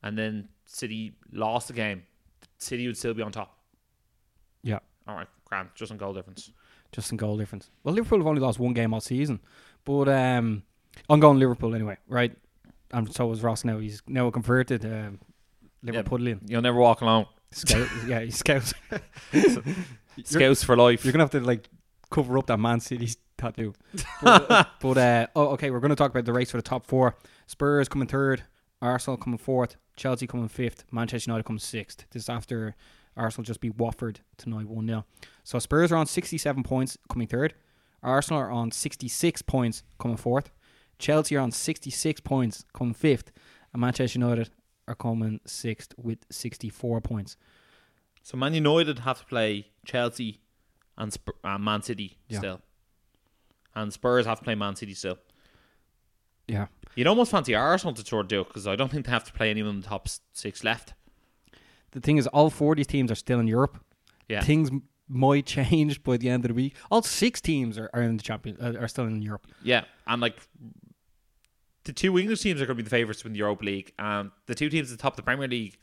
and 0.03 0.17
then 0.17 0.49
City 0.65 1.13
lost 1.31 1.67
the 1.69 1.73
game, 1.73 2.03
City 2.57 2.85
would 2.87 2.97
still 2.97 3.13
be 3.13 3.21
on 3.21 3.31
top. 3.31 3.57
Yeah. 4.63 4.79
All 5.07 5.15
right, 5.15 5.27
Grant, 5.45 5.73
Just 5.75 5.91
on 5.93 5.97
goal 5.97 6.13
difference. 6.13 6.51
just 6.91 7.11
in 7.11 7.17
goal 7.17 7.37
difference. 7.37 7.69
Well, 7.83 7.95
Liverpool 7.95 8.17
have 8.17 8.27
only 8.27 8.41
lost 8.41 8.59
one 8.59 8.73
game 8.73 8.93
all 8.93 8.99
season, 8.99 9.39
but 9.85 10.09
um, 10.09 10.63
I'm 11.09 11.21
going 11.21 11.39
Liverpool 11.39 11.73
anyway, 11.75 11.97
right? 12.09 12.35
And 12.91 13.13
so 13.13 13.31
is 13.31 13.41
Ross 13.43 13.63
now. 13.63 13.77
He's 13.79 14.01
now 14.07 14.27
a 14.27 14.31
converted 14.31 14.83
um, 14.85 15.19
Liverpoolian. 15.85 16.39
You'll 16.49 16.61
never 16.61 16.79
walk 16.79 17.01
alone. 17.01 17.27
Scout, 17.51 17.87
yeah, 18.07 18.21
he's 18.21 18.37
scouts. 18.37 18.73
Scouts 20.23 20.63
for 20.63 20.75
life. 20.75 21.05
You're 21.05 21.11
gonna 21.13 21.23
have 21.23 21.31
to 21.31 21.39
like 21.41 21.69
cover 22.09 22.37
up 22.37 22.47
that 22.47 22.57
Man 22.57 22.79
City 22.79 23.09
tattoo. 23.37 23.73
But, 24.21 24.69
but 24.81 24.97
uh, 24.97 25.27
oh, 25.35 25.47
okay, 25.49 25.69
we're 25.69 25.79
gonna 25.79 25.95
talk 25.95 26.11
about 26.11 26.25
the 26.25 26.33
race 26.33 26.51
for 26.51 26.57
the 26.57 26.63
top 26.63 26.85
four. 26.85 27.15
Spurs 27.47 27.87
coming 27.87 28.07
third, 28.07 28.43
Arsenal 28.81 29.17
coming 29.17 29.37
fourth, 29.39 29.75
Chelsea 29.95 30.27
coming 30.27 30.47
fifth, 30.47 30.83
Manchester 30.91 31.29
United 31.31 31.43
coming 31.45 31.59
sixth. 31.59 32.05
This 32.11 32.23
is 32.23 32.29
after 32.29 32.75
Arsenal 33.15 33.45
just 33.45 33.61
beat 33.61 33.75
Watford 33.77 34.19
tonight 34.37 34.67
one 34.67 34.85
0 34.87 35.05
So 35.43 35.57
Spurs 35.59 35.91
are 35.91 35.95
on 35.97 36.05
sixty 36.05 36.37
seven 36.37 36.63
points 36.63 36.97
coming 37.09 37.27
third. 37.27 37.55
Arsenal 38.03 38.39
are 38.41 38.51
on 38.51 38.71
sixty 38.71 39.07
six 39.07 39.41
points 39.41 39.83
coming 39.99 40.17
fourth. 40.17 40.51
Chelsea 40.99 41.35
are 41.35 41.39
on 41.41 41.51
sixty 41.51 41.89
six 41.89 42.19
points 42.21 42.63
coming 42.73 42.93
fifth, 42.93 43.31
and 43.73 43.81
Manchester 43.81 44.19
United 44.19 44.49
are 44.87 44.95
coming 44.95 45.39
sixth 45.45 45.93
with 45.97 46.19
sixty 46.29 46.69
four 46.69 47.01
points. 47.01 47.37
So 48.23 48.37
Man 48.37 48.53
United 48.53 48.99
have 48.99 49.19
to 49.19 49.25
play 49.25 49.69
Chelsea 49.85 50.41
and 50.97 51.11
Sp- 51.15 51.39
uh, 51.43 51.57
Man 51.57 51.81
City 51.81 52.17
Yeah. 52.27 52.39
still, 52.39 52.61
and 53.73 53.91
Spurs 53.93 54.25
have 54.25 54.39
to 54.39 54.43
play 54.43 54.55
Man 54.55 54.75
City 54.75 54.93
still. 54.93 55.17
Yeah. 56.47 56.67
You'd 56.95 57.07
almost 57.07 57.31
fancy 57.31 57.53
Arsenal 57.53 57.93
to 57.93 58.03
sort 58.05 58.25
of 58.25 58.29
do 58.29 58.41
it 58.41 58.47
because 58.47 58.65
I 58.67 58.75
don't 58.75 58.89
think 58.91 59.05
they 59.05 59.11
have 59.11 59.23
to 59.25 59.33
play 59.33 59.49
anyone 59.49 59.75
in 59.75 59.81
the 59.81 59.87
top 59.87 60.07
six 60.33 60.63
left. 60.63 60.93
The 61.91 61.99
thing 62.01 62.17
is, 62.17 62.27
all 62.27 62.49
four 62.49 62.73
of 62.73 62.77
these 62.77 62.87
teams 62.87 63.11
are 63.11 63.15
still 63.15 63.39
in 63.39 63.47
Europe. 63.47 63.83
Yeah, 64.27 64.41
things 64.41 64.69
m- 64.69 64.83
might 65.07 65.45
change 65.57 66.03
by 66.03 66.17
the 66.17 66.29
end 66.29 66.43
of 66.45 66.49
the 66.49 66.53
week. 66.55 66.75
All 66.91 67.01
six 67.01 67.39
teams 67.39 67.77
are, 67.77 67.89
are 67.93 68.01
in 68.01 68.17
the 68.17 68.23
champion 68.23 68.57
uh, 68.61 68.73
are 68.79 68.87
still 68.87 69.05
in 69.05 69.21
Europe. 69.21 69.45
yeah, 69.63 69.83
and 70.07 70.21
like 70.21 70.35
the 71.83 71.93
two 71.93 72.17
English 72.19 72.41
teams 72.41 72.61
are 72.61 72.65
going 72.65 72.75
to 72.77 72.83
be 72.83 72.87
the 72.87 72.89
favourites 72.89 73.21
to 73.21 73.25
win 73.27 73.33
the 73.33 73.39
Europa 73.39 73.63
League, 73.63 73.93
and 73.99 74.31
the 74.47 74.55
two 74.55 74.69
teams 74.69 74.91
at 74.91 74.97
the 74.97 75.01
top 75.01 75.13
of 75.13 75.17
the 75.17 75.23
Premier 75.23 75.47
League 75.47 75.77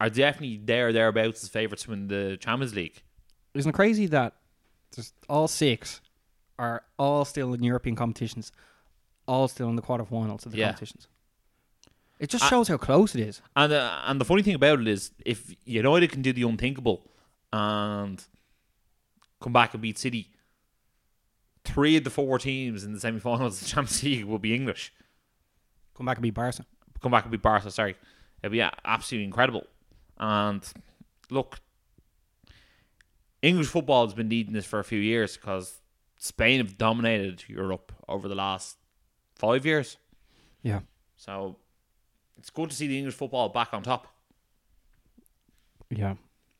are 0.00 0.10
definitely 0.10 0.60
there 0.62 0.92
thereabouts 0.92 1.42
as 1.42 1.48
favourites 1.50 1.84
to 1.84 1.90
win 1.90 2.08
the 2.08 2.36
Champions 2.40 2.74
League. 2.74 3.02
Isn't 3.54 3.70
it 3.70 3.74
crazy 3.74 4.06
that 4.06 4.34
just 4.94 5.14
all 5.28 5.48
six 5.48 6.00
are 6.58 6.82
all 6.98 7.24
still 7.24 7.54
in 7.54 7.62
European 7.62 7.96
competitions, 7.96 8.52
all 9.30 9.46
still 9.48 9.68
in 9.68 9.76
the 9.76 9.82
quarterfinals 9.82 10.44
of 10.44 10.52
the 10.52 10.58
Yeah. 10.58 10.66
competitions? 10.68 11.06
It 12.18 12.28
just 12.28 12.44
shows 12.50 12.68
how 12.68 12.76
close 12.76 13.14
it 13.14 13.20
is. 13.22 13.40
And 13.56 13.72
uh, 13.72 14.02
and 14.06 14.20
the 14.20 14.24
funny 14.26 14.42
thing 14.42 14.54
about 14.54 14.80
it 14.80 14.88
is, 14.88 15.12
if 15.24 15.54
United 15.64 16.10
can 16.10 16.20
do 16.20 16.32
the 16.34 16.42
unthinkable 16.42 17.06
and 17.52 18.22
come 19.40 19.52
back 19.54 19.72
and 19.72 19.80
beat 19.82 19.96
City, 19.98 20.30
three 21.64 21.96
of 21.96 22.04
the 22.04 22.10
four 22.10 22.38
teams 22.38 22.84
in 22.84 22.92
the 22.92 23.00
semi-finals 23.00 23.54
of 23.54 23.60
the 23.60 23.66
Champions 23.74 24.02
League 24.02 24.24
will 24.24 24.38
be 24.38 24.54
English. 24.54 24.92
Come 25.96 26.04
back 26.06 26.18
and 26.18 26.22
beat 26.22 26.34
Barca. 26.34 26.66
Come 27.00 27.12
back 27.12 27.24
and 27.24 27.30
beat 27.32 27.40
Barca. 27.42 27.70
Sorry, 27.70 27.96
it'll 28.42 28.52
be 28.52 28.60
a- 28.60 28.72
absolutely 28.84 29.24
incredible. 29.24 29.64
And 30.18 30.62
look, 31.30 31.60
English 33.40 33.68
football 33.68 34.04
has 34.06 34.14
been 34.14 34.28
needing 34.28 34.52
this 34.52 34.66
for 34.66 34.78
a 34.78 34.84
few 34.84 34.98
years 35.00 35.36
because 35.38 35.80
Spain 36.18 36.58
have 36.58 36.76
dominated 36.76 37.44
Europe 37.48 37.92
over 38.08 38.28
the 38.28 38.34
last 38.34 38.76
five 39.40 39.64
years. 39.64 39.96
Yeah. 40.62 40.80
So 41.16 41.56
it's 42.38 42.50
good 42.50 42.70
to 42.70 42.76
see 42.76 42.86
the 42.86 42.98
English 42.98 43.14
football 43.14 43.48
back 43.48 43.72
on 43.72 43.82
top. 43.82 44.06
Yeah. 45.88 46.14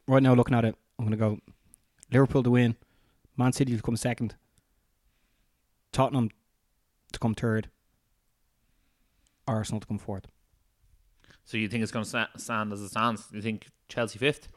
Right 0.07 0.23
now, 0.23 0.35
looking 0.35 0.57
at 0.57 0.65
it, 0.65 0.75
I'm 0.99 1.07
going 1.07 1.17
to 1.17 1.17
go 1.17 1.39
Liverpool 2.11 2.43
to 2.43 2.51
win, 2.51 2.77
Man 3.37 3.53
City 3.53 3.77
to 3.77 3.83
come 3.83 3.97
second, 3.97 4.35
Tottenham 5.93 6.31
to 7.13 7.19
come 7.19 7.35
third, 7.35 7.69
Arsenal 9.47 9.81
to 9.81 9.87
come 9.87 9.99
fourth. 9.99 10.27
So 11.45 11.57
you 11.57 11.69
think 11.69 11.83
it's 11.83 11.93
going 11.93 12.05
to 12.05 12.29
stand 12.37 12.73
as 12.73 12.81
it 12.81 12.89
stands? 12.89 13.29
You 13.33 13.43
think 13.43 13.69
Chelsea 13.89 14.19
fifth? 14.19 14.49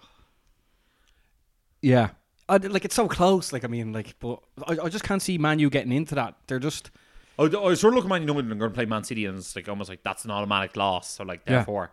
Yeah. 1.82 2.10
I, 2.50 2.58
like 2.58 2.86
it's 2.86 2.96
so 2.96 3.08
close. 3.08 3.54
Like 3.54 3.64
I 3.64 3.68
mean, 3.68 3.94
like, 3.94 4.16
but 4.20 4.40
I, 4.68 4.78
I 4.84 4.90
just 4.90 5.04
can't 5.04 5.22
see 5.22 5.38
Man 5.38 5.60
U 5.60 5.70
getting 5.70 5.92
into 5.92 6.16
that. 6.16 6.36
They're 6.48 6.60
just 6.60 6.92
I, 7.40 7.44
I 7.44 7.74
sort 7.74 7.94
of 7.94 7.96
look 7.96 8.06
at 8.06 8.10
Man 8.10 8.22
United 8.22 8.50
and 8.52 8.60
going 8.60 8.72
to 8.72 8.76
play 8.76 8.86
Man 8.86 9.04
City, 9.04 9.26
and 9.26 9.38
it's 9.38 9.56
like 9.56 9.68
almost 9.70 9.90
like 9.90 10.04
that's 10.04 10.26
an 10.26 10.32
automatic 10.32 10.76
loss. 10.76 11.10
So 11.10 11.24
like 11.24 11.42
Yeah. 11.46 11.54
therefore, 11.58 11.92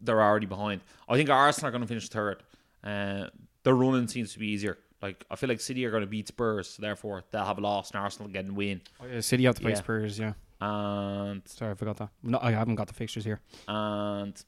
they're 0.00 0.22
already 0.22 0.46
behind. 0.46 0.80
I 1.08 1.16
think 1.16 1.28
Arsenal 1.30 1.68
are 1.68 1.70
going 1.72 1.82
to 1.82 1.88
finish 1.88 2.08
third. 2.08 2.42
Uh, 2.82 3.26
their 3.64 3.74
running 3.74 4.08
seems 4.08 4.32
to 4.32 4.38
be 4.38 4.48
easier. 4.48 4.78
Like 5.00 5.24
I 5.30 5.36
feel 5.36 5.48
like 5.48 5.60
City 5.60 5.84
are 5.84 5.90
going 5.90 6.02
to 6.02 6.06
beat 6.06 6.28
Spurs, 6.28 6.68
so 6.70 6.80
therefore 6.82 7.24
they'll 7.30 7.44
have 7.44 7.58
a 7.58 7.60
loss, 7.60 7.90
and 7.90 8.00
Arsenal 8.00 8.28
getting 8.30 8.54
win. 8.54 8.80
Oh, 9.00 9.06
yeah, 9.06 9.20
City 9.20 9.44
have 9.44 9.54
to 9.56 9.60
play 9.60 9.72
Yeah. 9.72 9.76
Spurs. 9.78 10.18
Yeah. 10.18 10.32
And 10.60 11.42
Sorry, 11.46 11.72
I 11.72 11.74
forgot 11.74 11.96
that. 11.98 12.10
No, 12.22 12.38
I 12.40 12.52
haven't 12.52 12.76
got 12.76 12.86
the 12.86 12.94
fixtures 12.94 13.24
here. 13.24 13.40
and 13.68 14.40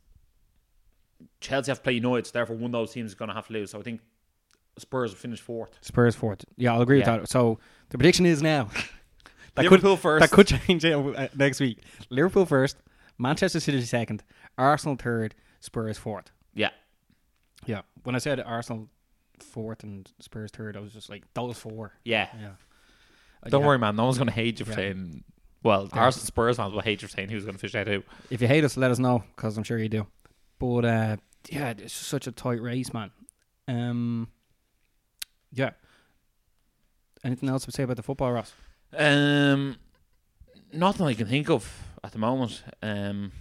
Chelsea 1.40 1.70
have 1.70 1.78
to 1.78 1.82
play 1.82 1.94
United, 1.94 2.26
so 2.26 2.32
therefore 2.32 2.56
one 2.56 2.66
of 2.66 2.72
those 2.72 2.92
teams 2.92 3.10
is 3.10 3.14
going 3.14 3.28
to 3.28 3.34
have 3.34 3.46
to 3.48 3.52
lose. 3.52 3.70
So 3.70 3.78
I 3.78 3.82
think 3.82 4.00
Spurs 4.78 5.10
will 5.10 5.16
finish 5.18 5.40
fourth. 5.40 5.76
Spurs 5.80 6.14
fourth. 6.14 6.44
Yeah, 6.56 6.74
I'll 6.74 6.82
agree 6.82 7.00
Yeah. 7.00 7.12
with 7.12 7.22
that. 7.22 7.28
So 7.28 7.58
the 7.90 7.98
prediction 7.98 8.26
is 8.26 8.42
now 8.42 8.70
that 9.54 9.62
could 9.62 9.70
Liverpool 9.82 9.96
first. 9.96 10.20
that 10.22 10.30
could 10.30 10.46
change 10.46 10.84
uh, 10.84 11.28
next 11.36 11.60
week. 11.60 11.78
Liverpool 12.10 12.46
first, 12.46 12.76
Manchester 13.18 13.60
City 13.60 13.80
second, 13.82 14.22
Arsenal 14.58 14.96
third, 14.96 15.34
Spurs 15.60 15.98
fourth. 15.98 16.30
yeah, 16.54 16.70
Yeah. 17.66 17.82
When 18.02 18.14
I 18.14 18.18
said 18.18 18.40
Arsenal 18.40 18.88
fourth 19.40 19.82
and 19.82 20.10
Spurs 20.20 20.50
third, 20.50 20.76
I 20.76 20.80
was 20.80 20.92
just 20.92 21.08
like 21.10 21.22
those 21.34 21.58
four. 21.58 21.92
yeah. 22.04 22.28
Yeah. 22.38 22.50
Don't 23.48 23.60
yeah. 23.60 23.66
worry, 23.66 23.78
man. 23.78 23.94
No 23.96 24.04
one's 24.04 24.16
going 24.16 24.28
to 24.28 24.32
hate 24.34 24.58
you 24.58 24.64
for 24.64 24.72
Yeah. 24.72 24.76
saying. 24.76 25.24
Well, 25.62 25.86
the 25.86 25.96
Yeah. 25.96 26.02
Arsenal 26.04 26.26
Spurs 26.26 26.56
fans 26.56 26.72
will 26.72 26.80
hate 26.80 27.02
you 27.02 27.08
for 27.08 27.14
saying 27.16 27.28
who's 27.30 27.44
going 27.44 27.54
to 27.54 27.58
fish 27.60 27.74
out 27.74 27.86
who. 27.86 28.02
If 28.30 28.40
you 28.42 28.48
hate 28.48 28.64
us, 28.64 28.76
let 28.76 28.90
us 28.90 28.98
know 28.98 29.22
because 29.36 29.56
I'm 29.58 29.64
sure 29.64 29.78
you 29.78 29.88
do. 29.88 30.06
But 30.58 30.84
uh, 30.84 31.16
yeah, 31.50 31.70
it's 31.76 31.92
such 31.94 32.26
a 32.26 32.32
tight 32.32 32.60
race, 32.62 32.92
man. 32.92 33.10
Um, 33.68 34.28
yeah. 35.52 35.70
Anything 37.22 37.48
else 37.48 37.64
to 37.64 37.72
say 37.72 37.82
about 37.82 37.96
the 37.96 38.02
football, 38.02 38.32
Ross? 38.32 38.52
Um, 38.96 39.76
nothing 40.72 41.06
I 41.06 41.14
can 41.14 41.26
think 41.26 41.50
of 41.50 41.70
at 42.02 42.12
the 42.12 42.18
moment. 42.18 42.62
Um, 42.82 43.32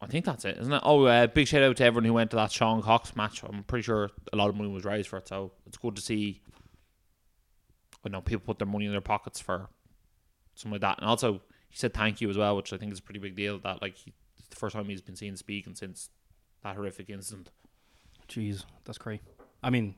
I 0.00 0.06
think 0.06 0.24
that's 0.24 0.44
it, 0.44 0.58
isn't 0.58 0.72
it? 0.72 0.82
Oh, 0.84 1.04
uh, 1.04 1.26
big 1.26 1.48
shout 1.48 1.62
out 1.62 1.76
to 1.78 1.84
everyone 1.84 2.04
who 2.04 2.12
went 2.12 2.30
to 2.30 2.36
that 2.36 2.52
Sean 2.52 2.82
Cox 2.82 3.16
match. 3.16 3.42
I'm 3.42 3.64
pretty 3.64 3.82
sure 3.82 4.10
a 4.32 4.36
lot 4.36 4.48
of 4.48 4.56
money 4.56 4.70
was 4.70 4.84
raised 4.84 5.08
for 5.08 5.16
it, 5.18 5.26
so 5.26 5.52
it's 5.66 5.76
good 5.76 5.96
to 5.96 6.02
see. 6.02 6.40
I 8.04 8.08
know 8.08 8.20
people 8.20 8.44
put 8.46 8.58
their 8.58 8.68
money 8.68 8.86
in 8.86 8.92
their 8.92 9.00
pockets 9.00 9.40
for 9.40 9.68
something 10.54 10.72
like 10.72 10.82
that, 10.82 10.98
and 10.98 11.08
also 11.08 11.42
he 11.68 11.76
said 11.76 11.92
thank 11.94 12.20
you 12.20 12.30
as 12.30 12.38
well, 12.38 12.56
which 12.56 12.72
I 12.72 12.76
think 12.76 12.92
is 12.92 13.00
a 13.00 13.02
pretty 13.02 13.20
big 13.20 13.34
deal. 13.34 13.58
That 13.58 13.82
like 13.82 13.96
he, 13.96 14.14
it's 14.38 14.48
the 14.48 14.56
first 14.56 14.76
time 14.76 14.84
he's 14.86 15.02
been 15.02 15.16
seen 15.16 15.36
speaking 15.36 15.74
since 15.74 16.10
that 16.62 16.76
horrific 16.76 17.10
incident. 17.10 17.50
Jeez, 18.28 18.64
that's 18.84 18.98
great. 18.98 19.20
I 19.62 19.70
mean, 19.70 19.96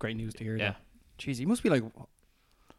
great 0.00 0.16
news 0.16 0.34
to 0.34 0.44
hear. 0.44 0.56
Yeah. 0.56 0.70
that. 0.70 0.80
Jeez, 1.18 1.38
he 1.38 1.46
must 1.46 1.62
be 1.62 1.68
like, 1.70 1.82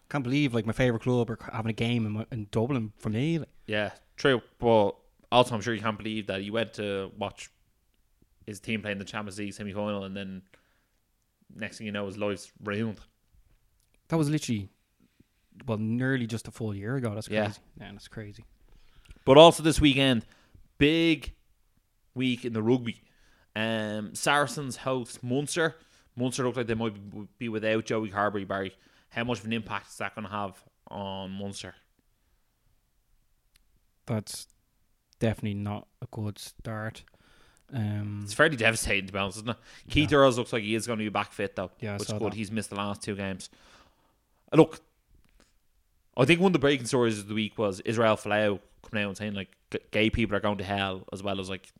can't 0.10 0.24
believe 0.24 0.54
like 0.54 0.66
my 0.66 0.74
favorite 0.74 1.04
club 1.04 1.30
are 1.30 1.38
having 1.54 1.70
a 1.70 1.74
game 1.74 2.06
in, 2.06 2.12
my, 2.14 2.26
in 2.32 2.48
Dublin 2.52 2.92
for 2.98 3.10
me. 3.10 3.40
Like, 3.40 3.50
Yeah, 3.68 3.92
true. 4.18 4.42
But 4.58 4.92
also, 5.32 5.56
I'm 5.56 5.62
sure 5.62 5.74
you 5.74 5.82
can't 5.82 5.98
believe 5.98 6.28
that 6.28 6.42
he 6.42 6.50
went 6.50 6.74
to 6.74 7.12
watch 7.18 7.50
his 8.46 8.60
team 8.60 8.82
playing 8.82 8.98
the 8.98 9.06
Champions 9.06 9.38
League 9.38 9.54
semi 9.54 9.74
final, 9.74 10.04
and 10.04 10.16
then 10.18 10.42
next 11.56 11.78
thing 11.78 11.86
you 11.86 11.94
know, 11.94 12.06
his 12.06 12.18
life's 12.18 12.52
ruined. 12.64 13.00
that 14.08 14.18
was 14.18 14.30
literally, 14.30 14.70
well, 15.68 15.78
nearly 15.78 16.26
just 16.26 16.48
a 16.48 16.52
full 16.52 16.74
year 16.74 16.96
ago. 16.96 17.14
That's 17.14 17.28
crazy. 17.28 17.60
Yeah, 17.80 17.92
that's 17.92 18.08
crazy. 18.08 18.44
But 19.26 19.38
also 19.38 19.62
this 19.62 19.80
weekend, 19.80 20.26
big 20.80 21.34
week 22.16 22.46
in 22.46 22.54
the 22.54 22.64
rugby. 22.64 23.04
Um, 23.56 24.16
Saracens 24.16 24.78
host 24.78 25.24
Munster. 25.24 25.76
Munster 26.16 26.44
looked 26.44 26.58
like 26.58 26.68
they 26.68 26.74
might 26.74 27.38
be 27.38 27.50
without 27.50 27.86
Joey 27.86 28.10
Carbery 28.10 28.48
Barry. 28.48 28.74
How 29.10 29.24
much 29.24 29.40
of 29.40 29.46
an 29.46 29.54
impact 29.54 29.90
is 29.90 29.98
that 29.98 30.16
going 30.16 30.26
to 30.26 30.32
have 30.32 30.56
on 30.90 31.32
Munster? 31.32 31.76
That's 34.06 34.48
definitely 35.20 35.56
not 35.56 35.88
a 36.02 36.08
good 36.12 36.38
start. 36.40 37.04
Um, 37.72 38.22
It's 38.24 38.34
fairly 38.34 38.56
devastating 38.56 39.08
to 39.08 39.14
be 39.14 39.20
honest, 39.20 39.38
isn't 39.40 39.50
it? 39.50 39.58
Keith 39.90 40.12
Earls 40.12 40.38
looks 40.38 40.52
like 40.52 40.64
he 40.64 40.74
is 40.74 40.88
going 40.88 40.98
to 41.00 41.06
be 41.06 41.10
back 41.10 41.32
fit 41.32 41.56
though, 41.56 41.72
Yeah, 41.80 41.94
which 41.94 42.04
is 42.10 42.14
good. 42.14 42.22
that. 42.22 42.34
He's 42.34 42.52
missed 42.52 42.72
the 42.72 42.76
last 42.76 43.02
two 43.04 43.16
games. 43.16 43.50
Uh, 44.52 44.58
Look, 44.58 44.80
I 46.18 46.26
think 46.26 46.40
one 46.40 46.50
of 46.50 46.54
the 46.54 46.60
breaking 46.60 46.88
stories 46.88 47.20
of 47.20 47.28
the 47.28 47.36
week 47.36 47.58
was 47.58 47.80
Israel 47.82 48.16
Folau 48.18 48.60
coming 48.90 49.04
out 49.04 49.10
and 49.10 49.18
saying 49.18 49.34
like 49.36 49.50
g- 49.72 49.80
gay 49.92 50.10
people 50.10 50.36
are 50.36 50.40
going 50.40 50.58
to 50.58 50.64
hell 50.64 51.04
as 51.14 51.22
well 51.22 51.40
as 51.40 51.50
like 51.50 51.72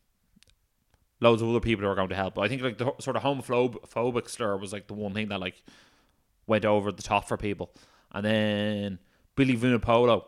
loads 1.20 1.42
of 1.42 1.48
other 1.48 1.60
people 1.60 1.84
are 1.86 1.94
going 1.96 2.08
to 2.08 2.14
hell. 2.14 2.30
But 2.30 2.42
I 2.42 2.48
think 2.48 2.62
like 2.62 2.78
the 2.78 2.92
sort 3.00 3.16
of 3.16 3.22
homophobic 3.24 4.28
slur 4.28 4.56
was 4.56 4.72
like 4.72 4.86
the 4.86 4.94
one 4.94 5.12
thing 5.12 5.28
that 5.30 5.40
like 5.40 5.60
went 6.50 6.64
over 6.64 6.90
the 6.92 7.02
top 7.02 7.28
for 7.28 7.36
people. 7.36 7.72
And 8.12 8.26
then 8.26 8.98
Billy 9.36 9.56
Vunipola, 9.56 10.24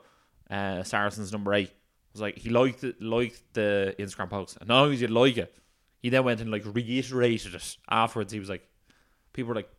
uh, 0.49 0.83
Saracens 0.85 1.33
number 1.33 1.53
eight, 1.53 1.73
was 2.13 2.23
like 2.23 2.39
he 2.39 2.49
liked 2.49 2.85
it, 2.85 3.03
liked 3.03 3.43
the 3.53 3.95
Instagram 3.99 4.31
post, 4.31 4.57
and 4.61 4.69
not 4.69 4.85
only 4.85 4.97
did 4.97 5.11
he 5.11 5.15
like 5.15 5.37
it, 5.37 5.55
he 5.99 6.09
then 6.09 6.25
went 6.25 6.41
and 6.41 6.51
like 6.51 6.65
reiterated 6.65 7.55
it 7.55 7.77
afterwards. 7.91 8.33
He 8.33 8.39
was 8.39 8.49
like, 8.49 8.67
people 9.33 9.49
were 9.49 9.55
like, 9.55 9.71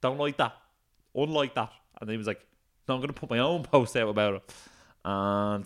don't 0.00 0.18
like 0.18 0.36
that, 0.38 0.54
unlike 1.14 1.54
that, 1.54 1.72
and 2.00 2.08
then 2.08 2.14
he 2.14 2.18
was 2.18 2.26
like, 2.26 2.44
no, 2.88 2.94
I'm 2.94 3.00
gonna 3.00 3.12
put 3.12 3.30
my 3.30 3.38
own 3.38 3.62
post 3.62 3.96
out 3.96 4.08
about 4.08 4.34
it. 4.34 4.54
And 5.04 5.64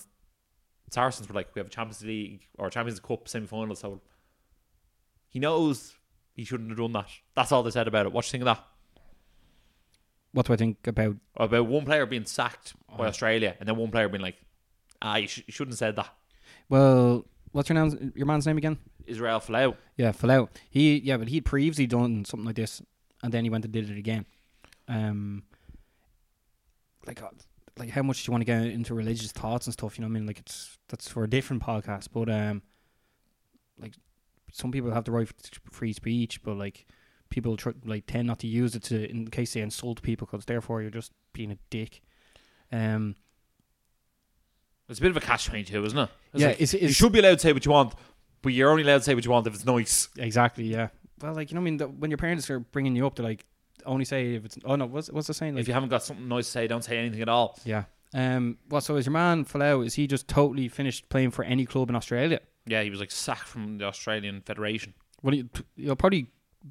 Saracens 0.90 1.28
were 1.28 1.34
like, 1.34 1.54
we 1.54 1.60
have 1.60 1.68
a 1.68 1.70
Champions 1.70 2.04
League 2.04 2.46
or 2.58 2.68
Champions 2.68 3.00
Cup 3.00 3.28
semi 3.28 3.46
final, 3.46 3.74
so 3.74 4.02
he 5.28 5.38
knows 5.38 5.94
he 6.34 6.44
shouldn't 6.44 6.68
have 6.68 6.78
done 6.78 6.92
that. 6.92 7.08
That's 7.34 7.50
all 7.52 7.62
they 7.62 7.70
said 7.70 7.88
about 7.88 8.06
it. 8.06 8.12
What 8.12 8.24
do 8.24 8.28
you 8.28 8.32
think 8.32 8.42
of 8.42 8.56
that? 8.56 8.66
What 10.32 10.46
do 10.46 10.52
I 10.52 10.56
think 10.56 10.86
about? 10.86 11.16
About 11.36 11.66
one 11.66 11.84
player 11.84 12.06
being 12.06 12.24
sacked 12.24 12.74
by 12.96 13.06
Australia, 13.06 13.56
and 13.60 13.68
then 13.68 13.76
one 13.76 13.90
player 13.90 14.08
being 14.08 14.22
like, 14.22 14.36
ah, 15.00 15.16
you, 15.16 15.28
sh- 15.28 15.42
you 15.46 15.52
shouldn't 15.52 15.72
have 15.72 15.78
said 15.78 15.96
that. 15.96 16.12
Well, 16.68 17.26
what's 17.52 17.68
your 17.68 17.74
name? 17.74 18.12
Your 18.16 18.26
man's 18.26 18.46
name 18.46 18.58
again? 18.58 18.78
Israel 19.06 19.40
Folau. 19.40 19.76
Yeah, 19.96 20.12
Folau. 20.12 20.48
He 20.70 20.98
yeah, 20.98 21.16
but 21.16 21.28
he'd 21.28 21.44
previously 21.44 21.86
done 21.86 22.24
something 22.24 22.46
like 22.46 22.56
this, 22.56 22.82
and 23.22 23.32
then 23.32 23.44
he 23.44 23.50
went 23.50 23.64
and 23.64 23.72
did 23.72 23.90
it 23.90 23.98
again. 23.98 24.26
Um, 24.88 25.44
like, 27.06 27.22
uh, 27.22 27.28
like 27.78 27.90
how 27.90 28.02
much 28.02 28.24
do 28.24 28.28
you 28.28 28.32
want 28.32 28.42
to 28.42 28.46
get 28.46 28.62
into 28.62 28.94
religious 28.94 29.32
thoughts 29.32 29.66
and 29.66 29.72
stuff? 29.72 29.98
You 29.98 30.02
know, 30.02 30.08
what 30.08 30.16
I 30.16 30.20
mean, 30.20 30.26
like 30.26 30.38
it's 30.38 30.78
that's 30.88 31.08
for 31.08 31.24
a 31.24 31.30
different 31.30 31.62
podcast. 31.62 32.08
But 32.12 32.30
um, 32.30 32.62
like 33.78 33.94
some 34.52 34.70
people 34.70 34.92
have 34.92 35.04
the 35.04 35.12
right 35.12 35.28
to 35.28 35.60
free 35.70 35.92
speech, 35.92 36.42
but 36.42 36.56
like 36.56 36.86
people 37.32 37.56
tr- 37.56 37.70
like 37.84 38.06
tend 38.06 38.28
not 38.28 38.38
to 38.40 38.46
use 38.46 38.76
it 38.76 38.84
to 38.84 39.10
in 39.10 39.26
case 39.26 39.54
they 39.54 39.60
insult 39.60 40.02
people, 40.02 40.26
because 40.26 40.44
therefore 40.44 40.82
you're 40.82 40.90
just 40.90 41.12
being 41.32 41.50
a 41.50 41.58
dick. 41.70 42.00
Um, 42.70 43.16
It's 44.88 45.00
a 45.00 45.02
bit 45.02 45.10
of 45.10 45.16
a 45.16 45.20
catch 45.20 45.46
twenty 45.46 45.64
two, 45.64 45.84
isn't 45.84 45.98
it? 45.98 46.10
It's 46.32 46.40
yeah, 46.40 46.48
like, 46.48 46.60
it's, 46.60 46.74
you 46.74 46.88
should 46.92 47.12
be 47.12 47.18
allowed 47.18 47.34
to 47.34 47.38
say 47.40 47.52
what 47.52 47.64
you 47.64 47.72
want, 47.72 47.94
but 48.42 48.52
you're 48.52 48.70
only 48.70 48.82
allowed 48.82 48.98
to 48.98 49.04
say 49.04 49.14
what 49.14 49.24
you 49.24 49.30
want 49.30 49.46
if 49.46 49.54
it's 49.54 49.64
nice. 49.64 50.08
exactly 50.16 50.64
yeah. 50.64 50.88
Well, 51.20 51.34
like 51.34 51.50
you 51.50 51.54
know, 51.54 51.60
what 51.60 51.68
I 51.68 51.70
mean, 51.70 51.76
the, 51.78 51.88
when 51.88 52.10
your 52.10 52.18
parents 52.18 52.50
are 52.50 52.60
bringing 52.60 52.94
you 52.94 53.06
up, 53.06 53.14
they're 53.16 53.26
like 53.26 53.44
only 53.86 54.04
say 54.04 54.34
if 54.34 54.44
it's 54.44 54.58
oh 54.64 54.76
no, 54.76 54.86
what's 54.86 55.10
what's 55.10 55.26
the 55.26 55.34
saying? 55.34 55.54
Like 55.54 55.62
if 55.62 55.68
you 55.68 55.74
haven't 55.74 55.88
got 55.88 56.02
something 56.02 56.28
nice 56.28 56.46
to 56.46 56.52
say, 56.52 56.66
don't 56.66 56.84
say 56.84 56.98
anything 56.98 57.22
at 57.22 57.28
all. 57.28 57.58
Yeah. 57.64 57.84
Um. 58.14 58.58
What? 58.68 58.82
So 58.84 58.96
is 58.96 59.06
your 59.06 59.12
man 59.12 59.44
Folau? 59.44 59.84
Is 59.86 59.94
he 59.94 60.06
just 60.06 60.28
totally 60.28 60.68
finished 60.68 61.08
playing 61.08 61.30
for 61.30 61.44
any 61.44 61.64
club 61.64 61.88
in 61.88 61.96
Australia? 61.96 62.40
Yeah, 62.66 62.82
he 62.82 62.90
was 62.90 63.00
like 63.00 63.10
sacked 63.10 63.48
from 63.48 63.78
the 63.78 63.86
Australian 63.86 64.42
Federation. 64.42 64.94
Well, 65.22 65.34
he, 65.34 65.48
he'll 65.76 65.96
probably 65.96 66.28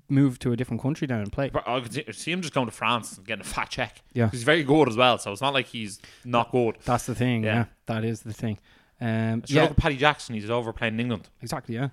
move 0.09 0.39
to 0.39 0.51
a 0.51 0.55
different 0.55 0.81
country 0.81 1.05
down 1.07 1.21
and 1.21 1.31
play. 1.31 1.49
But 1.49 1.67
I 1.67 1.79
could 1.81 1.93
see- 1.93 2.05
see 2.11 2.31
him 2.31 2.41
just 2.41 2.53
going 2.53 2.67
to 2.67 2.71
France 2.71 3.17
and 3.17 3.25
getting 3.25 3.41
a 3.41 3.47
fat 3.47 3.69
check. 3.69 4.01
Yeah, 4.13 4.29
he's 4.29 4.43
very 4.43 4.63
good 4.63 4.87
as 4.89 4.95
well, 4.97 5.17
so 5.17 5.31
it's 5.31 5.41
not 5.41 5.53
like 5.53 5.67
he's 5.67 5.99
not 6.25 6.51
good. 6.51 6.77
That's 6.85 7.05
the 7.05 7.15
thing. 7.15 7.43
Yeah. 7.43 7.53
Yeah. 7.55 7.65
That 7.87 8.03
is 8.05 8.21
the 8.21 8.33
thing. 8.33 8.57
Um. 8.99 9.43
Sure, 9.45 9.55
Yeah. 9.55 9.61
look 9.63 9.71
at 9.71 9.77
Paddy 9.77 9.97
Jackson, 9.97 10.35
he's 10.35 10.49
over 10.49 10.71
playing 10.73 10.93
in 10.95 10.99
England. 11.01 11.29
Exactly. 11.41 11.75
Yeah. 11.75 11.89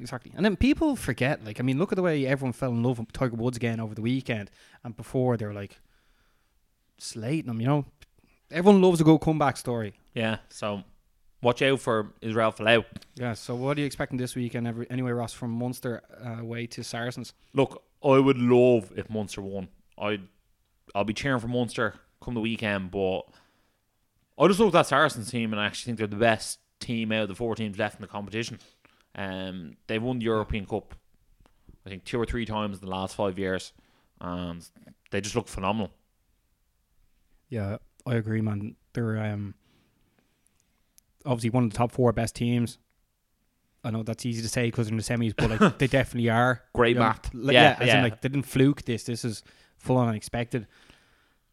Exactly. 0.00 0.32
And 0.34 0.44
then 0.44 0.56
people 0.56 0.96
forget. 0.96 1.44
Like, 1.44 1.60
I 1.60 1.62
mean, 1.62 1.78
look 1.78 1.92
at 1.92 1.96
the 1.96 2.02
way 2.02 2.26
everyone 2.26 2.52
fell 2.52 2.70
in 2.70 2.82
love 2.82 2.98
with 2.98 3.12
Tiger 3.12 3.36
Woods 3.36 3.56
again 3.56 3.78
over 3.78 3.94
the 3.94 4.02
weekend, 4.02 4.50
and 4.82 4.96
before 4.96 5.36
they 5.36 5.46
were 5.46 5.52
like 5.54 5.78
slating 6.98 7.50
him. 7.50 7.60
You 7.60 7.66
know, 7.66 7.84
everyone 8.50 8.82
loves 8.82 9.00
a 9.00 9.04
good 9.04 9.18
comeback 9.20 9.56
story. 9.56 9.94
Yeah, 10.14 10.38
so 10.48 10.82
watch 11.42 11.60
out 11.62 11.80
for 11.80 12.12
Israel 12.20 12.52
Folau. 12.52 12.84
Yeah. 13.16 13.34
So 13.34 13.54
what 13.54 13.76
are 13.76 13.80
you 13.80 13.86
expecting 13.86 14.18
this 14.18 14.34
weekend? 14.34 14.66
Every, 14.66 14.90
anyway, 14.90 15.10
Ross 15.10 15.32
from 15.32 15.50
Munster 15.50 16.02
uh, 16.24 16.40
away 16.40 16.66
to 16.68 16.82
Saracens. 16.82 17.34
Look, 17.52 17.82
I 18.02 18.18
would 18.18 18.38
love 18.38 18.92
if 18.96 19.10
Munster 19.10 19.42
won. 19.42 19.68
I'd 19.98 20.22
I'll 20.94 21.04
be 21.04 21.14
cheering 21.14 21.40
for 21.40 21.48
Munster 21.48 21.94
come 22.22 22.34
the 22.34 22.40
weekend, 22.40 22.90
but 22.90 23.22
I 24.38 24.46
just 24.46 24.58
look 24.60 24.68
at 24.68 24.72
that 24.72 24.86
Saracens 24.86 25.30
team 25.30 25.52
and 25.52 25.60
I 25.60 25.66
actually 25.66 25.90
think 25.90 25.98
they're 25.98 26.06
the 26.06 26.16
best 26.16 26.58
team 26.80 27.12
out 27.12 27.22
of 27.22 27.28
the 27.28 27.34
four 27.34 27.54
teams 27.54 27.78
left 27.78 27.96
in 27.96 28.02
the 28.02 28.08
competition. 28.08 28.58
Um, 29.14 29.76
they've 29.86 30.02
won 30.02 30.18
the 30.18 30.24
European 30.24 30.66
Cup, 30.66 30.94
I 31.84 31.90
think 31.90 32.04
two 32.04 32.20
or 32.20 32.24
three 32.26 32.46
times 32.46 32.78
in 32.78 32.84
the 32.84 32.90
last 32.90 33.14
five 33.14 33.38
years, 33.38 33.72
and 34.20 34.66
they 35.10 35.20
just 35.20 35.36
look 35.36 35.48
phenomenal. 35.48 35.90
Yeah, 37.48 37.78
I 38.06 38.14
agree, 38.14 38.40
man. 38.40 38.76
They're 38.94 39.18
um, 39.18 39.54
obviously 41.26 41.50
one 41.50 41.64
of 41.64 41.70
the 41.70 41.76
top 41.76 41.92
four 41.92 42.12
best 42.12 42.34
teams. 42.34 42.78
I 43.84 43.90
know 43.90 44.02
that's 44.04 44.24
easy 44.24 44.42
to 44.42 44.48
say 44.48 44.66
because 44.66 44.86
they're 44.86 44.92
in 44.92 44.98
the 44.98 45.02
semis, 45.02 45.34
but 45.36 45.60
like 45.60 45.78
they 45.78 45.86
definitely 45.98 46.30
are. 46.30 46.62
Great 46.74 46.90
You 46.90 46.94
know, 46.96 47.00
math. 47.00 47.34
like, 47.34 47.54
Yeah, 47.54 47.76
yeah, 47.80 47.84
yeah. 47.86 47.96
in 47.98 48.02
like 48.04 48.20
they 48.20 48.28
didn't 48.28 48.46
fluke 48.46 48.82
this. 48.82 49.04
This 49.04 49.24
is 49.24 49.42
full 49.78 49.96
on 49.96 50.08
unexpected. 50.08 50.66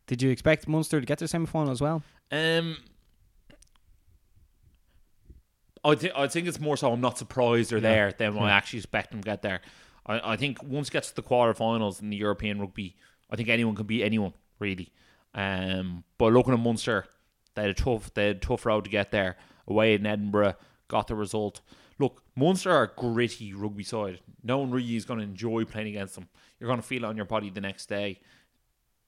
Did 0.05 0.21
you 0.21 0.29
expect 0.29 0.67
Munster 0.67 0.99
to 0.99 1.05
get 1.05 1.17
to 1.19 1.23
the 1.25 1.27
semi 1.29 1.45
final 1.47 1.71
as 1.71 1.81
well? 1.81 2.03
Um, 2.31 2.77
I 5.83 5.95
think 5.95 6.13
I 6.15 6.27
think 6.27 6.47
it's 6.47 6.59
more 6.59 6.77
so 6.77 6.91
I'm 6.91 7.01
not 7.01 7.17
surprised 7.17 7.71
they're 7.71 7.77
Yeah. 7.79 8.09
there 8.09 8.11
than 8.11 8.37
I 8.37 8.51
actually 8.51 8.79
expect 8.79 9.11
them 9.11 9.21
to 9.21 9.25
get 9.25 9.41
there. 9.41 9.61
I, 10.05 10.33
I 10.33 10.35
think 10.35 10.61
once 10.63 10.89
it 10.89 10.91
gets 10.91 11.09
to 11.09 11.15
the 11.15 11.23
quarterfinals 11.23 12.01
in 12.01 12.09
the 12.09 12.17
European 12.17 12.59
rugby, 12.59 12.95
I 13.29 13.35
think 13.35 13.49
anyone 13.49 13.75
can 13.75 13.85
beat 13.85 14.03
anyone 14.03 14.33
really. 14.59 14.91
Um, 15.33 16.03
but 16.17 16.33
looking 16.33 16.53
at 16.53 16.59
Munster, 16.59 17.05
they 17.55 17.61
had 17.63 17.71
a 17.71 17.73
tough 17.73 18.13
they 18.13 18.27
had 18.27 18.35
a 18.37 18.39
tough 18.39 18.65
road 18.65 18.83
to 18.85 18.89
get 18.89 19.11
there. 19.11 19.37
Away 19.69 19.93
in 19.93 20.05
Edinburgh, 20.05 20.55
got 20.87 21.07
the 21.07 21.15
result. 21.15 21.61
Look, 21.99 22.23
Munster 22.35 22.71
are 22.71 22.83
a 22.83 22.87
gritty 22.87 23.53
rugby 23.53 23.83
side. 23.83 24.19
No 24.43 24.57
one 24.59 24.71
really 24.71 24.95
is 24.95 25.05
going 25.05 25.19
to 25.19 25.25
enjoy 25.25 25.65
playing 25.65 25.89
against 25.89 26.15
them. 26.15 26.27
You're 26.59 26.67
going 26.67 26.79
to 26.79 26.85
feel 26.85 27.03
it 27.03 27.07
on 27.07 27.15
your 27.15 27.25
body 27.25 27.49
the 27.49 27.61
next 27.61 27.87
day. 27.87 28.19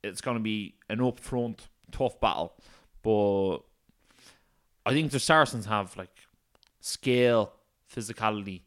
It's 0.04 0.22
going 0.22 0.38
to 0.38 0.44
be 0.44 0.76
an 0.90 1.00
upfront 1.00 1.60
tough 1.92 2.20
battle, 2.20 2.54
but 3.04 3.60
I 4.86 4.92
think 4.92 5.12
the 5.12 5.20
Saracens 5.20 5.66
have 5.66 5.96
like 5.96 6.10
scale, 6.80 7.54
physicality. 7.94 8.62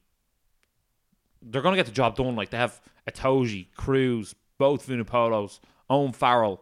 They're 1.43 1.63
going 1.63 1.75
to 1.75 1.79
get 1.79 1.87
the 1.87 1.93
job 1.93 2.17
done. 2.17 2.37
Like 2.37 2.51
they 2.51 2.57
have 2.57 2.81
Itoje, 3.09 3.69
Kruis, 3.77 4.35
both 4.59 4.87
Vunipolas, 4.87 5.61
Owen 5.91 6.13
Farrell, 6.13 6.61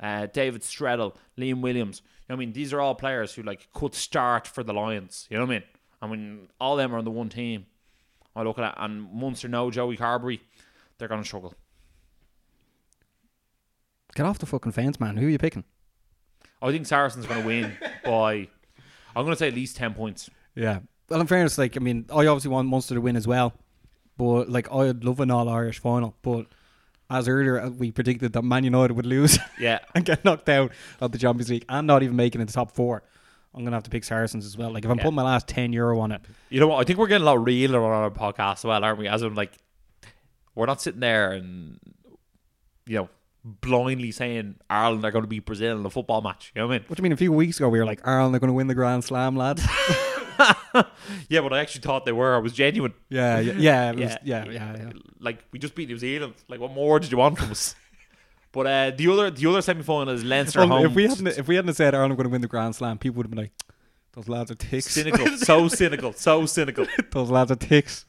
uh, 0.00 0.26
David 0.26 0.62
Strettle, 0.62 1.16
Liam 1.38 1.60
Williams. 1.60 2.02
Know 2.28 2.36
I 2.36 2.38
mean, 2.38 2.52
these 2.52 2.72
are 2.72 2.80
all 2.80 2.94
players 2.94 3.34
who 3.34 3.42
like 3.42 3.68
could 3.72 3.94
start 3.94 4.46
for 4.46 4.62
the 4.62 4.72
Lions. 4.72 5.26
You 5.30 5.36
know 5.36 5.44
what 5.44 5.50
I 5.50 5.58
mean? 5.58 5.62
I 6.00 6.06
mean, 6.06 6.48
all 6.60 6.74
of 6.74 6.78
them 6.78 6.94
are 6.94 6.98
on 6.98 7.04
the 7.04 7.10
one 7.10 7.28
team. 7.28 7.66
I 8.36 8.42
look 8.42 8.58
at 8.58 8.72
it, 8.72 8.74
and 8.78 9.12
Munster 9.12 9.48
no 9.48 9.70
Joey 9.70 9.96
Carbery, 9.96 10.40
they're 10.98 11.08
going 11.08 11.22
to 11.22 11.26
struggle. 11.26 11.54
Get 14.14 14.26
off 14.26 14.38
the 14.38 14.46
fucking 14.46 14.72
fence, 14.72 14.98
man. 14.98 15.16
Who 15.16 15.26
are 15.26 15.30
you 15.30 15.38
picking? 15.38 15.64
I 16.62 16.70
think 16.70 16.86
Saracens 16.86 17.26
going 17.26 17.42
to 17.42 17.46
win 17.46 17.76
by. 18.04 18.48
I'm 19.14 19.24
going 19.24 19.30
to 19.30 19.36
say 19.36 19.48
at 19.48 19.54
least 19.54 19.76
ten 19.76 19.94
points. 19.94 20.30
Yeah. 20.54 20.80
Well, 21.08 21.20
in 21.20 21.26
fairness, 21.26 21.58
like 21.58 21.76
I 21.76 21.80
mean, 21.80 22.06
I 22.10 22.26
obviously 22.26 22.50
want 22.50 22.68
Munster 22.68 22.94
to 22.94 23.00
win 23.00 23.16
as 23.16 23.26
well, 23.26 23.52
but 24.16 24.48
like 24.48 24.72
I'd 24.72 25.04
love 25.04 25.20
an 25.20 25.30
All 25.30 25.48
Irish 25.48 25.78
final. 25.78 26.16
But 26.22 26.46
as 27.10 27.28
earlier 27.28 27.60
uh, 27.60 27.68
we 27.70 27.92
predicted 27.92 28.32
that 28.32 28.42
Man 28.42 28.64
United 28.64 28.94
would 28.94 29.06
lose 29.06 29.38
Yeah, 29.60 29.78
and 29.94 30.04
get 30.04 30.24
knocked 30.24 30.48
out 30.48 30.72
of 31.00 31.12
the 31.12 31.18
Champions 31.18 31.50
League 31.50 31.64
and 31.68 31.86
not 31.86 32.02
even 32.02 32.16
making 32.16 32.40
it 32.40 32.46
the 32.46 32.52
top 32.52 32.72
four. 32.72 33.02
I'm 33.54 33.62
gonna 33.64 33.76
have 33.76 33.84
to 33.84 33.90
pick 33.90 34.02
Saracens 34.04 34.44
as 34.46 34.56
well. 34.56 34.72
Like 34.72 34.84
if 34.84 34.90
I'm 34.90 34.96
Yeah. 34.96 35.04
putting 35.04 35.16
my 35.16 35.22
last 35.22 35.46
ten 35.46 35.72
euro 35.72 36.00
on 36.00 36.10
it, 36.12 36.22
You 36.50 36.60
know 36.60 36.66
what? 36.68 36.78
I 36.80 36.84
think 36.84 36.98
we're 36.98 37.06
getting 37.06 37.22
a 37.22 37.26
lot 37.26 37.44
realer 37.44 37.84
on 37.84 37.92
our 37.92 38.10
podcast 38.10 38.54
as 38.58 38.64
well, 38.64 38.82
aren't 38.82 38.98
we? 38.98 39.06
As 39.06 39.22
in, 39.22 39.34
like, 39.34 39.52
we're 40.56 40.66
not 40.66 40.80
sitting 40.82 41.00
there 41.00 41.32
and, 41.32 41.78
you 42.86 42.96
know, 42.96 43.08
blindly 43.44 44.10
saying 44.10 44.56
Ireland 44.70 45.04
are 45.04 45.10
going 45.10 45.22
to 45.24 45.28
beat 45.28 45.44
Brazil 45.44 45.78
in 45.78 45.84
a 45.86 45.90
football 45.90 46.22
match. 46.22 46.50
You 46.54 46.62
know 46.62 46.66
what 46.68 46.74
I 46.74 46.78
mean? 46.78 46.84
what 46.88 46.96
do 46.96 47.00
you 47.00 47.04
mean? 47.04 47.12
A 47.12 47.16
few 47.16 47.30
weeks 47.32 47.58
ago 47.58 47.68
we 47.68 47.78
were 47.78 47.84
like, 47.84 48.00
Ireland 48.06 48.34
are 48.34 48.38
going 48.40 48.48
to 48.48 48.54
win 48.54 48.66
the 48.66 48.74
Grand 48.74 49.04
Slam, 49.04 49.36
lads. 49.36 49.62
Yeah, 51.28 51.40
but 51.42 51.52
I 51.52 51.60
actually 51.60 51.82
thought 51.82 52.04
they 52.04 52.12
were. 52.12 52.34
I 52.34 52.38
was 52.38 52.52
genuine. 52.52 52.94
yeah, 53.08 53.38
yeah, 53.40 53.52
yeah, 53.56 53.90
it 53.90 53.96
was- 53.96 54.16
Yeah. 54.24 54.44
yeah, 54.46 54.50
yeah, 54.52 54.76
yeah. 54.78 54.92
Like, 55.20 55.38
we 55.52 55.58
just 55.58 55.74
beat 55.74 55.88
New 55.88 55.98
Zealand. 55.98 56.34
Like, 56.48 56.60
what 56.60 56.72
more 56.72 56.98
did 56.98 57.12
you 57.12 57.18
want 57.18 57.38
from 57.38 57.50
us? 57.50 57.74
But 58.52 58.66
uh, 58.68 58.90
the 58.96 59.08
other 59.08 59.30
the 59.32 59.46
other 59.50 59.60
semi 59.62 59.82
final 59.82 60.14
is 60.14 60.22
Leinster 60.22 60.60
Well, 60.60 60.68
home. 60.68 60.86
if 60.86 60.94
we 60.94 61.08
hadn't 61.08 61.26
if 61.26 61.48
we 61.48 61.56
hadn't 61.56 61.74
said 61.74 61.92
Ireland 61.92 62.12
were 62.12 62.16
going 62.18 62.28
to 62.30 62.32
win 62.34 62.40
the 62.40 62.46
Grand 62.46 62.76
Slam, 62.76 62.98
people 62.98 63.16
would 63.16 63.26
have 63.26 63.30
been 63.32 63.40
like, 63.40 63.52
Those 64.12 64.28
lads 64.28 64.52
are 64.52 64.54
ticks. 64.54 64.86
Cynical, 64.92 65.26
so 65.38 65.66
cynical, 65.66 66.12
so 66.12 66.46
cynical. 66.46 66.86
Those 67.10 67.30
lads 67.30 67.50
are 67.50 67.56
ticks. 67.56 68.04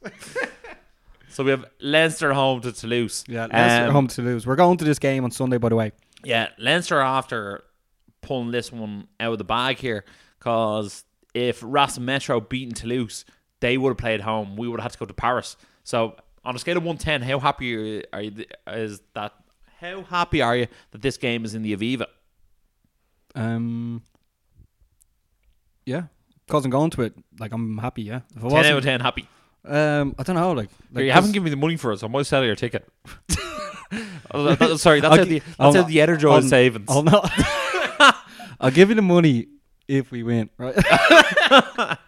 So 1.29 1.43
we 1.43 1.49
have 1.49 1.65
Leinster 1.79 2.31
home 2.31 2.61
to 2.61 2.71
Toulouse. 2.71 3.23
Yeah, 3.27 3.47
Leicester 3.47 3.87
Um, 3.87 3.91
home 3.91 4.07
to 4.09 4.21
lose. 4.21 4.45
We're 4.45 4.55
going 4.55 4.77
to 4.77 4.85
this 4.85 4.99
game 4.99 5.23
on 5.23 5.31
Sunday, 5.31 5.57
by 5.57 5.69
the 5.69 5.75
way. 5.75 5.93
Yeah, 6.23 6.49
Leinster 6.59 6.99
after 6.99 7.63
pulling 8.21 8.51
this 8.51 8.71
one 8.71 9.07
out 9.19 9.31
of 9.31 9.37
the 9.39 9.43
bag 9.45 9.79
here 9.79 10.05
because 10.37 11.05
if 11.35 11.59
Ras 11.63 11.99
Metro 11.99 12.39
beaten 12.39 12.73
Toulouse, 12.73 13.25
they 13.59 13.77
would 13.77 13.89
have 13.89 13.97
played 13.97 14.21
home. 14.21 14.55
We 14.57 14.67
would 14.67 14.79
have 14.79 14.85
had 14.85 14.93
to 14.93 14.97
go 14.99 15.05
to 15.05 15.13
Paris. 15.13 15.55
So 15.83 16.15
on 16.43 16.55
a 16.55 16.59
scale 16.59 16.77
of 16.77 16.83
one 16.83 16.97
to 16.97 17.05
ten, 17.05 17.21
how 17.21 17.39
happy 17.39 17.75
are 17.75 17.79
you, 17.79 18.03
are 18.13 18.21
you 18.21 18.31
th- 18.31 18.51
is 18.67 19.01
that? 19.13 19.33
How 19.79 20.01
happy 20.03 20.41
are 20.41 20.55
you 20.55 20.67
that 20.91 21.01
this 21.03 21.17
game 21.17 21.45
is 21.45 21.53
in 21.53 21.61
the 21.61 21.75
Aviva? 21.75 22.05
Um, 23.35 24.01
yeah, 25.85 26.03
because 26.47 26.65
I'm 26.65 26.71
going 26.71 26.89
to 26.91 27.01
it. 27.03 27.13
Like 27.39 27.51
I'm 27.53 27.77
happy. 27.77 28.03
Yeah, 28.03 28.21
if 28.35 28.43
I 28.43 28.49
Ten 28.49 28.65
out 28.71 28.77
of 28.77 28.83
ten 28.83 28.99
happy. 29.01 29.27
um, 29.65 30.15
I 30.17 30.23
don't 30.23 30.35
know. 30.37 30.53
Like, 30.53 30.69
like 30.93 31.05
you 31.05 31.11
haven't 31.11 31.31
given 31.33 31.43
me 31.45 31.49
the 31.49 31.57
money 31.57 31.75
for 31.77 31.91
it, 31.91 31.99
so 31.99 32.07
I 32.07 32.09
might 32.09 32.25
sell 32.25 32.43
your 32.43 32.55
ticket. 32.55 32.87
Oh, 34.31 34.43
that- 34.45 34.59
that- 34.59 34.77
sorry, 34.79 34.99
that's 34.99 35.11
I'll 35.11 35.17
how 35.19 35.23
the, 35.25 35.41
I'll 35.59 35.71
that's 35.71 35.83
how 35.83 35.87
the 35.89 36.01
editor 36.01 36.27
I'll- 36.29 36.41
savings. 36.41 36.87
I'll 36.89 37.03
not. 37.03 37.31
I'll 38.59 38.71
give 38.71 38.89
you 38.89 38.95
the 38.95 39.01
money 39.03 39.47
if 39.87 40.11
we 40.11 40.23
win. 40.23 40.49
Right? 40.57 40.75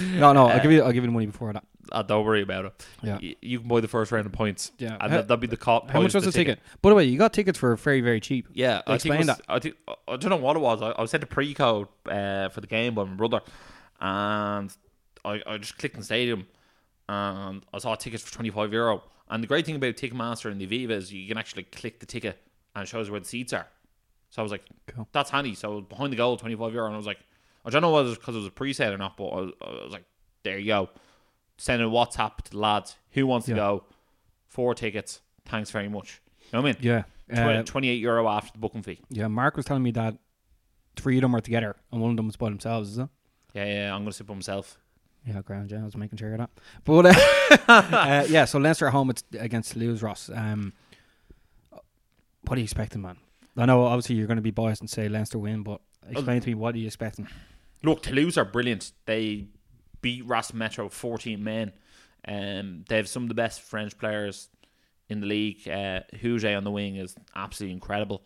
no, 0.00 0.32
no. 0.32 0.48
I'll 0.48 0.60
give 0.62 0.72
you. 0.72 0.82
I'll 0.82 0.92
give 0.92 1.02
you 1.04 1.08
the 1.08 1.12
money 1.12 1.26
before 1.26 1.52
that. 1.52 1.64
Ah, 1.90 2.02
don't 2.02 2.24
worry 2.24 2.42
about 2.42 2.64
it. 2.66 2.86
Yeah. 3.02 3.18
Y- 3.20 3.36
you 3.42 3.58
can 3.58 3.68
buy 3.68 3.80
the 3.80 3.88
first 3.88 4.12
round 4.12 4.24
of 4.24 4.32
points. 4.32 4.72
Yeah. 4.78 4.96
and 5.00 5.02
How- 5.02 5.08
that, 5.18 5.28
that'd 5.28 5.40
be 5.40 5.46
the 5.46 5.56
co- 5.56 5.84
How 5.88 6.00
much 6.00 6.14
was 6.14 6.24
the 6.24 6.32
ticket? 6.32 6.58
By 6.80 6.88
the 6.90 6.96
way, 6.96 7.04
you 7.04 7.18
got 7.18 7.32
tickets 7.32 7.58
for 7.58 7.74
very, 7.76 8.00
very 8.00 8.20
cheap. 8.20 8.48
Yeah, 8.54 8.80
I 8.86 8.96
think, 8.98 9.14
Explain 9.14 9.14
it 9.14 9.18
was, 9.18 9.26
that. 9.26 9.40
I 9.48 9.58
think 9.58 9.74
I 10.08 10.16
don't 10.16 10.30
know 10.30 10.36
what 10.36 10.56
it 10.56 10.60
was. 10.60 10.80
I, 10.80 10.90
I 10.90 11.00
was 11.02 11.10
sent 11.10 11.22
a 11.22 11.26
pre-code 11.26 11.88
uh, 12.08 12.48
for 12.48 12.60
the 12.60 12.66
game 12.66 12.94
by 12.94 13.04
my 13.04 13.14
brother, 13.14 13.40
and 14.00 14.74
I, 15.24 15.42
I 15.46 15.58
just 15.58 15.76
clicked 15.78 15.96
on 15.96 16.02
Stadium, 16.02 16.46
and 17.08 17.62
I 17.74 17.78
saw 17.78 17.94
tickets 17.94 18.22
for 18.22 18.32
twenty 18.32 18.50
five 18.50 18.72
euro. 18.72 19.02
And 19.28 19.42
the 19.42 19.46
great 19.48 19.64
thing 19.64 19.76
about 19.76 19.94
Ticketmaster 19.96 20.50
and 20.50 20.60
the 20.60 20.66
Aviva 20.66 20.90
is 20.90 21.10
you 21.12 21.26
can 21.26 21.38
actually 21.38 21.62
click 21.62 22.00
the 22.00 22.06
ticket 22.06 22.38
and 22.76 22.82
it 22.84 22.86
shows 22.88 23.08
where 23.08 23.18
the 23.20 23.24
seats 23.26 23.54
are. 23.54 23.66
So 24.32 24.40
I 24.40 24.44
was 24.44 24.50
like, 24.50 24.64
Cool. 24.88 25.06
that's 25.12 25.30
handy. 25.30 25.54
So 25.54 25.80
behind 25.82 26.12
the 26.12 26.16
goal, 26.16 26.36
twenty 26.36 26.56
five 26.56 26.72
euro, 26.74 26.86
and 26.86 26.94
I 26.94 26.96
was 26.98 27.06
like, 27.06 27.20
I 27.64 27.70
don't 27.70 27.82
know 27.82 27.92
whether 27.92 28.06
it 28.06 28.10
was 28.10 28.18
because 28.18 28.34
it 28.34 28.38
was 28.38 28.46
a 28.48 28.50
pre-sale 28.50 28.92
or 28.92 28.98
not, 28.98 29.16
but 29.16 29.26
I 29.28 29.40
was, 29.42 29.52
I 29.62 29.70
was 29.84 29.92
like, 29.92 30.04
there 30.42 30.58
you 30.58 30.66
go. 30.66 30.88
Sending 31.58 31.86
a 31.86 31.90
WhatsApp 31.90 32.38
to 32.44 32.50
the 32.50 32.58
lads 32.58 32.96
who 33.12 33.26
wants 33.26 33.46
Yeah. 33.46 33.54
to 33.54 33.60
go, 33.60 33.84
four 34.48 34.74
tickets. 34.74 35.20
Thanks 35.44 35.70
very 35.70 35.88
much. 35.88 36.20
You 36.40 36.46
know 36.58 36.62
what 36.62 36.76
I 36.76 36.92
mean? 36.92 37.04
Yeah. 37.30 37.58
Uh, 37.58 37.62
28 37.62 37.94
euro 38.00 38.28
after 38.28 38.52
the 38.52 38.58
booking 38.58 38.82
fee. 38.82 39.00
yeah. 39.10 39.28
Mark 39.28 39.56
was 39.56 39.64
telling 39.64 39.82
me 39.82 39.90
that 39.92 40.16
three 40.96 41.16
of 41.18 41.22
them 41.22 41.34
are 41.36 41.40
together 41.40 41.76
and 41.92 42.00
one 42.02 42.10
of 42.10 42.16
them 42.16 42.26
was 42.26 42.36
by 42.36 42.48
themselves. 42.50 42.90
Is 42.90 42.98
it? 42.98 43.08
Yeah, 43.54 43.64
yeah, 43.66 43.94
I'm 43.94 44.00
going 44.02 44.10
to 44.10 44.12
sit 44.16 44.26
by 44.26 44.34
myself. 44.34 44.76
Yeah, 45.26 45.40
ground. 45.42 45.70
Yeah, 45.70 45.82
I 45.82 45.84
was 45.84 45.96
making 45.96 46.18
sure 46.18 46.32
of 46.32 46.38
that. 46.38 46.50
But 46.84 47.06
uh, 47.06 47.62
uh, 47.68 48.26
yeah, 48.28 48.44
so 48.46 48.58
Leinster 48.58 48.86
at 48.88 48.92
home 48.92 49.08
it's 49.10 49.22
against 49.38 49.76
Lewis 49.76 50.02
Ross. 50.02 50.30
Um, 50.34 50.72
what 52.42 52.56
are 52.56 52.60
you 52.60 52.64
expecting, 52.64 53.02
man? 53.02 53.16
I 53.56 53.66
know 53.66 53.84
obviously 53.84 54.16
you're 54.16 54.26
going 54.26 54.36
to 54.36 54.42
be 54.42 54.50
biased 54.50 54.80
and 54.80 54.88
say 54.88 55.08
Leinster 55.08 55.38
win, 55.38 55.62
but 55.62 55.80
explain 56.08 56.40
to 56.40 56.48
me 56.48 56.54
what 56.54 56.74
are 56.74 56.78
you 56.78 56.86
expecting? 56.86 57.28
Look, 57.82 58.02
Toulouse 58.02 58.38
are 58.38 58.44
brilliant. 58.44 58.92
They 59.06 59.46
beat 60.00 60.26
Ras 60.26 60.52
Metro 60.52 60.88
14 60.88 61.42
men. 61.42 61.72
Um, 62.26 62.84
they 62.88 62.96
have 62.96 63.08
some 63.08 63.24
of 63.24 63.28
the 63.28 63.34
best 63.34 63.60
French 63.60 63.98
players 63.98 64.48
in 65.08 65.20
the 65.20 65.26
league. 65.26 65.68
Uh, 65.68 66.00
on 66.22 66.64
the 66.64 66.70
wing 66.70 66.96
is 66.96 67.14
absolutely 67.34 67.74
incredible. 67.74 68.22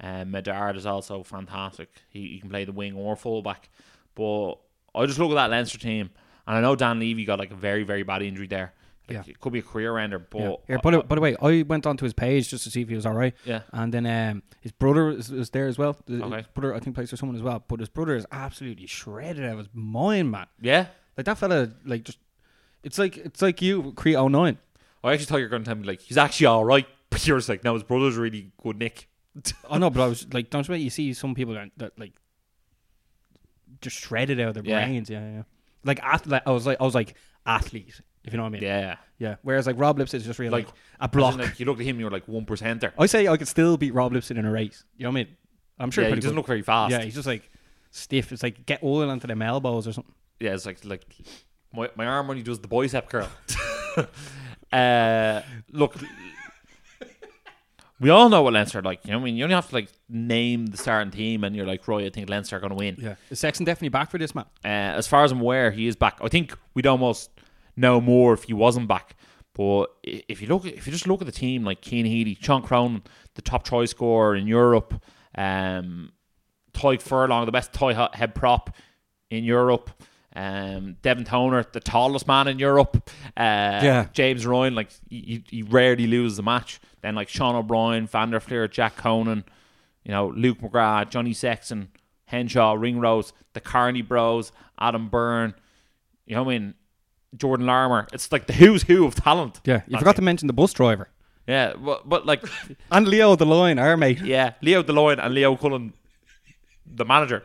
Uh, 0.00 0.24
Medard 0.24 0.76
is 0.76 0.86
also 0.86 1.22
fantastic. 1.22 1.90
He, 2.08 2.28
he 2.28 2.38
can 2.38 2.50
play 2.50 2.64
the 2.64 2.72
wing 2.72 2.94
or 2.94 3.16
fullback. 3.16 3.68
But 4.14 4.54
I 4.94 5.06
just 5.06 5.18
look 5.18 5.30
at 5.30 5.34
that 5.34 5.50
Leinster 5.50 5.78
team, 5.78 6.10
and 6.46 6.56
I 6.56 6.60
know 6.60 6.76
Dan 6.76 7.00
Leavy 7.00 7.26
got 7.26 7.38
like 7.38 7.50
a 7.50 7.56
very, 7.56 7.82
very 7.82 8.02
bad 8.02 8.22
injury 8.22 8.46
there. 8.46 8.74
Like, 9.08 9.26
Yeah. 9.26 9.30
It 9.32 9.40
could 9.40 9.52
be 9.52 9.58
a 9.60 9.62
career 9.62 9.96
ender, 9.98 10.18
but 10.18 10.40
Yeah. 10.40 10.52
Here, 10.66 10.78
by, 10.80 10.90
the, 10.92 11.02
by 11.02 11.14
the 11.14 11.20
way, 11.20 11.36
I 11.40 11.62
went 11.62 11.86
onto 11.86 12.04
his 12.04 12.12
page 12.12 12.48
just 12.50 12.64
to 12.64 12.70
see 12.70 12.82
if 12.82 12.88
he 12.88 12.94
was 12.94 13.06
all 13.06 13.14
right, 13.14 13.34
yeah. 13.44 13.62
and 13.72 13.92
then 13.94 14.06
um, 14.06 14.42
his 14.60 14.72
brother 14.72 15.10
is, 15.10 15.30
is 15.30 15.50
there 15.50 15.66
as 15.66 15.78
well. 15.78 15.96
The- 16.06 16.22
Okay. 16.24 16.36
His 16.38 16.46
brother, 16.48 16.74
I 16.74 16.80
think, 16.80 16.94
plays 16.94 17.10
for 17.10 17.16
someone 17.16 17.36
as 17.36 17.42
well. 17.42 17.64
But 17.66 17.80
his 17.80 17.88
brother 17.88 18.14
is 18.16 18.26
absolutely 18.32 18.86
shredded 18.86 19.44
out 19.44 19.52
of 19.52 19.58
his 19.58 19.68
mind, 19.72 20.30
man. 20.30 20.46
Yeah. 20.60 20.86
Like 21.16 21.26
that 21.26 21.38
fella, 21.38 21.70
like 21.84 22.04
just, 22.04 22.18
it's 22.84 22.98
like 22.98 23.16
it's 23.16 23.42
like 23.42 23.60
you, 23.62 23.92
Crete 23.96 24.16
09. 24.16 24.58
I 25.04 25.12
actually 25.12 25.26
thought 25.26 25.36
you 25.38 25.44
were 25.44 25.48
going 25.48 25.62
to 25.62 25.68
tell 25.68 25.76
me, 25.76 25.86
like, 25.86 26.00
he's 26.00 26.18
actually 26.18 26.46
all 26.46 26.64
right. 26.64 26.86
But 27.10 27.26
you're 27.26 27.38
just 27.38 27.48
like, 27.48 27.64
no, 27.64 27.72
his 27.72 27.82
brother's 27.84 28.16
really 28.16 28.52
good, 28.62 28.76
Nick. 28.78 29.08
I 29.70 29.78
know, 29.78 29.88
but 29.88 30.02
I 30.02 30.06
was 30.08 30.26
like, 30.34 30.50
don't 30.50 30.68
you 30.68 30.74
you 30.74 30.90
see 30.90 31.14
some 31.14 31.34
people 31.34 31.54
that, 31.54 31.70
that 31.78 31.98
like 31.98 32.12
just 33.80 33.96
shredded 33.96 34.40
out 34.40 34.48
of 34.48 34.54
their 34.54 34.64
Yeah. 34.64 34.84
brains, 34.84 35.08
yeah, 35.10 35.20
yeah. 35.36 35.42
Like 35.84 36.00
athlete, 36.02 36.42
I 36.44 36.50
was 36.50 36.66
like, 36.66 36.78
I 36.80 36.84
was 36.84 36.94
like 36.94 37.14
athlete, 37.46 38.00
if 38.28 38.32
you 38.32 38.36
know 38.36 38.44
what 38.44 38.50
I 38.50 38.52
mean. 38.52 38.62
Yeah. 38.62 38.96
yeah. 39.18 39.34
Whereas 39.42 39.66
like 39.66 39.78
Rob 39.78 39.98
Lipsett 39.98 40.20
is 40.20 40.26
just 40.26 40.38
really 40.38 40.50
Like, 40.50 40.66
like 40.66 40.74
a 41.00 41.08
block. 41.08 41.34
In, 41.34 41.40
Like, 41.40 41.58
you 41.58 41.66
look 41.66 41.80
at 41.80 41.84
him, 41.84 41.96
and 41.96 42.00
you're 42.00 42.10
like 42.10 42.28
one 42.28 42.46
percenter. 42.46 42.92
I 42.98 43.06
say 43.06 43.26
I 43.26 43.36
could 43.36 43.48
still 43.48 43.76
beat 43.76 43.92
Rob 43.92 44.12
Lipsett 44.12 44.36
in 44.38 44.44
a 44.44 44.50
race. 44.50 44.84
You 44.96 45.04
know 45.04 45.10
what 45.10 45.20
I 45.20 45.24
mean? 45.24 45.36
I'm 45.80 45.90
sure 45.90 46.04
yeah, 46.04 46.10
he 46.10 46.16
doesn't 46.16 46.30
good. 46.30 46.36
look 46.36 46.46
very 46.46 46.62
fast. 46.62 46.92
Yeah, 46.92 47.02
he's 47.02 47.14
just 47.14 47.26
like 47.26 47.50
stiff. 47.90 48.32
It's 48.32 48.42
like 48.42 48.66
get 48.66 48.82
oil 48.82 49.10
onto 49.10 49.26
them 49.26 49.42
elbows 49.42 49.86
or 49.86 49.92
something. 49.92 50.14
yeah, 50.40 50.54
it's 50.54 50.66
like 50.66 50.84
like 50.84 51.04
my 51.72 51.90
my 51.96 52.06
arm 52.06 52.28
when 52.28 52.36
he 52.36 52.42
does 52.42 52.60
the 52.60 52.68
bicep 52.68 53.08
curl. 53.08 53.28
uh, 54.72 55.42
look, 55.70 55.96
we 58.00 58.10
all 58.10 58.28
know 58.28 58.42
what 58.42 58.52
Leinster 58.52 58.78
are 58.78 58.82
like. 58.82 59.04
You 59.04 59.12
know, 59.12 59.18
what 59.18 59.22
I 59.22 59.24
mean, 59.26 59.36
you 59.36 59.44
only 59.44 59.54
have 59.54 59.68
to 59.68 59.74
like 59.74 59.88
name 60.08 60.66
the 60.66 60.76
starting 60.76 61.10
team, 61.10 61.44
and 61.44 61.54
you're 61.56 61.66
like, 61.66 61.86
Roy, 61.88 62.06
I 62.06 62.10
think 62.10 62.28
Leinster 62.28 62.56
are 62.56 62.60
going 62.60 62.70
to 62.70 62.76
win. 62.76 62.96
Yeah, 62.98 63.14
is 63.30 63.40
Sexton 63.40 63.64
definitely 63.66 63.88
back 63.90 64.10
for 64.10 64.18
this 64.18 64.34
man? 64.34 64.44
Uh, 64.64 64.68
as 64.98 65.06
far 65.06 65.24
as 65.24 65.32
I'm 65.32 65.40
aware, 65.40 65.70
he 65.70 65.86
is 65.86 65.96
back. 65.96 66.18
I 66.22 66.28
think 66.28 66.56
we'd 66.74 66.86
almost 66.86 67.30
know 67.78 68.00
more 68.00 68.32
if 68.34 68.44
he 68.44 68.52
wasn't 68.54 68.88
back. 68.88 69.16
But 69.54 69.86
if 70.02 70.40
you 70.40 70.48
look, 70.48 70.64
if 70.66 70.86
you 70.86 70.92
just 70.92 71.06
look 71.06 71.20
at 71.20 71.26
the 71.26 71.32
team, 71.32 71.64
like 71.64 71.82
Cian 71.84 72.04
Healy, 72.04 72.36
Sean 72.40 72.62
Cronin, 72.62 73.02
the 73.34 73.42
top 73.42 73.64
try 73.64 73.84
scorer 73.86 74.36
in 74.36 74.46
Europe, 74.46 74.94
um, 75.36 76.12
Tadhg 76.72 77.02
Furlong, 77.02 77.44
the 77.46 77.52
best 77.52 77.72
toy 77.72 77.94
head 77.94 78.34
prop 78.36 78.70
in 79.30 79.42
Europe, 79.42 79.90
um, 80.36 80.96
Devin 81.02 81.24
Toner, 81.24 81.64
the 81.72 81.80
tallest 81.80 82.28
man 82.28 82.46
in 82.46 82.60
Europe, 82.60 83.10
uh, 83.36 83.80
Yeah. 83.82 84.06
James 84.12 84.46
Ryan, 84.46 84.76
like 84.76 84.90
he, 85.08 85.42
he 85.50 85.62
rarely 85.62 86.06
loses 86.06 86.38
a 86.38 86.42
match. 86.42 86.78
Then 87.02 87.16
like 87.16 87.28
Sean 87.28 87.56
O'Brien, 87.56 88.06
Van 88.06 88.30
der 88.30 88.38
Flier, 88.40 88.68
Jack 88.68 88.96
Conan, 88.96 89.44
you 90.04 90.12
know, 90.12 90.28
Luke 90.28 90.60
McGrath, 90.60 91.10
Johnny 91.10 91.32
Sexton, 91.32 91.88
Henshaw, 92.26 92.74
Ringrose, 92.74 93.32
the 93.54 93.60
Kearney 93.60 94.02
Bros, 94.02 94.52
Adam 94.78 95.08
Byrne, 95.08 95.54
you 96.26 96.36
know 96.36 96.44
what 96.44 96.54
I 96.54 96.58
mean? 96.58 96.74
Jordan 97.36 97.66
Larmour. 97.66 98.08
It's 98.12 98.30
like 98.32 98.46
the 98.46 98.52
who's 98.52 98.82
who 98.84 99.06
of 99.06 99.14
talent. 99.14 99.60
Yeah, 99.64 99.82
you 99.86 99.98
forgot 99.98 100.16
to 100.16 100.22
mention 100.22 100.46
the 100.46 100.52
bus 100.52 100.72
driver 100.72 101.08
Yeah, 101.46 101.74
but, 101.74 102.08
but 102.08 102.26
like, 102.26 102.42
and 102.90 103.06
Leo 103.08 103.36
Deloyne, 103.36 103.80
our 103.80 103.96
mate. 103.96 104.20
yeah, 104.20 104.54
Leo 104.62 104.82
Deloyne 104.82 105.18
and 105.24 105.34
Leo 105.34 105.56
Cullen, 105.56 105.92
the 106.86 107.04
manager. 107.04 107.44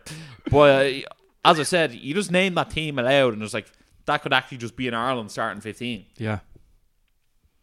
But 0.50 0.86
uh, 0.86 1.00
as 1.46 1.60
I 1.60 1.64
said, 1.64 1.94
you 1.94 2.14
just 2.14 2.32
name 2.32 2.56
that 2.56 2.70
team 2.70 2.98
aloud, 3.00 3.34
and 3.34 3.44
it's 3.44 3.54
like 3.54 3.72
that 4.06 4.22
could 4.22 4.34
actually 4.34 4.58
just 4.58 4.76
be 4.76 4.88
in 4.88 4.94
Ireland 4.94 5.32
starting 5.32 5.62
15. 5.62 6.06
Yeah. 6.18 6.40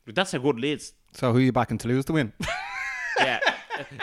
Like, 0.06 0.14
that's 0.14 0.32
how 0.32 0.38
good 0.38 0.58
it 0.58 0.64
is. 0.64 0.92
So 1.12 1.32
who 1.32 1.38
are 1.38 1.42
you 1.42 1.52
backing 1.52 1.78
to 1.78 1.88
lose 1.88 2.04
to 2.06 2.12
win? 2.12 2.32
Yeah, 3.18 3.40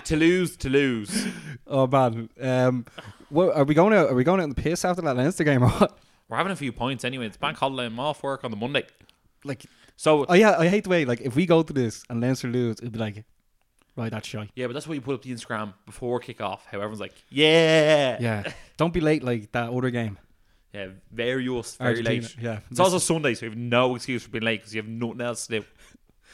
to 0.04 0.16
lose, 0.16 0.56
to 0.58 0.70
lose. 0.70 1.28
oh 1.66 1.88
man, 1.88 2.30
um, 2.40 2.86
what, 3.30 3.56
are 3.56 3.64
we 3.64 3.74
going 3.74 3.92
out? 3.92 4.10
Are 4.10 4.14
we 4.14 4.24
going 4.24 4.40
out 4.40 4.44
in 4.44 4.50
the 4.50 4.62
piss 4.62 4.86
after 4.86 5.02
that 5.02 5.18
Leinster 5.18 5.44
game 5.44 5.64
or 5.64 5.70
what? 5.70 5.98
We're 6.30 6.38
having 6.38 6.52
a 6.52 6.56
few 6.58 6.72
points 6.72 7.06
anyway. 7.06 7.26
It's 7.28 7.38
bank 7.38 7.58
holiday. 7.58 7.86
I'm 7.88 8.00
off 8.00 8.22
work 8.24 8.44
on 8.44 8.52
the 8.52 8.58
Monday. 8.58 8.84
Like, 9.44 9.66
So 9.96 10.26
oh 10.28 10.34
yeah, 10.34 10.58
I 10.58 10.68
hate 10.68 10.84
the 10.84 10.90
way 10.90 11.06
like 11.06 11.22
if 11.22 11.36
we 11.36 11.46
go 11.46 11.64
to 11.64 11.74
this 11.74 12.04
and 12.10 12.20
Leinster 12.22 12.48
lose, 12.50 12.78
it'd 12.80 12.92
be 12.92 13.00
like, 13.00 13.24
right, 13.96 14.12
that's 14.12 14.28
shy. 14.28 14.50
yeah, 14.56 14.68
but 14.68 14.74
that's 14.74 14.88
why 14.88 14.96
you 14.96 15.02
put 15.02 15.16
up 15.16 15.22
the 15.22 15.32
Instagram 15.32 15.74
before 15.86 16.20
kickoff. 16.20 16.60
How 16.70 16.78
everyone's 16.80 17.00
like, 17.00 17.14
yeah, 17.30 18.18
Yeah, 18.20 18.52
don't 18.78 18.94
be 18.94 19.00
late 19.02 19.24
like 19.24 19.52
that 19.54 19.70
other 19.70 19.90
game. 19.90 20.18
yeah, 20.74 20.88
very 21.12 21.48
us, 21.48 21.76
very 21.78 21.90
Argentina, 21.98 22.22
late. 22.22 22.36
Yeah, 22.42 22.60
It's 22.70 22.80
also 22.80 22.98
Sunday, 22.98 23.34
so 23.36 23.46
you 23.46 23.52
have 23.52 23.58
no 23.60 23.96
excuse 23.96 24.24
for 24.24 24.30
being 24.30 24.44
late 24.44 24.60
because 24.62 24.76
you 24.76 24.82
have 24.82 24.90
nothing 24.90 25.22
else 25.22 25.48
to 25.48 25.60
do. 25.62 25.66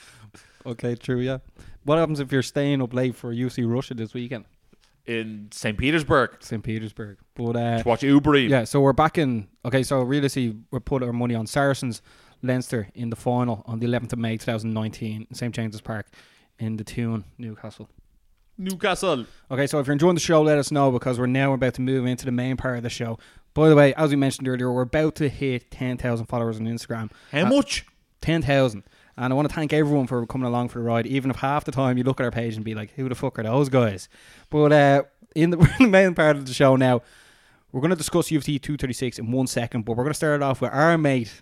okay. 0.65 0.95
True. 0.95 1.19
Yeah. 1.19 1.37
What 1.83 1.97
happens 1.99 2.19
if 2.19 2.31
you're 2.31 2.41
staying 2.41 2.81
up 2.81 2.93
late 2.93 3.13
for 3.15 3.33
UFC 3.33 3.69
Russia 3.71 3.93
this 3.93 4.13
weekend? 4.13 4.45
In 5.05 5.49
St. 5.51 5.77
Petersburg 5.77 6.37
St. 6.39 6.63
Petersburg. 6.63 7.17
But 7.35 7.55
uh, 7.57 7.77
to 7.83 7.87
watch 7.87 8.03
Eats. 8.03 8.49
yeah, 8.49 8.63
so 8.63 8.79
we're 8.79 8.93
back 8.93 9.17
in. 9.17 9.47
Okay, 9.65 9.83
so 9.83 10.01
realistically, 10.01 10.57
we 10.71 10.79
put 10.79 11.03
our 11.03 11.11
money 11.11 11.35
on 11.35 11.45
Saracens, 11.45 12.01
Leinster 12.41 12.87
in 12.95 13.09
the 13.09 13.15
final 13.17 13.63
on 13.65 13.79
the 13.79 13.87
11th 13.87 14.13
of 14.13 14.19
May 14.19 14.37
2019 14.37 15.27
in 15.29 15.35
St 15.35 15.53
James's 15.53 15.81
Park 15.81 16.07
in 16.57 16.77
the 16.77 16.83
Tune, 16.85 17.25
Newcastle. 17.37 17.89
Newcastle. 18.57 19.25
Okay, 19.51 19.67
so 19.67 19.79
if 19.79 19.87
you're 19.87 19.93
enjoying 19.93 20.13
the 20.15 20.21
show, 20.21 20.41
let 20.41 20.57
us 20.57 20.71
know 20.71 20.91
because 20.91 21.19
we're 21.19 21.25
now 21.25 21.53
about 21.53 21.73
to 21.75 21.81
move 21.81 22.05
into 22.05 22.25
the 22.25 22.31
main 22.31 22.55
part 22.55 22.77
of 22.77 22.83
the 22.83 22.89
show. 22.89 23.17
By 23.53 23.67
the 23.69 23.75
way, 23.75 23.93
as 23.95 24.09
we 24.11 24.15
mentioned 24.15 24.47
earlier, 24.47 24.71
we're 24.71 24.81
about 24.83 25.15
to 25.15 25.27
hit 25.27 25.69
10,000 25.71 26.27
followers 26.27 26.59
on 26.59 26.65
Instagram. 26.65 27.11
How 27.31 27.45
Uh, 27.45 27.49
much? 27.49 27.85
10,000. 28.21 28.83
And 29.15 29.31
I 29.31 29.35
want 29.35 29.47
to 29.47 29.53
thank 29.53 29.73
everyone 29.73 30.07
for 30.07 30.25
coming 30.25 30.47
along 30.47 30.69
for 30.69 30.79
the 30.79 30.85
ride, 30.85 31.05
even 31.05 31.29
if 31.29 31.37
half 31.37 31.65
the 31.65 31.71
time 31.71 31.97
you 31.97 32.03
look 32.03 32.19
at 32.19 32.23
our 32.23 32.31
page 32.31 32.55
and 32.55 32.65
be 32.65 32.73
like, 32.73 32.91
who 32.95 33.07
the 33.07 33.15
fuck 33.15 33.37
are 33.37 33.43
those 33.43 33.69
guys? 33.69 34.09
But 34.49 34.71
uh, 34.71 35.03
in, 35.35 35.51
the, 35.51 35.57
in 35.79 35.85
the 35.85 35.87
main 35.87 36.15
part 36.15 36.35
of 36.35 36.45
the 36.45 36.53
show 36.53 36.75
now, 36.75 37.01
We're 37.71 37.81
going 37.81 37.89
to 37.89 37.95
discuss 37.95 38.29
UFC 38.29 38.61
236 38.61 39.17
in 39.19 39.31
one 39.31 39.47
second, 39.47 39.83
but 39.83 39.97
we're 39.97 40.03
going 40.03 40.13
to 40.13 40.17
start 40.17 40.41
it 40.41 40.43
off 40.43 40.61
with 40.61 40.71
our 40.71 40.95
mate, 40.97 41.41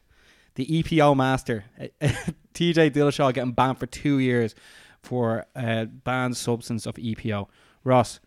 the 0.55 0.65
EPO 0.65 1.15
master, 1.17 1.65
TJ 2.01 2.91
Dillashaw, 2.91 3.33
getting 3.33 3.51
banned 3.51 3.79
for 3.79 3.85
two 3.85 4.19
years 4.19 4.55
for 5.01 5.45
uh, 5.55 5.85
banned 5.85 6.37
substance 6.37 6.85
of 6.85 6.95
EPO. 6.95 7.47
Ross, 7.83 8.19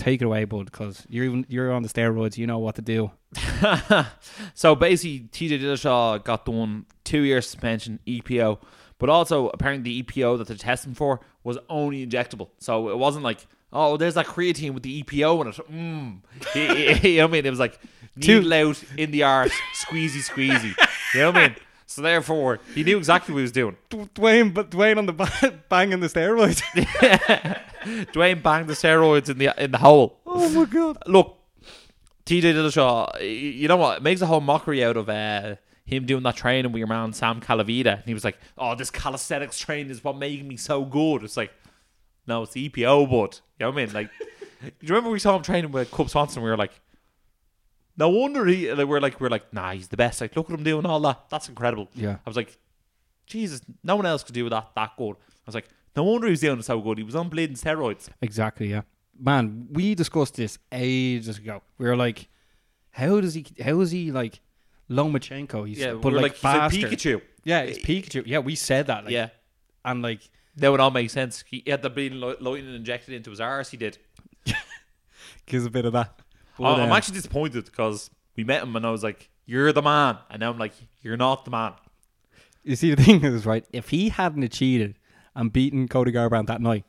take 0.00 0.22
it 0.22 0.24
away, 0.24 0.44
bud, 0.44 0.64
because 0.66 1.06
you're 1.08 1.24
even 1.24 1.46
you're 1.48 1.70
on 1.72 1.82
the 1.82 1.88
steroids. 1.88 2.36
You 2.36 2.46
know 2.46 2.58
what 2.58 2.74
to 2.76 2.82
do. 2.82 3.10
so 4.54 4.74
basically, 4.74 5.28
TJ 5.32 5.60
Dillashaw 5.60 6.24
got 6.24 6.46
done 6.46 6.86
two 7.04 7.20
year 7.20 7.40
suspension 7.40 8.00
EPO, 8.06 8.58
but 8.98 9.08
also 9.08 9.48
apparently 9.50 10.02
the 10.02 10.02
EPO 10.02 10.38
that 10.38 10.48
they're 10.48 10.56
testing 10.56 10.94
for 10.94 11.20
was 11.44 11.58
only 11.68 12.06
injectable. 12.06 12.48
So 12.58 12.88
it 12.88 12.98
wasn't 12.98 13.24
like 13.24 13.46
oh, 13.72 13.96
there's 13.96 14.14
that 14.14 14.26
creatine 14.26 14.74
with 14.74 14.82
the 14.82 15.02
EPO 15.02 15.40
in 15.42 15.46
it. 15.48 15.54
Mm. 15.70 17.04
you 17.04 17.16
know 17.18 17.24
what 17.24 17.30
I 17.30 17.32
mean? 17.32 17.46
It 17.46 17.50
was 17.50 17.60
like 17.60 17.78
needle 18.16 18.52
out 18.52 18.82
in 18.96 19.10
the 19.10 19.22
arse, 19.22 19.52
squeezy, 19.84 20.28
squeezy. 20.28 20.74
You 21.14 21.20
know 21.20 21.30
what 21.30 21.36
I 21.36 21.48
mean? 21.48 21.56
So 21.86 22.02
therefore, 22.02 22.60
he 22.74 22.84
knew 22.84 22.98
exactly 22.98 23.32
what 23.32 23.38
he 23.38 23.42
was 23.42 23.52
doing. 23.52 23.76
Dwayne, 23.90 24.54
but 24.54 24.70
Dwayne 24.70 24.96
on 24.96 25.06
the 25.06 25.12
banging 25.68 26.00
the 26.00 26.06
steroids. 26.06 26.62
Dwayne 27.84 28.42
banged 28.42 28.68
the 28.68 28.74
steroids 28.74 29.28
in 29.28 29.38
the 29.38 29.54
in 29.62 29.70
the 29.70 29.78
hole. 29.78 30.20
Oh 30.26 30.48
my 30.50 30.64
god! 30.64 30.98
Look, 31.06 31.38
TJ 32.26 32.54
Dillashaw, 32.54 33.20
you 33.60 33.68
know 33.68 33.76
what? 33.76 33.98
It 33.98 34.02
makes 34.02 34.20
a 34.20 34.26
whole 34.26 34.40
mockery 34.40 34.84
out 34.84 34.96
of 34.96 35.08
uh, 35.08 35.56
him 35.84 36.06
doing 36.06 36.22
that 36.22 36.36
training 36.36 36.70
with 36.70 36.78
your 36.78 36.86
man 36.86 37.12
Sam 37.12 37.40
Calavitta. 37.40 37.96
And 37.96 38.04
he 38.04 38.14
was 38.14 38.24
like, 38.24 38.38
oh, 38.56 38.74
this 38.74 38.90
calisthenics 38.90 39.58
training 39.58 39.90
is 39.90 40.04
what 40.04 40.16
made 40.16 40.46
me 40.46 40.56
so 40.56 40.84
good. 40.84 41.24
It's 41.24 41.36
like, 41.36 41.52
no, 42.26 42.44
it's 42.44 42.52
the 42.52 42.68
EPO, 42.68 43.10
bud. 43.10 43.38
You 43.58 43.66
know 43.66 43.70
what 43.70 43.80
I 43.80 43.84
mean? 43.84 43.92
Like, 43.92 44.10
do 44.62 44.70
you 44.80 44.88
remember 44.88 45.10
we 45.10 45.18
saw 45.18 45.36
him 45.36 45.42
training 45.42 45.72
with 45.72 45.90
Cub 45.90 46.08
Swanson? 46.08 46.42
We 46.42 46.50
were 46.50 46.56
like, 46.56 46.80
no 47.96 48.08
wonder 48.08 48.46
he. 48.46 48.72
Like, 48.72 48.86
we're 48.86 49.00
like, 49.00 49.20
we're 49.20 49.28
like, 49.28 49.52
nah, 49.52 49.72
he's 49.72 49.88
the 49.88 49.96
best. 49.96 50.20
Like, 50.20 50.36
look 50.36 50.48
at 50.48 50.56
him 50.56 50.62
doing 50.62 50.86
all 50.86 51.00
that. 51.00 51.28
That's 51.30 51.48
incredible. 51.48 51.88
Yeah. 51.94 52.18
I 52.24 52.30
was 52.30 52.36
like, 52.36 52.56
Jesus, 53.26 53.60
no 53.82 53.96
one 53.96 54.06
else 54.06 54.22
could 54.22 54.34
do 54.34 54.48
that 54.48 54.70
that 54.76 54.92
good. 54.96 55.16
I 55.16 55.46
was 55.46 55.54
like, 55.56 55.68
no 55.96 56.04
wonder 56.04 56.26
he 56.26 56.32
was 56.32 56.40
doing 56.40 56.62
so 56.62 56.80
good. 56.80 56.98
He 56.98 57.04
was 57.04 57.14
on 57.16 57.28
bleeding 57.28 57.56
steroids. 57.56 58.08
Exactly. 58.22 58.68
Yeah. 58.70 58.82
Man, 59.18 59.68
we 59.70 59.94
discussed 59.94 60.36
this 60.36 60.58
ages 60.72 61.38
ago. 61.38 61.62
We 61.78 61.86
were 61.86 61.96
like, 61.96 62.28
how 62.92 63.20
does 63.20 63.34
he? 63.34 63.44
How 63.62 63.80
is 63.80 63.90
he 63.90 64.10
like 64.12 64.40
Lomachenko? 64.88 65.68
He's 65.68 65.78
Yeah, 65.78 65.94
but 65.94 66.12
we 66.12 66.18
like, 66.18 66.22
like, 66.22 66.34
faster. 66.36 66.76
he's 66.76 66.84
Pikachu. 66.86 67.20
Yeah, 67.44 67.60
it's 67.60 67.78
Pikachu. 67.78 68.22
Yeah, 68.26 68.38
we 68.38 68.54
said 68.54 68.86
that. 68.86 69.04
Like, 69.04 69.12
yeah. 69.12 69.28
and 69.84 70.02
like 70.02 70.20
That 70.56 70.70
would 70.70 70.80
all 70.80 70.90
make 70.90 71.10
sense. 71.10 71.44
He 71.46 71.62
had 71.66 71.82
the 71.82 71.90
bleeding 71.90 72.20
li- 72.20 72.36
lightning 72.40 72.74
injected 72.74 73.14
into 73.14 73.30
his 73.30 73.40
arse. 73.40 73.70
He 73.70 73.76
did. 73.76 73.98
gives 75.46 75.64
a 75.66 75.70
bit 75.70 75.84
of 75.84 75.92
that. 75.92 76.20
But, 76.58 76.64
I- 76.64 76.82
I'm 76.84 76.92
uh, 76.92 76.96
actually 76.96 77.14
disappointed 77.16 77.64
because 77.66 78.10
we 78.36 78.44
met 78.44 78.62
him 78.62 78.74
and 78.76 78.86
I 78.86 78.90
was 78.90 79.02
like, 79.02 79.28
"You're 79.46 79.72
the 79.72 79.82
man," 79.82 80.18
and 80.30 80.40
now 80.40 80.50
I'm 80.50 80.58
like, 80.58 80.72
"You're 81.02 81.16
not 81.16 81.44
the 81.44 81.50
man." 81.50 81.72
You 82.62 82.76
see, 82.76 82.94
the 82.94 83.02
thing 83.02 83.24
is, 83.24 83.46
right? 83.46 83.64
If 83.72 83.88
he 83.88 84.10
hadn't 84.10 84.48
cheated 84.52 84.96
and 85.34 85.52
beaten 85.52 85.88
Cody 85.88 86.12
Garbrandt 86.12 86.46
that 86.46 86.60
night, 86.60 86.84